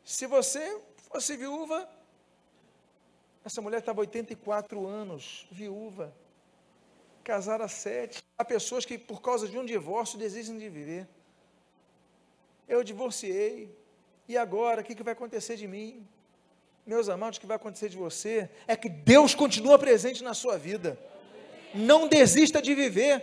Se 0.05 0.27
você 0.27 0.81
fosse 1.11 1.37
viúva, 1.37 1.89
essa 3.45 3.61
mulher 3.61 3.79
estava 3.79 4.01
84 4.01 4.87
anos, 4.87 5.47
viúva, 5.51 6.15
casada 7.25 7.65
a 7.65 7.69
sete. 7.69 8.23
Há 8.39 8.45
pessoas 8.45 8.85
que, 8.85 8.97
por 8.97 9.21
causa 9.21 9.49
de 9.49 9.59
um 9.59 9.65
divórcio, 9.65 10.19
desistem 10.19 10.59
de 10.59 10.69
viver. 10.69 11.09
Eu 12.69 12.85
divorciei, 12.85 13.75
e 14.29 14.37
agora, 14.37 14.83
o 14.83 14.85
que, 14.85 14.95
que 14.95 15.03
vai 15.03 15.15
acontecer 15.15 15.57
de 15.57 15.67
mim? 15.67 16.07
Meus 16.87 17.09
amados, 17.09 17.39
o 17.39 17.41
que 17.41 17.47
vai 17.47 17.57
acontecer 17.57 17.89
de 17.89 17.97
você 17.97 18.49
é 18.67 18.77
que 18.77 18.89
Deus 18.89 19.35
continua 19.35 19.79
presente 19.79 20.23
na 20.23 20.35
sua 20.35 20.57
vida. 20.57 20.99
Não 21.75 22.07
desista 22.07 22.63
de 22.63 22.75
viver, 22.75 23.23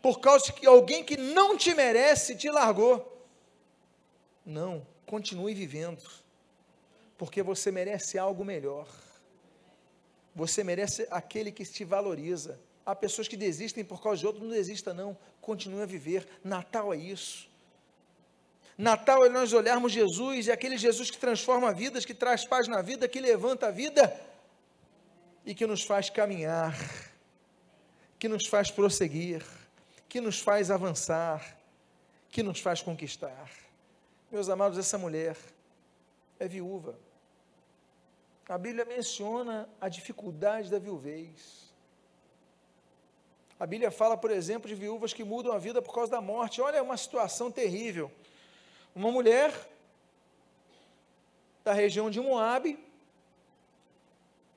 por 0.00 0.20
causa 0.20 0.52
que 0.52 0.66
alguém 0.66 1.04
que 1.04 1.16
não 1.16 1.56
te 1.56 1.74
merece 1.74 2.34
te 2.34 2.48
largou. 2.48 3.09
Não, 4.50 4.84
continue 5.06 5.54
vivendo, 5.54 6.02
porque 7.16 7.40
você 7.40 7.70
merece 7.70 8.18
algo 8.18 8.44
melhor. 8.44 8.88
Você 10.34 10.64
merece 10.64 11.06
aquele 11.08 11.52
que 11.52 11.64
te 11.64 11.84
valoriza. 11.84 12.58
Há 12.84 12.96
pessoas 12.96 13.28
que 13.28 13.36
desistem 13.36 13.84
por 13.84 14.02
causa 14.02 14.18
de 14.18 14.26
outro, 14.26 14.42
não 14.42 14.50
desista 14.50 14.92
não, 14.92 15.16
continue 15.40 15.82
a 15.82 15.86
viver. 15.86 16.26
Natal 16.42 16.92
é 16.92 16.96
isso. 16.96 17.48
Natal 18.76 19.24
é 19.24 19.28
nós 19.28 19.52
olharmos 19.52 19.92
Jesus 19.92 20.48
e 20.48 20.50
aquele 20.50 20.76
Jesus 20.76 21.12
que 21.12 21.18
transforma 21.18 21.72
vidas, 21.72 22.04
que 22.04 22.14
traz 22.14 22.44
paz 22.44 22.66
na 22.66 22.82
vida, 22.82 23.06
que 23.06 23.20
levanta 23.20 23.68
a 23.68 23.70
vida 23.70 24.20
e 25.46 25.54
que 25.54 25.64
nos 25.64 25.84
faz 25.84 26.10
caminhar, 26.10 26.76
que 28.18 28.28
nos 28.28 28.48
faz 28.48 28.68
prosseguir, 28.68 29.44
que 30.08 30.20
nos 30.20 30.40
faz 30.40 30.72
avançar, 30.72 31.56
que 32.30 32.42
nos 32.42 32.58
faz 32.58 32.82
conquistar. 32.82 33.59
Meus 34.30 34.48
amados, 34.48 34.78
essa 34.78 34.96
mulher 34.96 35.36
é 36.38 36.46
viúva. 36.46 36.96
A 38.48 38.56
Bíblia 38.56 38.84
menciona 38.84 39.68
a 39.80 39.88
dificuldade 39.88 40.70
da 40.70 40.78
viuvez. 40.78 41.72
A 43.58 43.66
Bíblia 43.66 43.90
fala, 43.90 44.16
por 44.16 44.30
exemplo, 44.30 44.68
de 44.68 44.74
viúvas 44.74 45.12
que 45.12 45.24
mudam 45.24 45.52
a 45.52 45.58
vida 45.58 45.82
por 45.82 45.92
causa 45.92 46.12
da 46.12 46.20
morte. 46.20 46.62
Olha, 46.62 46.76
é 46.76 46.82
uma 46.82 46.96
situação 46.96 47.50
terrível. 47.50 48.10
Uma 48.94 49.10
mulher 49.10 49.52
da 51.64 51.72
região 51.72 52.08
de 52.08 52.20
Moabe 52.20 52.78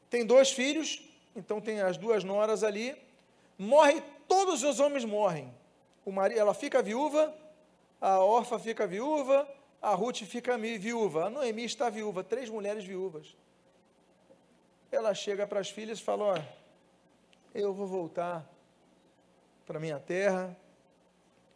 tem 0.08 0.24
dois 0.24 0.52
filhos, 0.52 1.02
então 1.36 1.60
tem 1.60 1.82
as 1.82 1.98
duas 1.98 2.24
noras 2.24 2.64
ali, 2.64 2.96
morre, 3.58 4.02
todos 4.28 4.62
os 4.62 4.80
homens 4.80 5.04
morrem. 5.04 5.52
Marido, 6.06 6.40
ela 6.40 6.54
fica 6.54 6.82
viúva, 6.82 7.36
a 8.00 8.20
órfã 8.20 8.60
fica 8.60 8.86
viúva, 8.86 9.48
a 9.84 9.94
Ruth 9.94 10.24
fica 10.24 10.58
viúva, 10.58 11.26
a 11.26 11.30
Noemi 11.30 11.66
está 11.66 11.90
viúva, 11.92 12.24
três 12.24 12.50
mulheres 12.50 12.84
viúvas. 12.84 13.36
Ela 14.92 15.14
chega 15.14 15.46
para 15.46 15.60
as 15.60 15.70
filhas 15.70 16.00
e 16.00 16.04
fala: 16.04 16.24
Ó, 16.24 16.42
eu 17.54 17.72
vou 17.72 17.86
voltar 17.86 18.50
para 19.68 19.80
minha 19.80 20.00
terra, 20.00 20.58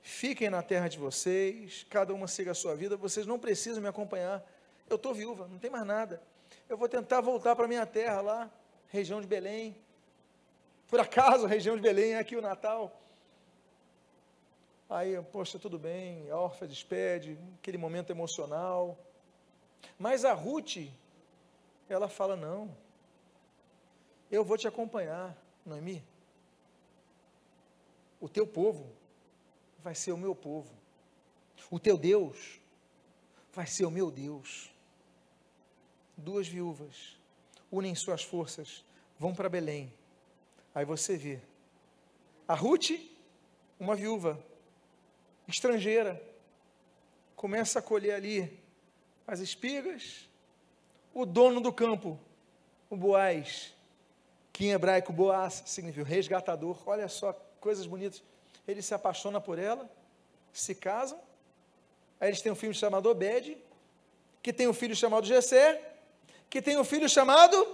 Fiquem 0.07 0.49
na 0.49 0.63
terra 0.63 0.87
de 0.87 0.97
vocês, 0.97 1.85
cada 1.89 2.13
uma 2.13 2.29
siga 2.29 2.51
a 2.51 2.55
sua 2.55 2.73
vida, 2.73 2.95
vocês 2.95 3.27
não 3.27 3.37
precisam 3.37 3.81
me 3.81 3.89
acompanhar. 3.89 4.41
Eu 4.89 4.95
estou 4.95 5.13
viúva, 5.13 5.49
não 5.49 5.59
tem 5.59 5.69
mais 5.69 5.85
nada. 5.85 6.21
Eu 6.69 6.77
vou 6.77 6.87
tentar 6.87 7.19
voltar 7.19 7.57
para 7.57 7.67
minha 7.67 7.85
terra 7.85 8.21
lá, 8.21 8.51
região 8.87 9.19
de 9.19 9.27
Belém. 9.27 9.75
Por 10.87 11.01
acaso, 11.01 11.45
região 11.45 11.75
de 11.75 11.81
Belém 11.81 12.13
é 12.13 12.19
aqui 12.19 12.37
o 12.37 12.41
Natal. 12.41 12.97
Aí, 14.89 15.21
poxa, 15.31 15.59
tudo 15.59 15.77
bem, 15.77 16.29
a 16.29 16.37
órfã 16.37 16.65
despede, 16.65 17.37
aquele 17.59 17.77
momento 17.77 18.09
emocional. 18.09 18.97
Mas 19.99 20.23
a 20.23 20.33
Ruth, 20.33 20.77
ela 21.89 22.07
fala: 22.07 22.35
não, 22.35 22.75
eu 24.31 24.43
vou 24.43 24.57
te 24.57 24.67
acompanhar, 24.67 25.35
Noemi. 25.65 26.03
O 28.19 28.27
teu 28.27 28.47
povo 28.47 28.91
vai 29.79 29.93
ser 29.93 30.11
o 30.11 30.17
meu 30.17 30.33
povo. 30.33 30.73
O 31.69 31.79
teu 31.79 31.97
Deus 31.97 32.59
vai 33.53 33.67
ser 33.67 33.85
o 33.85 33.91
meu 33.91 34.09
Deus. 34.09 34.71
Duas 36.15 36.47
viúvas 36.47 37.17
unem 37.71 37.95
suas 37.95 38.23
forças, 38.23 38.83
vão 39.19 39.33
para 39.33 39.49
Belém. 39.49 39.93
Aí 40.73 40.85
você 40.85 41.17
vê 41.17 41.39
a 42.47 42.53
Ruth, 42.53 42.91
uma 43.79 43.95
viúva 43.95 44.41
estrangeira, 45.47 46.21
começa 47.35 47.79
a 47.79 47.81
colher 47.81 48.15
ali 48.15 48.59
as 49.25 49.39
espigas. 49.39 50.27
O 51.13 51.25
dono 51.25 51.61
do 51.61 51.71
campo, 51.73 52.19
o 52.89 52.95
Boaz, 52.95 53.73
que 54.53 54.65
em 54.65 54.71
hebraico 54.71 55.11
Boaz 55.13 55.63
significa 55.65 56.05
resgatador. 56.07 56.77
Olha 56.85 57.07
só 57.07 57.33
coisas 57.59 57.85
bonitas 57.85 58.21
ele 58.67 58.81
se 58.81 58.93
apaixona 58.93 59.39
por 59.39 59.57
ela, 59.57 59.89
se 60.51 60.75
casam, 60.75 61.19
aí 62.19 62.29
eles 62.29 62.41
têm 62.41 62.51
um 62.51 62.55
filho 62.55 62.73
chamado 62.73 63.09
Obed, 63.09 63.57
que 64.43 64.51
tem 64.51 64.67
um 64.67 64.73
filho 64.73 64.95
chamado 64.95 65.25
Jessé, 65.25 65.95
que 66.49 66.61
tem 66.61 66.77
um 66.77 66.83
filho 66.83 67.07
chamado 67.07 67.65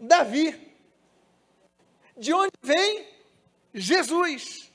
Davi. 0.00 0.74
De 2.16 2.32
onde 2.32 2.52
vem 2.62 3.06
Jesus? 3.72 4.72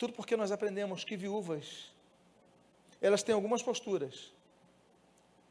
Tudo 0.00 0.14
porque 0.14 0.34
nós 0.34 0.50
aprendemos 0.50 1.04
que 1.04 1.14
viúvas, 1.14 1.92
elas 3.02 3.22
têm 3.22 3.34
algumas 3.34 3.62
posturas. 3.62 4.32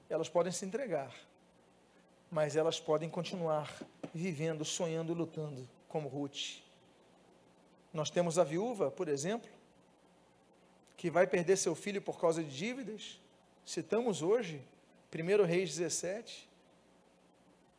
Elas 0.10 0.28
podem 0.28 0.52
se 0.52 0.66
entregar, 0.66 1.14
mas 2.32 2.56
elas 2.56 2.80
podem 2.80 3.12
continuar 3.12 3.72
vivendo, 4.12 4.66
sonhando 4.66 5.14
lutando, 5.14 5.70
como 5.88 6.10
Ruth. 6.10 6.64
Nós 7.93 8.10
temos 8.10 8.39
a 8.39 8.43
viúva, 8.43 8.89
por 8.89 9.08
exemplo, 9.08 9.47
que 10.97 11.12
vai 11.12 11.28
perder 11.28 11.56
seu 11.56 11.76
filho 11.76 12.02
por 12.02 12.20
causa 12.20 12.43
de 12.43 12.50
dívidas. 12.50 13.22
Citamos 13.64 14.24
hoje, 14.24 14.64
1 15.14 15.45
Reis 15.45 15.78
17. 15.78 16.50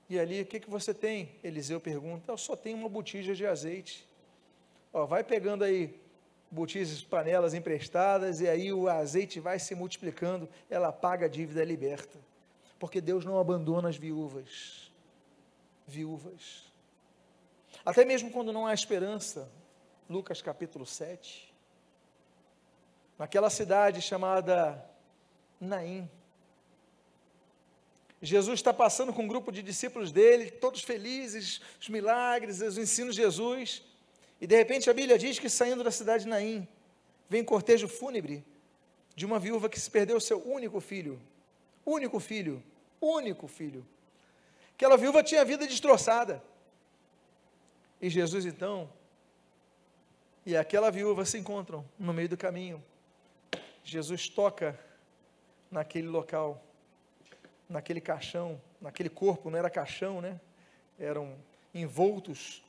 E 0.08 0.20
ali, 0.20 0.40
o 0.42 0.46
que, 0.46 0.60
que 0.60 0.70
você 0.70 0.94
tem? 0.94 1.34
Eliseu 1.42 1.80
pergunta, 1.80 2.30
eu 2.30 2.38
só 2.38 2.54
tenho 2.54 2.78
uma 2.78 2.88
botija 2.88 3.34
de 3.34 3.44
azeite. 3.44 4.06
Ó, 4.92 5.04
vai 5.04 5.24
pegando 5.24 5.64
aí 5.64 5.98
botijas, 6.50 7.02
panelas 7.02 7.54
emprestadas, 7.54 8.40
e 8.40 8.48
aí 8.48 8.72
o 8.72 8.88
azeite 8.88 9.38
vai 9.38 9.58
se 9.58 9.74
multiplicando, 9.74 10.48
ela 10.68 10.90
paga 10.90 11.26
a 11.26 11.28
dívida, 11.28 11.62
é 11.62 11.64
liberta. 11.64 12.18
Porque 12.78 13.00
Deus 13.00 13.24
não 13.24 13.38
abandona 13.38 13.88
as 13.88 13.96
viúvas. 13.96 14.90
Viúvas. 15.86 16.70
Até 17.84 18.04
mesmo 18.04 18.30
quando 18.30 18.52
não 18.52 18.66
há 18.66 18.74
esperança, 18.74 19.50
Lucas 20.08 20.42
capítulo 20.42 20.84
7, 20.84 21.54
naquela 23.18 23.48
cidade 23.48 24.02
chamada 24.02 24.84
Naim, 25.60 26.10
Jesus 28.22 28.58
está 28.58 28.72
passando 28.72 29.14
com 29.14 29.22
um 29.22 29.28
grupo 29.28 29.50
de 29.50 29.62
discípulos 29.62 30.12
dele, 30.12 30.50
todos 30.50 30.82
felizes, 30.82 31.60
os 31.80 31.88
milagres, 31.88 32.60
os 32.60 32.76
ensinos 32.76 33.14
de 33.14 33.22
Jesus, 33.22 33.82
e 34.40 34.46
de 34.46 34.56
repente 34.56 34.88
a 34.88 34.94
Bíblia 34.94 35.18
diz 35.18 35.38
que 35.38 35.48
saindo 35.48 35.84
da 35.84 35.90
cidade 35.90 36.24
de 36.24 36.30
Naim, 36.30 36.66
vem 37.28 37.44
cortejo 37.44 37.86
fúnebre 37.86 38.44
de 39.14 39.26
uma 39.26 39.38
viúva 39.38 39.68
que 39.68 39.78
se 39.78 39.90
perdeu 39.90 40.18
seu 40.20 40.42
único 40.46 40.80
filho, 40.80 41.20
único 41.84 42.18
filho, 42.18 42.62
único 43.00 43.46
filho. 43.46 43.86
Aquela 44.74 44.96
viúva 44.96 45.22
tinha 45.22 45.42
a 45.42 45.44
vida 45.44 45.66
destroçada. 45.66 46.42
E 48.00 48.08
Jesus 48.08 48.46
então 48.46 48.90
e 50.44 50.56
aquela 50.56 50.90
viúva 50.90 51.24
se 51.24 51.38
encontram 51.38 51.84
no 51.98 52.12
meio 52.12 52.28
do 52.28 52.36
caminho. 52.36 52.82
Jesus 53.84 54.28
toca 54.28 54.78
naquele 55.70 56.08
local, 56.08 56.62
naquele 57.68 58.00
caixão, 58.00 58.60
naquele 58.80 59.10
corpo, 59.10 59.50
não 59.50 59.58
era 59.58 59.68
caixão, 59.68 60.20
né? 60.20 60.40
Eram 60.98 61.36
envoltos 61.74 62.64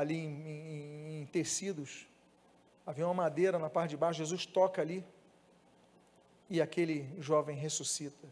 ali 0.00 0.16
em, 0.16 0.42
em, 0.48 1.22
em 1.22 1.26
tecidos. 1.26 2.06
Havia 2.86 3.06
uma 3.06 3.14
madeira 3.14 3.58
na 3.58 3.68
parte 3.68 3.90
de 3.90 3.96
baixo. 3.96 4.18
Jesus 4.18 4.46
toca 4.46 4.80
ali 4.80 5.04
e 6.48 6.60
aquele 6.60 7.08
jovem 7.18 7.56
ressuscita. 7.56 8.28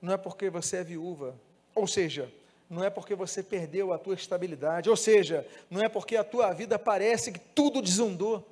Não 0.00 0.12
é 0.12 0.16
porque 0.16 0.50
você 0.50 0.78
é 0.78 0.84
viúva, 0.84 1.34
ou 1.74 1.86
seja, 1.86 2.32
não 2.70 2.84
é 2.84 2.90
porque 2.90 3.14
você 3.14 3.42
perdeu 3.42 3.92
a 3.92 3.98
tua 3.98 4.14
estabilidade, 4.14 4.90
ou 4.90 4.96
seja, 4.96 5.46
não 5.70 5.82
é 5.82 5.88
porque 5.88 6.16
a 6.16 6.24
tua 6.24 6.52
vida 6.52 6.78
parece 6.78 7.32
que 7.32 7.38
tudo 7.38 7.80
desandou 7.82 8.46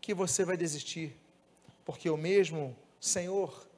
que 0.00 0.14
você 0.14 0.44
vai 0.44 0.56
desistir, 0.56 1.14
porque 1.84 2.08
o 2.08 2.16
mesmo 2.16 2.76
Senhor 3.00 3.68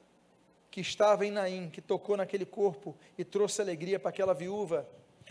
que 0.71 0.81
estava 0.81 1.23
em 1.25 1.31
Naim, 1.31 1.69
que 1.69 1.81
tocou 1.81 2.17
naquele 2.17 2.45
corpo 2.45 2.95
e 3.15 3.23
trouxe 3.23 3.61
alegria 3.61 3.99
para 3.99 4.09
aquela 4.09 4.33
viúva, 4.33 4.87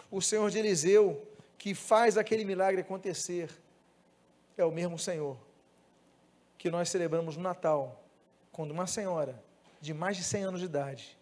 o 0.08 0.20
Senhor 0.20 0.48
de 0.50 0.58
Eliseu, 0.58 1.20
que 1.62 1.76
faz 1.76 2.18
aquele 2.18 2.44
milagre 2.44 2.80
acontecer, 2.80 3.48
é 4.56 4.64
o 4.64 4.72
mesmo 4.72 4.98
Senhor 4.98 5.38
que 6.58 6.68
nós 6.68 6.88
celebramos 6.88 7.36
no 7.36 7.42
Natal, 7.44 8.04
quando 8.50 8.72
uma 8.72 8.88
senhora 8.88 9.40
de 9.80 9.94
mais 9.94 10.16
de 10.16 10.24
100 10.24 10.42
anos 10.42 10.60
de 10.60 10.66
idade, 10.66 11.16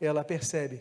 ela 0.00 0.22
percebe 0.22 0.80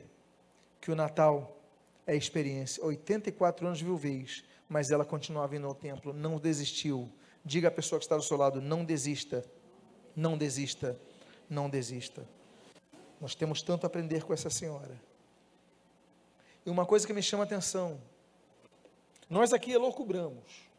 que 0.80 0.92
o 0.92 0.96
Natal 0.96 1.58
é 2.06 2.16
experiência. 2.16 2.86
84 2.86 3.66
anos 3.66 3.82
viuvez, 3.82 4.46
mas 4.70 4.92
ela 4.92 5.04
continuava 5.04 5.56
indo 5.56 5.66
ao 5.66 5.74
templo, 5.74 6.14
não 6.14 6.38
desistiu. 6.38 7.12
Diga 7.44 7.70
à 7.70 7.72
pessoa 7.72 7.98
que 7.98 8.06
está 8.06 8.18
do 8.18 8.22
seu 8.22 8.38
lado: 8.38 8.62
não 8.62 8.86
desista, 8.86 9.44
não 10.16 10.38
desista, 10.38 10.96
não 11.50 11.68
desista. 11.68 12.24
Nós 13.20 13.34
temos 13.34 13.64
tanto 13.64 13.86
a 13.86 13.88
aprender 13.88 14.24
com 14.24 14.32
essa 14.32 14.52
senhora. 14.52 15.02
E 16.64 16.70
uma 16.70 16.86
coisa 16.86 17.08
que 17.08 17.14
me 17.14 17.24
chama 17.24 17.46
a 17.46 17.48
atenção: 17.48 18.00
nós 19.30 19.54
aqui 19.54 19.72
elocubramos, 19.72 20.70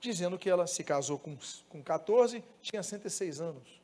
dizendo 0.00 0.38
que 0.38 0.48
ela 0.48 0.66
se 0.66 0.84
casou 0.84 1.18
com, 1.18 1.36
com 1.68 1.82
14, 1.82 2.44
tinha 2.62 2.82
106 2.82 3.40
anos. 3.40 3.80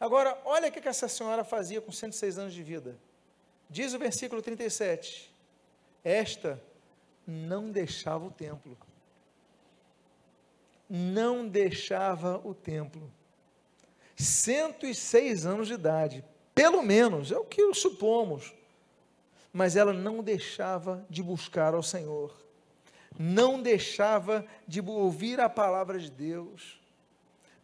Agora, 0.00 0.40
olha 0.44 0.68
o 0.68 0.72
que 0.72 0.88
essa 0.88 1.08
senhora 1.08 1.44
fazia 1.44 1.80
com 1.80 1.92
106 1.92 2.38
anos 2.38 2.54
de 2.54 2.62
vida. 2.62 2.98
Diz 3.70 3.94
o 3.94 3.98
versículo 3.98 4.40
37. 4.40 5.32
Esta 6.02 6.62
não 7.26 7.70
deixava 7.70 8.24
o 8.24 8.30
templo. 8.30 8.76
Não 10.88 11.46
deixava 11.46 12.40
o 12.44 12.54
templo. 12.54 13.12
106 14.16 15.46
anos 15.46 15.68
de 15.68 15.74
idade, 15.74 16.24
pelo 16.54 16.82
menos, 16.82 17.30
é 17.30 17.38
o 17.38 17.44
que 17.44 17.72
supomos. 17.74 18.54
Mas 19.52 19.76
ela 19.76 19.92
não 19.92 20.22
deixava 20.22 21.06
de 21.08 21.22
buscar 21.22 21.74
ao 21.74 21.82
Senhor. 21.82 22.47
Não 23.18 23.60
deixava 23.60 24.46
de 24.66 24.80
ouvir 24.80 25.40
a 25.40 25.48
palavra 25.48 25.98
de 25.98 26.10
Deus. 26.10 26.78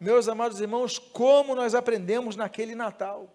Meus 0.00 0.28
amados 0.28 0.60
irmãos, 0.60 0.98
como 0.98 1.54
nós 1.54 1.74
aprendemos 1.74 2.34
naquele 2.34 2.74
Natal. 2.74 3.28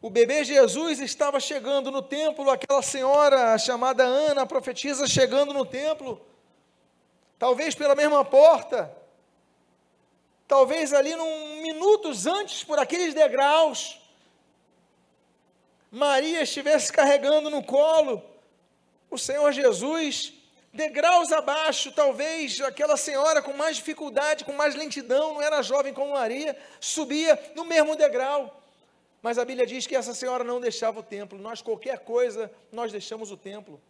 O 0.00 0.08
bebê 0.08 0.44
Jesus 0.44 1.00
estava 1.00 1.38
chegando 1.38 1.90
no 1.90 2.00
templo, 2.00 2.48
aquela 2.50 2.80
senhora 2.82 3.58
chamada 3.58 4.04
Ana, 4.04 4.42
a 4.42 4.46
profetisa, 4.46 5.06
chegando 5.06 5.52
no 5.52 5.66
templo, 5.66 6.24
talvez 7.38 7.74
pela 7.74 7.94
mesma 7.94 8.24
porta, 8.24 8.96
talvez 10.46 10.92
ali 10.92 11.14
num 11.14 11.60
minutos 11.62 12.26
antes, 12.26 12.62
por 12.62 12.78
aqueles 12.78 13.12
degraus, 13.12 14.00
Maria 15.90 16.42
estivesse 16.42 16.92
carregando 16.92 17.50
no 17.50 17.62
colo 17.62 18.22
o 19.10 19.18
Senhor 19.18 19.50
Jesus, 19.52 20.32
degraus 20.72 21.32
abaixo, 21.32 21.92
talvez 21.92 22.60
aquela 22.60 22.96
senhora 22.96 23.42
com 23.42 23.52
mais 23.52 23.76
dificuldade, 23.76 24.44
com 24.44 24.52
mais 24.52 24.74
lentidão, 24.74 25.34
não 25.34 25.42
era 25.42 25.62
jovem 25.62 25.94
como 25.94 26.12
Maria, 26.12 26.56
subia 26.80 27.38
no 27.54 27.64
mesmo 27.64 27.96
degrau. 27.96 28.62
Mas 29.20 29.38
a 29.38 29.44
Bíblia 29.44 29.66
diz 29.66 29.86
que 29.86 29.96
essa 29.96 30.14
senhora 30.14 30.44
não 30.44 30.60
deixava 30.60 31.00
o 31.00 31.02
templo. 31.02 31.38
Nós, 31.38 31.60
qualquer 31.60 31.98
coisa, 32.00 32.50
nós 32.70 32.92
deixamos 32.92 33.30
o 33.30 33.36
templo. 33.36 33.80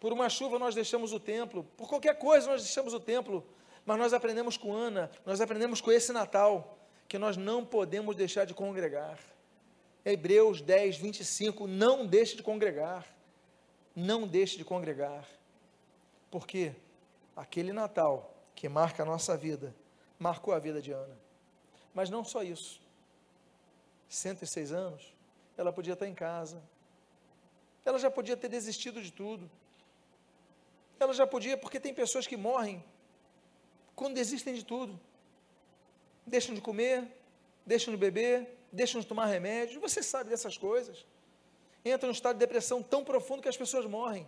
Por 0.00 0.12
uma 0.12 0.28
chuva, 0.28 0.58
nós 0.58 0.74
deixamos 0.74 1.12
o 1.12 1.20
templo. 1.20 1.64
Por 1.76 1.88
qualquer 1.88 2.18
coisa, 2.18 2.50
nós 2.50 2.62
deixamos 2.62 2.94
o 2.94 3.00
templo. 3.00 3.46
Mas 3.84 3.98
nós 3.98 4.14
aprendemos 4.14 4.56
com 4.56 4.72
Ana, 4.72 5.10
nós 5.26 5.40
aprendemos 5.40 5.80
com 5.80 5.92
esse 5.92 6.12
Natal, 6.12 6.78
que 7.06 7.18
nós 7.18 7.36
não 7.36 7.64
podemos 7.64 8.16
deixar 8.16 8.46
de 8.46 8.54
congregar. 8.54 9.18
Hebreus 10.04 10.62
10, 10.62 10.96
25, 10.96 11.66
não 11.66 12.06
deixe 12.06 12.36
de 12.36 12.42
congregar. 12.42 13.13
Não 13.94 14.26
deixe 14.26 14.56
de 14.56 14.64
congregar. 14.64 15.26
Porque 16.30 16.74
aquele 17.36 17.72
Natal 17.72 18.34
que 18.54 18.68
marca 18.68 19.02
a 19.02 19.06
nossa 19.06 19.36
vida, 19.36 19.74
marcou 20.18 20.54
a 20.54 20.58
vida 20.58 20.80
de 20.80 20.92
Ana. 20.92 21.16
Mas 21.92 22.10
não 22.10 22.24
só 22.24 22.42
isso. 22.42 22.80
106 24.08 24.72
anos, 24.72 25.14
ela 25.56 25.72
podia 25.72 25.92
estar 25.92 26.08
em 26.08 26.14
casa. 26.14 26.62
Ela 27.84 27.98
já 27.98 28.10
podia 28.10 28.36
ter 28.36 28.48
desistido 28.48 29.02
de 29.02 29.12
tudo. 29.12 29.50
Ela 30.98 31.12
já 31.12 31.26
podia, 31.26 31.56
porque 31.56 31.78
tem 31.80 31.92
pessoas 31.92 32.26
que 32.26 32.36
morrem 32.36 32.82
quando 33.94 34.14
desistem 34.14 34.54
de 34.54 34.64
tudo. 34.64 34.98
Deixam 36.26 36.54
de 36.54 36.60
comer, 36.60 37.06
deixam 37.66 37.92
de 37.92 37.98
beber, 37.98 38.58
deixam 38.72 39.00
de 39.00 39.06
tomar 39.06 39.26
remédio. 39.26 39.80
Você 39.80 40.02
sabe 40.02 40.30
dessas 40.30 40.56
coisas. 40.56 41.04
Entra 41.84 42.06
num 42.06 42.12
estado 42.12 42.36
de 42.36 42.40
depressão 42.40 42.82
tão 42.82 43.04
profundo 43.04 43.42
que 43.42 43.48
as 43.48 43.56
pessoas 43.56 43.84
morrem. 43.84 44.26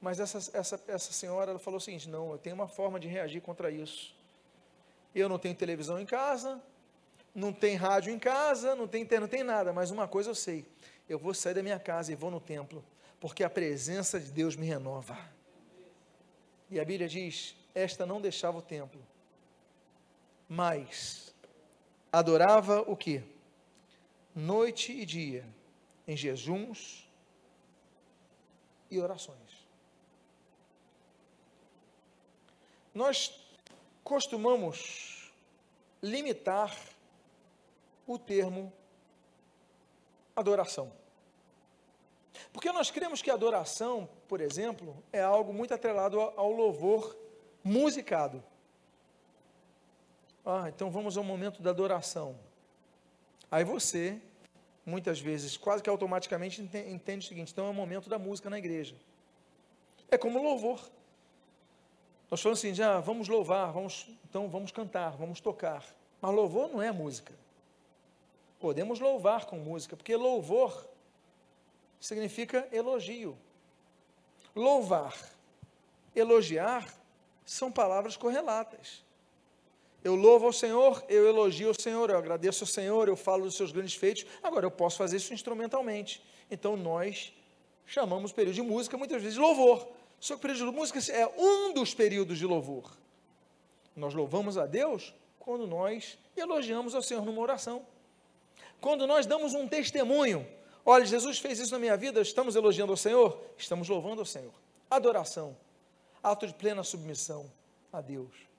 Mas 0.00 0.18
essa, 0.18 0.38
essa, 0.56 0.82
essa 0.88 1.12
senhora 1.12 1.50
ela 1.50 1.58
falou 1.58 1.76
o 1.76 1.80
seguinte: 1.80 2.08
não, 2.08 2.32
eu 2.32 2.38
tenho 2.38 2.54
uma 2.54 2.68
forma 2.68 2.98
de 2.98 3.06
reagir 3.06 3.42
contra 3.42 3.70
isso. 3.70 4.14
Eu 5.14 5.28
não 5.28 5.38
tenho 5.38 5.54
televisão 5.54 6.00
em 6.00 6.06
casa, 6.06 6.60
não 7.34 7.52
tem 7.52 7.76
rádio 7.76 8.12
em 8.12 8.18
casa, 8.18 8.74
não 8.74 8.88
tem 8.88 9.06
não 9.20 9.28
tem 9.28 9.42
nada, 9.42 9.72
mas 9.72 9.90
uma 9.90 10.08
coisa 10.08 10.30
eu 10.30 10.34
sei: 10.34 10.64
eu 11.08 11.18
vou 11.18 11.34
sair 11.34 11.54
da 11.54 11.62
minha 11.62 11.78
casa 11.78 12.12
e 12.12 12.14
vou 12.14 12.30
no 12.30 12.40
templo, 12.40 12.82
porque 13.20 13.44
a 13.44 13.50
presença 13.50 14.18
de 14.18 14.30
Deus 14.30 14.56
me 14.56 14.64
renova. 14.64 15.18
E 16.70 16.80
a 16.80 16.84
Bíblia 16.84 17.08
diz: 17.08 17.54
esta 17.74 18.06
não 18.06 18.20
deixava 18.20 18.56
o 18.56 18.62
templo, 18.62 19.00
mas 20.48 21.34
adorava 22.10 22.80
o 22.86 22.96
que? 22.96 23.22
Noite 24.34 24.92
e 24.92 25.04
dia, 25.04 25.44
em 26.10 26.16
jejuns 26.16 27.08
e 28.90 28.98
orações. 28.98 29.60
nós 32.94 33.32
costumamos 34.02 35.32
limitar 36.02 36.76
o 38.06 38.18
termo 38.18 38.72
adoração. 40.34 40.92
Porque 42.52 42.72
nós 42.72 42.90
cremos 42.90 43.22
que 43.22 43.30
adoração, 43.30 44.08
por 44.26 44.40
exemplo, 44.40 45.02
é 45.12 45.20
algo 45.20 45.52
muito 45.52 45.74
atrelado 45.74 46.20
ao 46.20 46.50
louvor 46.50 47.16
musicado. 47.62 48.42
Ah, 50.44 50.68
então 50.68 50.90
vamos 50.90 51.16
ao 51.16 51.24
momento 51.24 51.62
da 51.62 51.70
adoração. 51.70 52.38
Aí 53.50 53.62
você, 53.62 54.20
muitas 54.84 55.20
vezes, 55.20 55.56
quase 55.56 55.82
que 55.82 55.90
automaticamente 55.90 56.60
entende 56.62 57.24
o 57.24 57.28
seguinte: 57.28 57.52
então 57.52 57.66
é 57.66 57.70
o 57.70 57.74
momento 57.74 58.08
da 58.08 58.18
música 58.18 58.50
na 58.50 58.58
igreja. 58.58 58.94
É 60.10 60.18
como 60.18 60.42
louvor. 60.42 60.80
Nós 62.30 62.40
falamos 62.40 62.60
assim, 62.60 62.74
já 62.74 63.00
vamos 63.00 63.28
louvar, 63.28 63.72
vamos, 63.72 64.08
então 64.28 64.48
vamos 64.48 64.70
cantar, 64.70 65.16
vamos 65.16 65.40
tocar. 65.40 65.84
Mas 66.20 66.34
louvor 66.34 66.68
não 66.68 66.80
é 66.80 66.92
música. 66.92 67.34
Podemos 68.60 69.00
louvar 69.00 69.46
com 69.46 69.56
música, 69.56 69.96
porque 69.96 70.14
louvor 70.14 70.86
significa 72.00 72.68
elogio. 72.70 73.36
Louvar, 74.54 75.16
elogiar 76.14 76.86
são 77.44 77.72
palavras 77.72 78.16
correlatas. 78.16 79.02
Eu 80.02 80.14
louvo 80.14 80.46
ao 80.46 80.52
Senhor, 80.52 81.04
eu 81.08 81.28
elogio 81.28 81.68
ao 81.68 81.74
Senhor, 81.74 82.08
eu 82.08 82.16
agradeço 82.16 82.64
ao 82.64 82.68
Senhor, 82.68 83.08
eu 83.08 83.16
falo 83.16 83.44
dos 83.44 83.54
seus 83.54 83.70
grandes 83.70 83.94
feitos. 83.94 84.24
Agora, 84.42 84.64
eu 84.64 84.70
posso 84.70 84.96
fazer 84.96 85.18
isso 85.18 85.34
instrumentalmente. 85.34 86.22
Então, 86.50 86.76
nós 86.76 87.32
chamamos 87.84 88.32
período 88.32 88.54
de 88.54 88.62
música 88.62 88.96
muitas 88.96 89.20
vezes 89.20 89.34
de 89.34 89.40
louvor. 89.40 89.86
Só 90.18 90.34
que 90.34 90.38
o 90.38 90.42
período 90.42 90.70
de 90.70 90.76
música 90.76 90.98
é 91.12 91.26
um 91.36 91.74
dos 91.74 91.92
períodos 91.92 92.38
de 92.38 92.46
louvor. 92.46 92.90
Nós 93.94 94.14
louvamos 94.14 94.56
a 94.56 94.66
Deus 94.66 95.14
quando 95.38 95.66
nós 95.66 96.18
elogiamos 96.36 96.94
ao 96.94 97.02
Senhor 97.02 97.24
numa 97.24 97.40
oração. 97.40 97.84
Quando 98.80 99.06
nós 99.06 99.26
damos 99.26 99.52
um 99.54 99.68
testemunho. 99.68 100.46
Olha, 100.84 101.04
Jesus 101.04 101.38
fez 101.38 101.58
isso 101.58 101.72
na 101.72 101.78
minha 101.78 101.96
vida, 101.96 102.20
estamos 102.22 102.56
elogiando 102.56 102.92
ao 102.92 102.96
Senhor? 102.96 103.38
Estamos 103.56 103.88
louvando 103.88 104.20
ao 104.22 104.26
Senhor. 104.26 104.52
Adoração, 104.90 105.56
ato 106.22 106.46
de 106.46 106.54
plena 106.54 106.82
submissão 106.82 107.50
a 107.92 108.00
Deus. 108.00 108.49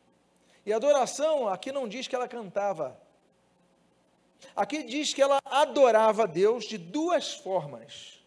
E 0.65 0.71
adoração, 0.71 1.47
aqui 1.47 1.71
não 1.71 1.87
diz 1.87 2.07
que 2.07 2.15
ela 2.15 2.27
cantava. 2.27 2.99
Aqui 4.55 4.83
diz 4.83 5.13
que 5.13 5.21
ela 5.21 5.39
adorava 5.45 6.27
Deus 6.27 6.65
de 6.65 6.77
duas 6.77 7.33
formas. 7.33 8.21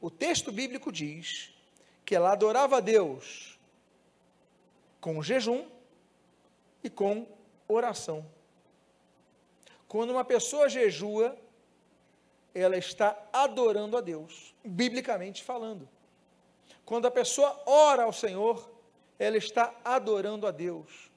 O 0.00 0.10
texto 0.10 0.50
bíblico 0.50 0.90
diz 0.90 1.54
que 2.04 2.14
ela 2.14 2.32
adorava 2.32 2.82
Deus 2.82 3.58
com 5.00 5.22
jejum 5.22 5.66
e 6.82 6.90
com 6.90 7.26
oração. 7.68 8.26
Quando 9.86 10.10
uma 10.10 10.24
pessoa 10.24 10.68
jejua, 10.68 11.36
ela 12.54 12.76
está 12.76 13.16
adorando 13.32 13.96
a 13.96 14.00
Deus, 14.00 14.54
biblicamente 14.64 15.42
falando. 15.42 15.88
Quando 16.84 17.06
a 17.06 17.10
pessoa 17.10 17.62
ora 17.66 18.04
ao 18.04 18.12
Senhor, 18.12 18.70
ela 19.18 19.36
está 19.36 19.74
adorando 19.84 20.46
a 20.46 20.50
Deus. 20.50 21.11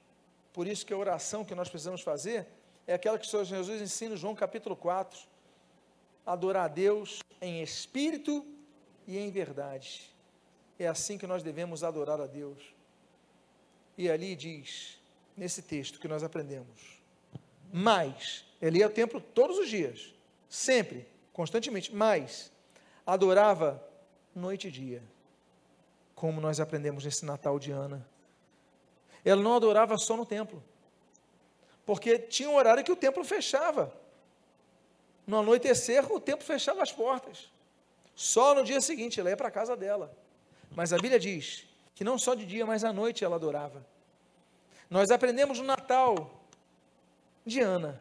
Por 0.56 0.66
isso 0.66 0.86
que 0.86 0.94
a 0.94 0.96
oração 0.96 1.44
que 1.44 1.54
nós 1.54 1.68
precisamos 1.68 2.00
fazer 2.00 2.46
é 2.86 2.94
aquela 2.94 3.18
que 3.18 3.26
o 3.26 3.28
Senhor 3.28 3.44
Jesus 3.44 3.82
ensina 3.82 4.14
em 4.14 4.16
João 4.16 4.34
capítulo 4.34 4.74
4. 4.74 5.20
Adorar 6.24 6.64
a 6.64 6.68
Deus 6.68 7.20
em 7.42 7.62
espírito 7.62 8.42
e 9.06 9.18
em 9.18 9.30
verdade. 9.30 10.10
É 10.78 10.86
assim 10.86 11.18
que 11.18 11.26
nós 11.26 11.42
devemos 11.42 11.84
adorar 11.84 12.22
a 12.22 12.26
Deus. 12.26 12.74
E 13.98 14.08
ali 14.08 14.34
diz, 14.34 14.98
nesse 15.36 15.60
texto 15.60 16.00
que 16.00 16.08
nós 16.08 16.22
aprendemos, 16.22 17.02
mas, 17.70 18.46
ele 18.58 18.78
ia 18.78 18.86
ao 18.86 18.90
templo 18.90 19.20
todos 19.20 19.58
os 19.58 19.68
dias, 19.68 20.14
sempre, 20.48 21.06
constantemente, 21.34 21.94
mas 21.94 22.50
adorava 23.06 23.86
noite 24.34 24.68
e 24.68 24.70
dia, 24.70 25.02
como 26.14 26.40
nós 26.40 26.60
aprendemos 26.60 27.04
nesse 27.04 27.26
Natal 27.26 27.58
de 27.58 27.72
Ana. 27.72 28.15
Ela 29.26 29.42
não 29.42 29.56
adorava 29.56 29.98
só 29.98 30.16
no 30.16 30.24
templo. 30.24 30.62
Porque 31.84 32.16
tinha 32.16 32.48
um 32.48 32.54
horário 32.54 32.84
que 32.84 32.92
o 32.92 32.96
templo 32.96 33.24
fechava. 33.24 33.92
No 35.26 35.40
anoitecer, 35.40 36.10
o 36.10 36.20
templo 36.20 36.44
fechava 36.46 36.80
as 36.80 36.92
portas. 36.92 37.50
Só 38.14 38.54
no 38.54 38.62
dia 38.62 38.80
seguinte 38.80 39.18
ela 39.18 39.28
ia 39.28 39.36
para 39.36 39.48
a 39.48 39.50
casa 39.50 39.76
dela. 39.76 40.16
Mas 40.70 40.92
a 40.92 40.96
Bíblia 40.96 41.18
diz 41.18 41.66
que 41.92 42.04
não 42.04 42.16
só 42.16 42.34
de 42.34 42.46
dia, 42.46 42.64
mas 42.64 42.84
à 42.84 42.92
noite 42.92 43.24
ela 43.24 43.34
adorava. 43.34 43.84
Nós 44.88 45.10
aprendemos 45.10 45.58
no 45.58 45.64
Natal 45.64 46.30
de 47.44 47.60
Ana 47.60 48.00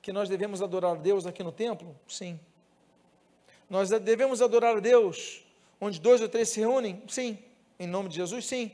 que 0.00 0.12
nós 0.12 0.30
devemos 0.30 0.62
adorar 0.62 0.92
a 0.92 0.98
Deus 0.98 1.26
aqui 1.26 1.42
no 1.42 1.52
templo? 1.52 1.94
Sim. 2.08 2.40
Nós 3.68 3.90
devemos 3.90 4.40
adorar 4.40 4.78
a 4.78 4.80
Deus 4.80 5.44
onde 5.78 6.00
dois 6.00 6.22
ou 6.22 6.28
três 6.28 6.48
se 6.48 6.60
reúnem? 6.60 7.02
Sim. 7.06 7.38
Em 7.78 7.86
nome 7.86 8.08
de 8.08 8.14
Jesus? 8.16 8.46
Sim. 8.46 8.72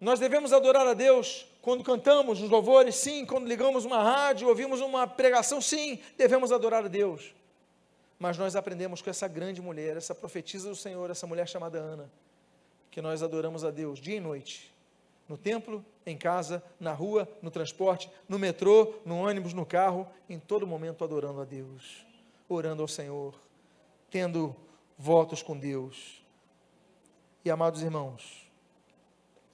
Nós 0.00 0.18
devemos 0.18 0.52
adorar 0.52 0.86
a 0.86 0.94
Deus 0.94 1.46
quando 1.60 1.84
cantamos 1.84 2.40
os 2.40 2.48
louvores, 2.48 2.94
sim, 2.94 3.26
quando 3.26 3.46
ligamos 3.46 3.84
uma 3.84 4.02
rádio, 4.02 4.48
ouvimos 4.48 4.80
uma 4.80 5.06
pregação, 5.06 5.60
sim, 5.60 6.00
devemos 6.16 6.50
adorar 6.50 6.86
a 6.86 6.88
Deus. 6.88 7.34
Mas 8.18 8.38
nós 8.38 8.56
aprendemos 8.56 9.02
com 9.02 9.10
essa 9.10 9.28
grande 9.28 9.60
mulher, 9.60 9.96
essa 9.96 10.14
profetisa 10.14 10.70
do 10.70 10.76
Senhor, 10.76 11.10
essa 11.10 11.26
mulher 11.26 11.46
chamada 11.46 11.78
Ana, 11.78 12.10
que 12.90 13.02
nós 13.02 13.22
adoramos 13.22 13.62
a 13.62 13.70
Deus 13.70 13.98
dia 13.98 14.16
e 14.16 14.20
noite, 14.20 14.72
no 15.28 15.36
templo, 15.36 15.84
em 16.04 16.16
casa, 16.16 16.62
na 16.78 16.92
rua, 16.92 17.28
no 17.42 17.50
transporte, 17.50 18.10
no 18.28 18.38
metrô, 18.38 18.94
no 19.04 19.18
ônibus, 19.18 19.52
no 19.52 19.66
carro, 19.66 20.08
em 20.28 20.38
todo 20.38 20.66
momento 20.66 21.04
adorando 21.04 21.42
a 21.42 21.44
Deus, 21.44 22.06
orando 22.48 22.82
ao 22.82 22.88
Senhor, 22.88 23.34
tendo 24.10 24.56
votos 24.98 25.42
com 25.42 25.56
Deus. 25.56 26.22
E 27.44 27.50
amados 27.50 27.82
irmãos, 27.82 28.49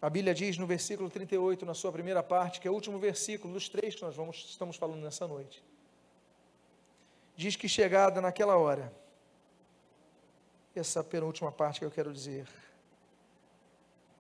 a 0.01 0.11
Bíblia 0.11 0.35
diz 0.35 0.59
no 0.59 0.67
versículo 0.67 1.09
38, 1.09 1.65
na 1.65 1.75
sua 1.75 1.91
primeira 1.91 2.23
parte, 2.23 2.61
que 2.61 2.69
é 2.69 2.71
o 2.71 2.75
último 2.75 2.99
versículo 2.99 3.55
dos 3.55 3.69
três 3.69 3.95
que 3.95 4.03
nós 4.03 4.15
vamos, 4.15 4.37
estamos 4.51 4.77
falando 4.77 5.03
nessa 5.03 5.27
noite. 5.27 5.65
Diz 7.35 7.57
que 7.57 7.69
chegada 7.69 8.21
naquela 8.21 8.57
hora, 8.57 8.93
essa 10.75 11.03
penúltima 11.03 11.51
parte 11.51 11.81
que 11.81 11.87
eu 11.87 11.91
quero 11.91 12.13
dizer, 12.13 12.47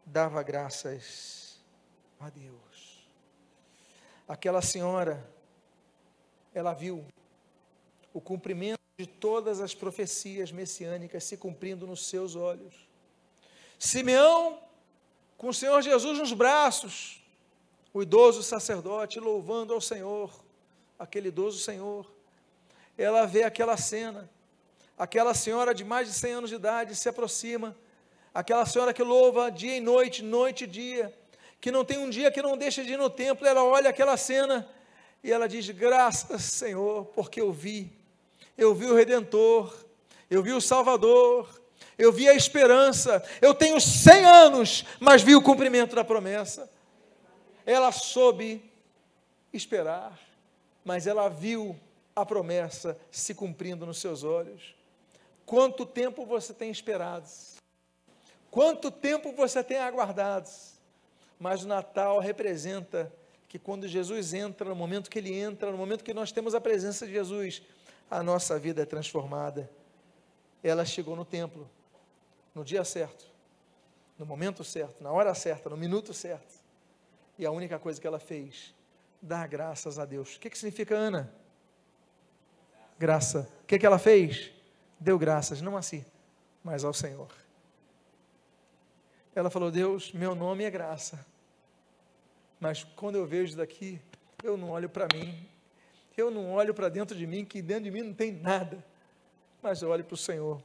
dava 0.04 0.42
graças 0.42 1.60
a 2.18 2.30
Deus. 2.30 3.06
Aquela 4.26 4.62
senhora, 4.62 5.28
ela 6.54 6.72
viu 6.72 7.04
o 8.14 8.20
cumprimento 8.20 8.80
de 8.98 9.06
todas 9.06 9.60
as 9.60 9.74
profecias 9.74 10.50
messiânicas 10.50 11.24
se 11.24 11.36
cumprindo 11.36 11.86
nos 11.86 12.06
seus 12.06 12.34
olhos. 12.34 12.88
Simeão 13.78 14.65
com 15.36 15.48
o 15.48 15.54
Senhor 15.54 15.80
Jesus 15.82 16.18
nos 16.18 16.32
braços, 16.32 17.22
o 17.92 18.02
idoso 18.02 18.42
sacerdote 18.42 19.20
louvando 19.20 19.74
ao 19.74 19.80
Senhor, 19.80 20.30
aquele 20.98 21.28
idoso 21.28 21.58
Senhor. 21.58 22.10
Ela 22.96 23.26
vê 23.26 23.42
aquela 23.42 23.76
cena, 23.76 24.30
aquela 24.96 25.34
senhora 25.34 25.74
de 25.74 25.84
mais 25.84 26.08
de 26.08 26.14
100 26.14 26.32
anos 26.32 26.50
de 26.50 26.56
idade 26.56 26.96
se 26.96 27.08
aproxima, 27.08 27.76
aquela 28.32 28.64
senhora 28.64 28.94
que 28.94 29.02
louva 29.02 29.50
dia 29.50 29.76
e 29.76 29.80
noite, 29.80 30.22
noite 30.22 30.64
e 30.64 30.66
dia, 30.66 31.14
que 31.60 31.70
não 31.70 31.84
tem 31.84 31.98
um 31.98 32.08
dia 32.08 32.30
que 32.30 32.40
não 32.40 32.56
deixa 32.56 32.82
de 32.82 32.92
ir 32.92 32.98
no 32.98 33.10
templo, 33.10 33.46
ela 33.46 33.62
olha 33.64 33.90
aquela 33.90 34.16
cena 34.16 34.68
e 35.22 35.30
ela 35.30 35.46
diz: 35.48 35.68
Graças, 35.70 36.42
Senhor, 36.42 37.06
porque 37.06 37.40
eu 37.40 37.52
vi, 37.52 37.92
eu 38.56 38.74
vi 38.74 38.86
o 38.86 38.94
Redentor, 38.94 39.74
eu 40.30 40.42
vi 40.42 40.52
o 40.52 40.60
Salvador, 40.60 41.48
eu 41.98 42.12
vi 42.12 42.28
a 42.28 42.34
esperança. 42.34 43.22
Eu 43.40 43.54
tenho 43.54 43.80
100 43.80 44.24
anos, 44.24 44.84
mas 45.00 45.22
vi 45.22 45.34
o 45.34 45.42
cumprimento 45.42 45.94
da 45.94 46.04
promessa. 46.04 46.70
Ela 47.64 47.90
soube 47.90 48.62
esperar, 49.52 50.18
mas 50.84 51.06
ela 51.06 51.28
viu 51.28 51.78
a 52.14 52.24
promessa 52.24 52.98
se 53.10 53.34
cumprindo 53.34 53.84
nos 53.86 53.98
seus 53.98 54.22
olhos. 54.22 54.74
Quanto 55.44 55.86
tempo 55.86 56.24
você 56.24 56.52
tem 56.52 56.70
esperado? 56.70 57.28
Quanto 58.50 58.90
tempo 58.90 59.32
você 59.32 59.62
tem 59.62 59.78
aguardado? 59.78 60.48
Mas 61.38 61.62
o 61.62 61.68
Natal 61.68 62.18
representa 62.18 63.12
que 63.48 63.58
quando 63.58 63.86
Jesus 63.86 64.34
entra, 64.34 64.68
no 64.68 64.74
momento 64.74 65.10
que 65.10 65.18
ele 65.18 65.34
entra, 65.34 65.70
no 65.70 65.76
momento 65.76 66.02
que 66.02 66.14
nós 66.14 66.32
temos 66.32 66.54
a 66.54 66.60
presença 66.60 67.06
de 67.06 67.12
Jesus, 67.12 67.62
a 68.10 68.22
nossa 68.22 68.58
vida 68.58 68.82
é 68.82 68.86
transformada. 68.86 69.70
Ela 70.62 70.84
chegou 70.84 71.14
no 71.14 71.24
templo, 71.24 71.68
no 72.56 72.64
dia 72.64 72.82
certo, 72.86 73.30
no 74.18 74.24
momento 74.24 74.64
certo, 74.64 75.04
na 75.04 75.12
hora 75.12 75.34
certa, 75.34 75.68
no 75.68 75.76
minuto 75.76 76.14
certo. 76.14 76.54
E 77.38 77.44
a 77.44 77.50
única 77.50 77.78
coisa 77.78 78.00
que 78.00 78.06
ela 78.06 78.18
fez, 78.18 78.74
dar 79.20 79.46
graças 79.46 79.98
a 79.98 80.06
Deus. 80.06 80.36
O 80.36 80.40
que, 80.40 80.48
que 80.48 80.56
significa 80.56 80.96
Ana? 80.96 81.30
Graça. 82.98 83.46
O 83.62 83.66
que, 83.66 83.78
que 83.78 83.84
ela 83.84 83.98
fez? 83.98 84.52
Deu 84.98 85.18
graças, 85.18 85.60
não 85.60 85.76
a 85.76 85.82
si, 85.82 86.02
mas 86.64 86.82
ao 86.82 86.94
Senhor. 86.94 87.28
Ela 89.34 89.50
falou: 89.50 89.70
Deus, 89.70 90.10
meu 90.14 90.34
nome 90.34 90.64
é 90.64 90.70
graça. 90.70 91.26
Mas 92.58 92.84
quando 92.84 93.16
eu 93.16 93.26
vejo 93.26 93.54
daqui, 93.54 94.00
eu 94.42 94.56
não 94.56 94.70
olho 94.70 94.88
para 94.88 95.06
mim, 95.14 95.46
eu 96.16 96.30
não 96.30 96.52
olho 96.52 96.72
para 96.72 96.88
dentro 96.88 97.14
de 97.14 97.26
mim, 97.26 97.44
que 97.44 97.60
dentro 97.60 97.84
de 97.84 97.90
mim 97.90 98.00
não 98.00 98.14
tem 98.14 98.32
nada, 98.32 98.82
mas 99.62 99.82
eu 99.82 99.90
olho 99.90 100.04
para 100.04 100.14
o 100.14 100.16
Senhor, 100.16 100.62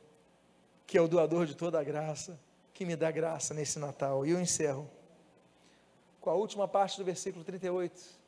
que 0.91 0.97
é 0.97 1.01
o 1.01 1.07
doador 1.07 1.45
de 1.45 1.55
toda 1.55 1.79
a 1.79 1.83
graça, 1.85 2.37
que 2.73 2.83
me 2.83 2.97
dá 2.97 3.09
graça 3.09 3.53
nesse 3.53 3.79
Natal. 3.79 4.25
E 4.25 4.31
eu 4.31 4.41
encerro 4.41 4.91
com 6.19 6.29
a 6.29 6.33
última 6.33 6.67
parte 6.67 6.97
do 6.97 7.05
versículo 7.05 7.45
38 7.45 8.19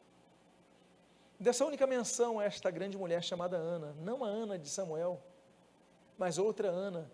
dessa 1.38 1.66
única 1.66 1.86
menção 1.86 2.40
a 2.40 2.46
esta 2.46 2.72
grande 2.72 2.98
mulher 2.98 3.22
chamada 3.22 3.58
Ana, 3.58 3.94
não 4.00 4.24
a 4.24 4.30
Ana 4.30 4.58
de 4.58 4.70
Samuel, 4.70 5.22
mas 6.18 6.38
outra 6.38 6.70
Ana 6.70 7.12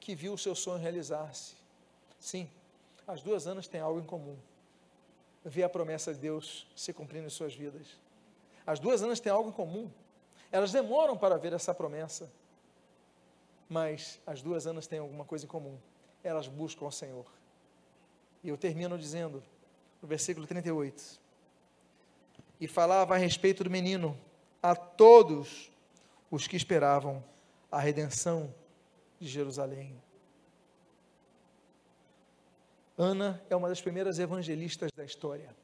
que 0.00 0.16
viu 0.16 0.32
o 0.32 0.38
seu 0.38 0.56
sonho 0.56 0.82
realizar-se. 0.82 1.54
Sim, 2.18 2.50
as 3.06 3.22
duas 3.22 3.46
Anas 3.46 3.68
têm 3.68 3.80
algo 3.80 4.00
em 4.00 4.04
comum. 4.04 4.36
Ver 5.44 5.62
a 5.62 5.68
promessa 5.68 6.12
de 6.12 6.18
Deus 6.18 6.66
se 6.74 6.92
cumprindo 6.92 7.28
em 7.28 7.30
suas 7.30 7.54
vidas. 7.54 7.86
As 8.66 8.80
duas 8.80 9.00
Anas 9.00 9.20
têm 9.20 9.30
algo 9.30 9.50
em 9.50 9.52
comum. 9.52 9.88
Elas 10.50 10.72
demoram 10.72 11.16
para 11.16 11.38
ver 11.38 11.52
essa 11.52 11.72
promessa. 11.72 12.28
Mas 13.68 14.20
as 14.26 14.40
duas 14.40 14.66
Anas 14.66 14.86
têm 14.86 14.98
alguma 14.98 15.24
coisa 15.24 15.44
em 15.44 15.48
comum. 15.48 15.78
Elas 16.24 16.48
buscam 16.48 16.86
o 16.86 16.90
Senhor. 16.90 17.26
E 18.42 18.48
eu 18.48 18.56
termino 18.56 18.98
dizendo, 18.98 19.42
no 20.00 20.08
versículo 20.08 20.46
38, 20.46 21.20
e 22.60 22.66
falava 22.66 23.14
a 23.14 23.18
respeito 23.18 23.62
do 23.62 23.70
menino 23.70 24.18
a 24.62 24.74
todos 24.74 25.70
os 26.30 26.46
que 26.46 26.56
esperavam 26.56 27.22
a 27.70 27.78
redenção 27.78 28.52
de 29.20 29.28
Jerusalém. 29.28 30.00
Ana 32.96 33.40
é 33.48 33.54
uma 33.54 33.68
das 33.68 33.80
primeiras 33.80 34.18
evangelistas 34.18 34.90
da 34.92 35.04
história. 35.04 35.54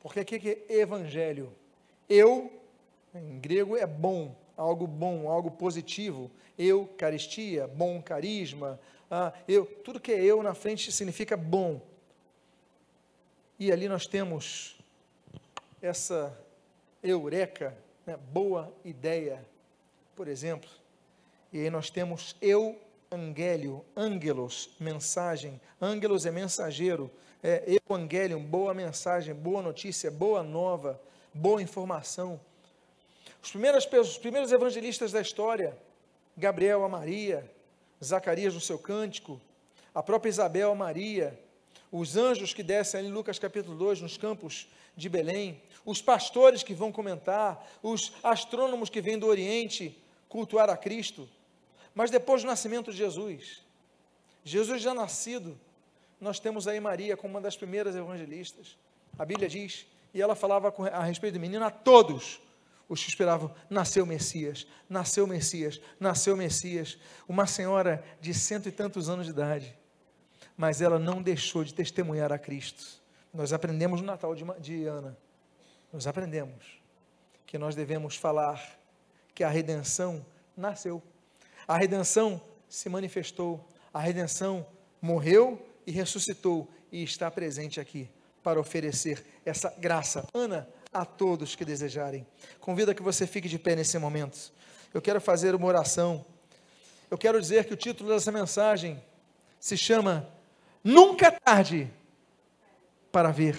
Porque 0.00 0.20
o 0.20 0.24
que 0.24 0.64
é 0.68 0.76
evangelho? 0.76 1.52
Eu, 2.08 2.50
em 3.14 3.38
grego, 3.38 3.76
é 3.76 3.86
bom, 3.86 4.34
algo 4.56 4.86
bom, 4.86 5.30
algo 5.30 5.50
positivo. 5.50 6.30
Eucaristia, 6.58 7.66
bom 7.66 8.00
carisma. 8.00 8.80
Ah, 9.10 9.32
eu, 9.46 9.66
tudo 9.84 10.00
que 10.00 10.12
é 10.12 10.24
eu 10.24 10.42
na 10.42 10.54
frente 10.54 10.90
significa 10.90 11.36
bom. 11.36 11.80
E 13.58 13.70
ali 13.70 13.88
nós 13.88 14.06
temos 14.06 14.78
essa 15.80 16.36
eureka, 17.02 17.76
né, 18.06 18.16
boa 18.16 18.72
ideia, 18.84 19.44
por 20.14 20.28
exemplo. 20.28 20.68
E 21.52 21.60
aí 21.60 21.70
nós 21.70 21.90
temos 21.90 22.36
eu 22.40 22.78
angélio, 23.10 23.84
angelos, 23.96 24.70
mensagem. 24.80 25.60
Angelos 25.80 26.26
é 26.26 26.30
mensageiro. 26.30 27.10
É 27.42 27.78
evangelium, 27.88 28.42
boa 28.42 28.74
mensagem, 28.74 29.32
boa 29.34 29.62
notícia, 29.62 30.10
boa 30.10 30.42
nova, 30.42 31.00
boa 31.32 31.62
informação. 31.62 32.40
Os 33.46 33.52
primeiros, 33.52 33.86
os 33.86 34.18
primeiros 34.18 34.50
evangelistas 34.50 35.12
da 35.12 35.20
história, 35.20 35.78
Gabriel 36.36 36.82
a 36.82 36.88
Maria, 36.88 37.48
Zacarias 38.04 38.52
no 38.52 38.60
seu 38.60 38.76
cântico, 38.76 39.40
a 39.94 40.02
própria 40.02 40.30
Isabel 40.30 40.72
a 40.72 40.74
Maria, 40.74 41.38
os 41.92 42.16
anjos 42.16 42.52
que 42.52 42.64
descem 42.64 42.98
ali 42.98 43.08
em 43.08 43.12
Lucas 43.12 43.38
capítulo 43.38 43.78
2, 43.78 44.00
nos 44.00 44.16
campos 44.16 44.66
de 44.96 45.08
Belém, 45.08 45.62
os 45.84 46.02
pastores 46.02 46.64
que 46.64 46.74
vão 46.74 46.90
comentar, 46.90 47.64
os 47.84 48.14
astrônomos 48.20 48.90
que 48.90 49.00
vêm 49.00 49.16
do 49.16 49.28
Oriente 49.28 49.96
cultuar 50.28 50.68
a 50.68 50.76
Cristo. 50.76 51.28
Mas 51.94 52.10
depois 52.10 52.42
do 52.42 52.48
nascimento 52.48 52.90
de 52.90 52.98
Jesus, 52.98 53.62
Jesus 54.42 54.82
já 54.82 54.92
nascido, 54.92 55.56
nós 56.20 56.40
temos 56.40 56.66
aí 56.66 56.80
Maria 56.80 57.16
como 57.16 57.34
uma 57.34 57.40
das 57.40 57.56
primeiras 57.56 57.94
evangelistas. 57.94 58.76
A 59.16 59.24
Bíblia 59.24 59.48
diz, 59.48 59.86
e 60.12 60.20
ela 60.20 60.34
falava 60.34 60.74
a 60.90 61.04
respeito 61.04 61.34
do 61.34 61.40
menino 61.40 61.64
a 61.64 61.70
todos 61.70 62.44
os 62.88 63.02
que 63.02 63.08
esperavam, 63.08 63.54
nasceu 63.68 64.04
o 64.04 64.06
Messias, 64.06 64.66
nasceu 64.88 65.24
o 65.24 65.28
Messias, 65.28 65.80
nasceu 65.98 66.34
o 66.34 66.36
Messias. 66.36 66.98
Uma 67.28 67.46
senhora 67.46 68.04
de 68.20 68.32
cento 68.32 68.68
e 68.68 68.72
tantos 68.72 69.08
anos 69.08 69.26
de 69.26 69.32
idade, 69.32 69.76
mas 70.56 70.80
ela 70.80 70.98
não 70.98 71.22
deixou 71.22 71.64
de 71.64 71.74
testemunhar 71.74 72.32
a 72.32 72.38
Cristo. 72.38 73.02
Nós 73.32 73.52
aprendemos 73.52 74.00
no 74.00 74.06
Natal 74.06 74.34
de, 74.34 74.44
de 74.60 74.84
Ana. 74.86 75.16
Nós 75.92 76.06
aprendemos 76.06 76.80
que 77.46 77.58
nós 77.58 77.74
devemos 77.74 78.16
falar 78.16 78.78
que 79.34 79.44
a 79.44 79.48
redenção 79.48 80.24
nasceu, 80.56 81.02
a 81.66 81.76
redenção 81.76 82.40
se 82.68 82.88
manifestou, 82.88 83.68
a 83.92 84.00
redenção 84.00 84.66
morreu 85.00 85.64
e 85.86 85.90
ressuscitou 85.90 86.68
e 86.90 87.02
está 87.02 87.30
presente 87.30 87.80
aqui 87.80 88.08
para 88.42 88.60
oferecer 88.60 89.24
essa 89.44 89.70
graça, 89.78 90.26
Ana, 90.32 90.68
a 91.00 91.04
todos 91.04 91.54
que 91.54 91.64
desejarem. 91.64 92.26
Convido 92.60 92.90
a 92.90 92.94
que 92.94 93.02
você 93.02 93.26
fique 93.26 93.48
de 93.48 93.58
pé 93.58 93.76
nesse 93.76 93.98
momento. 93.98 94.52
Eu 94.92 95.02
quero 95.02 95.20
fazer 95.20 95.54
uma 95.54 95.66
oração. 95.66 96.24
Eu 97.10 97.18
quero 97.18 97.40
dizer 97.40 97.64
que 97.64 97.74
o 97.74 97.76
título 97.76 98.10
dessa 98.10 98.32
mensagem 98.32 99.02
se 99.60 99.76
chama 99.76 100.28
Nunca 100.82 101.26
é 101.26 101.30
tarde 101.30 101.90
para 103.10 103.30
ver 103.30 103.56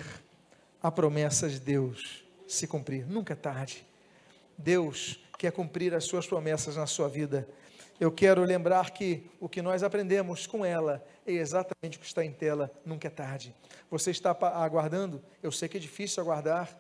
a 0.82 0.90
promessa 0.90 1.50
de 1.50 1.60
Deus 1.60 2.24
se 2.48 2.66
cumprir. 2.66 3.06
Nunca 3.06 3.34
é 3.34 3.36
tarde. 3.36 3.86
Deus 4.58 5.20
quer 5.38 5.52
cumprir 5.52 5.94
as 5.94 6.06
suas 6.06 6.26
promessas 6.26 6.78
na 6.78 6.88
sua 6.88 7.10
vida. 7.10 7.48
Eu 8.00 8.12
quero 8.12 8.44
lembrar 8.44 8.92
que 8.92 9.30
o 9.40 9.50
que 9.50 9.62
nós 9.62 9.84
aprendemos 9.84 10.48
com 10.48 10.66
ela 10.66 11.06
é 11.26 11.34
exatamente 11.34 11.98
o 11.98 12.00
que 12.00 12.06
está 12.06 12.24
em 12.24 12.32
tela, 12.32 12.72
nunca 12.86 13.08
é 13.08 13.12
tarde. 13.12 13.54
Você 13.90 14.12
está 14.12 14.32
aguardando? 14.32 15.22
Eu 15.42 15.52
sei 15.52 15.68
que 15.68 15.78
é 15.78 15.80
difícil 15.80 16.22
aguardar. 16.22 16.78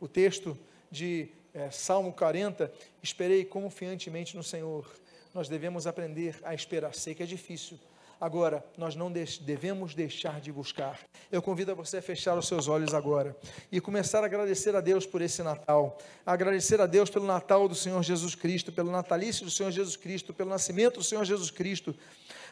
O 0.00 0.08
texto 0.08 0.56
de 0.90 1.28
é, 1.54 1.70
Salmo 1.70 2.12
40, 2.12 2.72
esperei 3.02 3.44
confiantemente 3.44 4.36
no 4.36 4.42
Senhor. 4.42 4.88
Nós 5.34 5.48
devemos 5.48 5.86
aprender 5.86 6.38
a 6.42 6.54
esperar. 6.54 6.94
Sei 6.94 7.14
que 7.14 7.22
é 7.22 7.26
difícil, 7.26 7.78
Agora, 8.20 8.64
nós 8.76 8.96
não 8.96 9.12
devemos 9.12 9.94
deixar 9.94 10.40
de 10.40 10.50
buscar. 10.50 10.98
Eu 11.30 11.40
convido 11.40 11.70
a 11.70 11.74
você 11.74 11.98
a 11.98 12.02
fechar 12.02 12.36
os 12.36 12.48
seus 12.48 12.66
olhos 12.66 12.92
agora 12.92 13.36
e 13.70 13.80
começar 13.80 14.24
a 14.24 14.26
agradecer 14.26 14.74
a 14.74 14.80
Deus 14.80 15.06
por 15.06 15.22
esse 15.22 15.40
Natal. 15.40 15.96
agradecer 16.26 16.80
a 16.80 16.86
Deus 16.86 17.08
pelo 17.08 17.26
Natal 17.26 17.68
do 17.68 17.76
Senhor 17.76 18.02
Jesus 18.02 18.34
Cristo, 18.34 18.72
pelo 18.72 18.90
natalício 18.90 19.44
do 19.44 19.52
Senhor 19.52 19.70
Jesus 19.70 19.96
Cristo, 19.96 20.34
pelo 20.34 20.50
nascimento 20.50 20.98
do 20.98 21.04
Senhor 21.04 21.24
Jesus 21.24 21.52
Cristo 21.52 21.94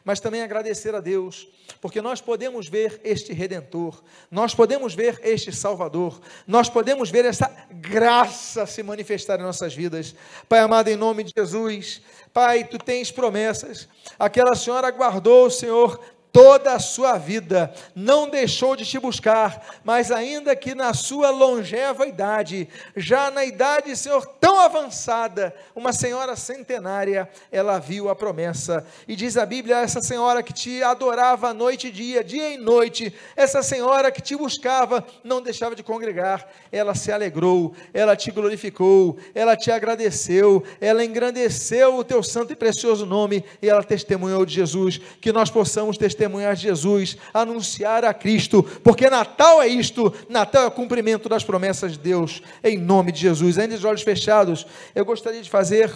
mas 0.07 0.21
também 0.21 0.41
agradecer 0.41 0.95
a 0.95 1.01
Deus, 1.01 1.49
porque 1.81 2.01
nós 2.01 2.21
podemos 2.21 2.69
ver 2.69 3.01
este 3.03 3.33
redentor, 3.33 4.05
nós 4.31 4.55
podemos 4.55 4.95
ver 4.95 5.19
este 5.25 5.51
Salvador, 5.51 6.21
nós 6.47 6.69
podemos 6.69 7.11
ver 7.11 7.25
essa 7.25 7.51
graça 7.73 8.65
se 8.67 8.85
manifestar 8.85 9.41
em 9.41 9.43
nossas 9.43 9.75
vidas. 9.75 10.15
Pai 10.49 10.61
amado, 10.61 10.87
em 10.87 10.95
nome 10.95 11.25
de 11.25 11.33
Jesus, 11.37 12.01
Pai, 12.33 12.63
tu 12.63 12.79
tens 12.79 13.11
promessas. 13.11 13.89
Aquela 14.17 14.55
senhora 14.55 14.93
guardou, 14.93 15.51
Senhor, 15.51 16.01
toda 16.37 16.75
a 16.75 16.79
sua 16.79 17.17
vida, 17.17 17.73
não 17.95 18.29
deixou 18.29 18.77
de 18.77 18.85
te 18.85 18.99
buscar, 18.99 19.81
mas 19.83 20.13
ainda 20.13 20.55
que 20.55 20.75
na 20.75 20.93
sua 20.93 21.31
longeva 21.31 22.07
idade, 22.07 22.69
já 22.95 23.31
na 23.31 23.43
idade, 23.43 23.97
Senhor, 23.97 24.27
tão 24.39 24.61
avançada, 24.61 25.55
uma 25.75 25.95
senhora 25.95 26.37
centenária, 26.37 27.27
ela 27.51 27.79
viu 27.79 28.11
a 28.11 28.15
promessa. 28.15 28.87
E 29.09 29.17
diz 29.17 29.39
a 29.39 29.47
Bíblia, 29.47 29.79
essa 29.79 30.03
senhora 30.03 30.43
que 30.43 30.53
te 30.53 30.83
adorava 30.83 31.55
noite 31.55 31.89
e 31.89 31.91
dia, 31.91 32.23
dia 32.23 32.53
e 32.53 32.59
noite, 32.59 33.15
essa 33.35 33.63
senhora 33.63 34.13
que 34.13 34.21
te 34.21 34.37
buscava, 34.37 35.07
não 35.25 35.41
deixava 35.41 35.75
de 35.75 35.83
congregar, 35.83 36.47
ela 36.71 36.95
se 36.95 37.11
alegrou, 37.11 37.75
ela 37.95 38.15
te 38.15 38.31
glorificou, 38.31 39.17
ela 39.35 39.57
te 39.57 39.71
agradeceu, 39.71 40.63
ela 40.83 41.03
engrandeceu 41.03 41.97
o 41.97 42.05
teu 42.05 42.23
santo 42.23 42.53
e 42.53 42.57
precioso 42.57 43.07
nome 43.07 43.43
e 43.63 43.71
ela 43.71 43.83
testemunhou 43.83 44.45
de 44.45 44.53
Jesus, 44.53 45.01
que 45.19 45.33
nós 45.33 45.49
possamos 45.49 45.97
testemunhar 45.97 46.26
testemunhar 46.27 46.57
Jesus, 46.57 47.17
anunciar 47.33 48.05
a 48.05 48.13
Cristo, 48.13 48.63
porque 48.83 49.09
Natal 49.09 49.63
é 49.63 49.69
isto, 49.69 50.13
Natal 50.29 50.65
é 50.65 50.67
o 50.67 50.71
cumprimento 50.71 51.29
das 51.29 51.45
promessas 51.45 51.93
de 51.93 51.99
Deus, 51.99 52.43
em 52.63 52.77
nome 52.77 53.13
de 53.13 53.21
Jesus. 53.21 53.59
Ainda 53.59 53.79
de 53.79 53.87
olhos 53.87 54.03
fechados, 54.03 54.67
eu 54.95 55.05
gostaria 55.05 55.41
de 55.41 55.49
fazer 55.49 55.91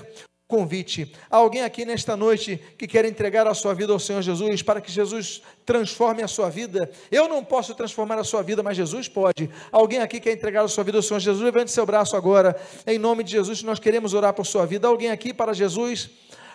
convite. 0.46 1.12
Há 1.30 1.36
alguém 1.36 1.62
aqui 1.62 1.84
nesta 1.84 2.16
noite 2.16 2.60
que 2.76 2.86
quer 2.86 3.04
entregar 3.04 3.46
a 3.46 3.54
sua 3.54 3.72
vida 3.72 3.92
ao 3.92 4.00
Senhor 4.00 4.20
Jesus 4.20 4.62
para 4.62 4.80
que 4.80 4.90
Jesus 4.90 5.42
transforme 5.64 6.22
a 6.22 6.28
sua 6.28 6.50
vida? 6.50 6.90
Eu 7.10 7.28
não 7.28 7.44
posso 7.44 7.74
transformar 7.74 8.18
a 8.18 8.24
sua 8.24 8.42
vida, 8.42 8.62
mas 8.62 8.76
Jesus 8.76 9.08
pode. 9.08 9.48
Alguém 9.70 10.00
aqui 10.00 10.18
quer 10.18 10.32
entregar 10.32 10.64
a 10.64 10.68
sua 10.68 10.82
vida 10.82 10.98
ao 10.98 11.02
Senhor 11.02 11.20
Jesus? 11.20 11.42
Levante 11.44 11.70
seu 11.70 11.86
braço 11.86 12.16
agora. 12.16 12.60
Em 12.86 12.98
nome 12.98 13.22
de 13.22 13.30
Jesus, 13.32 13.62
nós 13.62 13.78
queremos 13.78 14.12
orar 14.12 14.34
por 14.34 14.44
sua 14.44 14.66
vida. 14.66 14.88
Alguém 14.88 15.10
aqui 15.10 15.32
para 15.32 15.52
Jesus? 15.52 16.10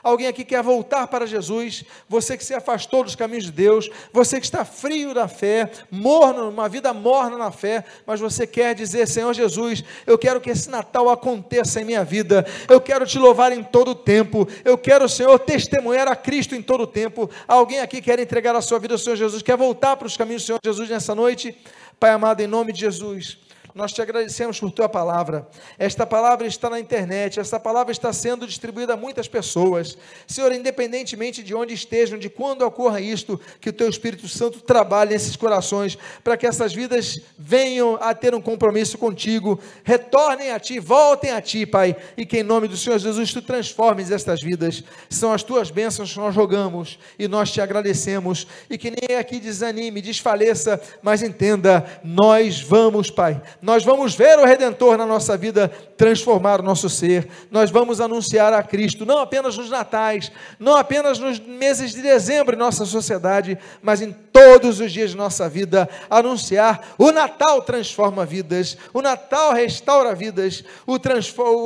Alguém 0.05 0.27
aqui 0.27 0.45
quer 0.45 0.61
voltar 0.61 1.07
para 1.07 1.25
Jesus? 1.25 1.83
Você 2.07 2.37
que 2.37 2.45
se 2.45 2.53
afastou 2.53 3.03
dos 3.03 3.15
caminhos 3.15 3.45
de 3.45 3.51
Deus, 3.51 3.89
você 4.13 4.39
que 4.39 4.45
está 4.45 4.63
frio 4.63 5.15
na 5.15 5.27
fé, 5.27 5.71
morno, 5.89 6.47
uma 6.47 6.69
vida 6.69 6.93
morna 6.93 7.39
na 7.39 7.49
fé, 7.49 7.83
mas 8.05 8.19
você 8.19 8.45
quer 8.45 8.75
dizer: 8.75 9.07
Senhor 9.07 9.33
Jesus, 9.33 9.83
eu 10.05 10.15
quero 10.15 10.39
que 10.39 10.51
esse 10.51 10.69
Natal 10.69 11.09
aconteça 11.09 11.81
em 11.81 11.85
minha 11.85 12.03
vida, 12.03 12.45
eu 12.69 12.79
quero 12.79 13.03
te 13.07 13.17
louvar 13.17 13.51
em 13.51 13.63
todo 13.63 13.91
o 13.91 13.95
tempo, 13.95 14.47
eu 14.63 14.77
quero, 14.77 15.09
Senhor, 15.09 15.39
testemunhar 15.39 16.07
a 16.07 16.15
Cristo 16.15 16.53
em 16.53 16.61
todo 16.61 16.81
o 16.81 16.87
tempo. 16.87 17.27
Alguém 17.47 17.79
aqui 17.79 17.99
quer 17.99 18.19
entregar 18.19 18.55
a 18.55 18.61
sua 18.61 18.77
vida 18.77 18.93
ao 18.93 18.99
Senhor 18.99 19.15
Jesus, 19.15 19.41
quer 19.41 19.57
voltar 19.57 19.97
para 19.97 20.05
os 20.05 20.15
caminhos 20.15 20.43
do 20.43 20.45
Senhor 20.45 20.59
Jesus 20.63 20.87
nessa 20.87 21.15
noite? 21.15 21.57
Pai 21.99 22.11
amado, 22.11 22.41
em 22.41 22.47
nome 22.47 22.71
de 22.71 22.81
Jesus, 22.81 23.39
nós 23.75 23.91
te 23.91 24.01
agradecemos 24.01 24.57
por 24.57 24.71
tua 24.71 24.87
palavra. 24.87 25.45
Esta 25.77 26.05
palavra 26.05 26.47
está 26.47 26.69
na 26.69 26.79
internet, 26.79 27.41
esta 27.41 27.59
palavra 27.59 27.91
está 27.91 28.13
sendo 28.13 28.47
distribuída 28.47 28.93
a 28.93 28.97
muitas 28.97 29.27
pessoas. 29.27 29.97
Senhor, 30.25 30.53
independentemente 30.53 31.43
de 31.43 31.53
onde 31.53 31.73
estejam, 31.73 32.17
de 32.17 32.29
quando 32.29 32.61
ocorra 32.61 33.01
isto, 33.01 33.37
que 33.59 33.69
o 33.69 33.73
teu 33.73 33.89
Espírito 33.89 34.29
Santo 34.29 34.61
trabalhe 34.61 35.11
nesses 35.11 35.35
corações, 35.35 35.97
para 36.23 36.37
que 36.37 36.47
essas 36.47 36.73
vidas 36.73 37.19
venham 37.37 37.97
a 37.99 38.13
ter 38.13 38.33
um 38.33 38.39
compromisso 38.41 38.97
contigo, 38.97 39.59
retornem 39.83 40.51
a 40.51 40.59
ti, 40.59 40.79
voltem 40.79 41.31
a 41.31 41.41
ti, 41.41 41.65
Pai, 41.65 41.97
e 42.15 42.25
que 42.25 42.39
em 42.39 42.43
nome 42.43 42.69
do 42.69 42.77
Senhor 42.77 42.97
Jesus 42.97 43.33
tu 43.33 43.41
transformes 43.41 44.09
estas 44.09 44.41
vidas. 44.41 44.85
São 45.09 45.33
as 45.33 45.43
tuas 45.43 45.69
bênçãos 45.69 46.13
que 46.13 46.19
nós 46.19 46.33
jogamos 46.33 46.97
e 47.19 47.27
nós 47.27 47.51
te 47.51 47.59
agradecemos. 47.59 48.47
E 48.69 48.77
que 48.77 48.89
nem 48.89 49.17
aqui 49.17 49.37
desanime, 49.37 50.01
desfaleça, 50.01 50.79
mas 51.01 51.21
entenda, 51.21 51.85
nós 52.05 52.61
vamos, 52.61 53.11
Pai 53.11 53.41
nós 53.65 53.83
vamos 53.83 54.13
ver 54.13 54.37
o 54.37 54.45
Redentor 54.45 54.95
na 54.95 55.07
nossa 55.07 55.35
vida 55.35 55.71
transformar 55.97 56.59
o 56.59 56.63
nosso 56.63 56.87
ser, 56.87 57.27
nós 57.49 57.71
vamos 57.71 57.99
anunciar 57.99 58.53
a 58.53 58.61
Cristo, 58.61 59.07
não 59.07 59.17
apenas 59.17 59.57
nos 59.57 59.71
natais, 59.71 60.31
não 60.59 60.77
apenas 60.77 61.17
nos 61.17 61.39
meses 61.39 61.91
de 61.91 62.01
dezembro 62.03 62.55
em 62.55 62.59
nossa 62.59 62.85
sociedade, 62.85 63.57
mas 63.81 64.03
em 64.03 64.11
todos 64.11 64.79
os 64.79 64.91
dias 64.91 65.11
de 65.11 65.17
nossa 65.17 65.49
vida, 65.49 65.89
anunciar 66.11 66.93
o 66.95 67.11
Natal 67.11 67.63
transforma 67.63 68.23
vidas, 68.23 68.77
o 68.93 69.01
Natal 69.01 69.53
restaura 69.53 70.13
vidas, 70.13 70.63
o, 70.85 70.99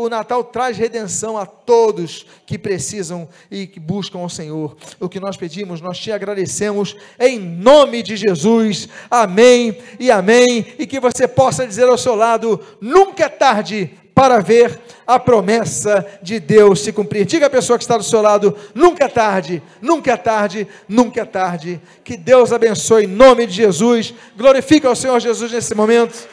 o 0.06 0.08
Natal 0.08 0.42
traz 0.46 0.78
redenção 0.78 1.38
a 1.38 1.46
todos 1.46 2.26
que 2.46 2.58
precisam 2.58 3.28
e 3.52 3.68
que 3.68 3.80
buscam 3.80 4.20
o 4.20 4.30
Senhor. 4.30 4.78
O 5.00 5.10
que 5.10 5.20
nós 5.20 5.36
pedimos, 5.36 5.82
nós 5.82 6.00
te 6.00 6.12
agradecemos 6.12 6.96
em 7.20 7.38
nome 7.38 8.02
de 8.02 8.16
Jesus. 8.16 8.88
Amém 9.10 9.78
e 10.00 10.10
amém. 10.10 10.66
E 10.80 10.88
que 10.88 11.00
você 11.00 11.28
possa 11.28 11.68
dizer 11.68 11.89
ao 11.92 11.98
seu 11.98 12.16
lado: 12.16 12.60
nunca 12.80 13.26
é 13.26 13.30
tarde 13.30 13.92
para 14.14 14.40
ver 14.40 14.78
a 15.08 15.18
promessa 15.18 16.06
de 16.22 16.40
Deus 16.40 16.82
se 16.82 16.92
cumprir. 16.92 17.26
Diga 17.26 17.46
a 17.46 17.50
pessoa 17.50 17.78
que 17.78 17.84
está 17.84 17.98
do 17.98 18.04
seu 18.04 18.22
lado: 18.22 18.56
nunca 18.76 19.06
é 19.06 19.08
tarde, 19.08 19.64
nunca 19.82 20.12
é 20.12 20.18
tarde, 20.18 20.68
nunca 20.88 21.22
é 21.22 21.26
tarde. 21.26 21.82
Que 22.04 22.18
Deus 22.18 22.52
abençoe 22.52 23.06
em 23.06 23.08
nome 23.08 23.48
de 23.48 23.54
Jesus. 23.54 24.14
Glorifica 24.38 24.88
ao 24.88 24.96
Senhor 24.96 25.20
Jesus 25.20 25.52
nesse 25.52 25.74
momento. 25.74 26.28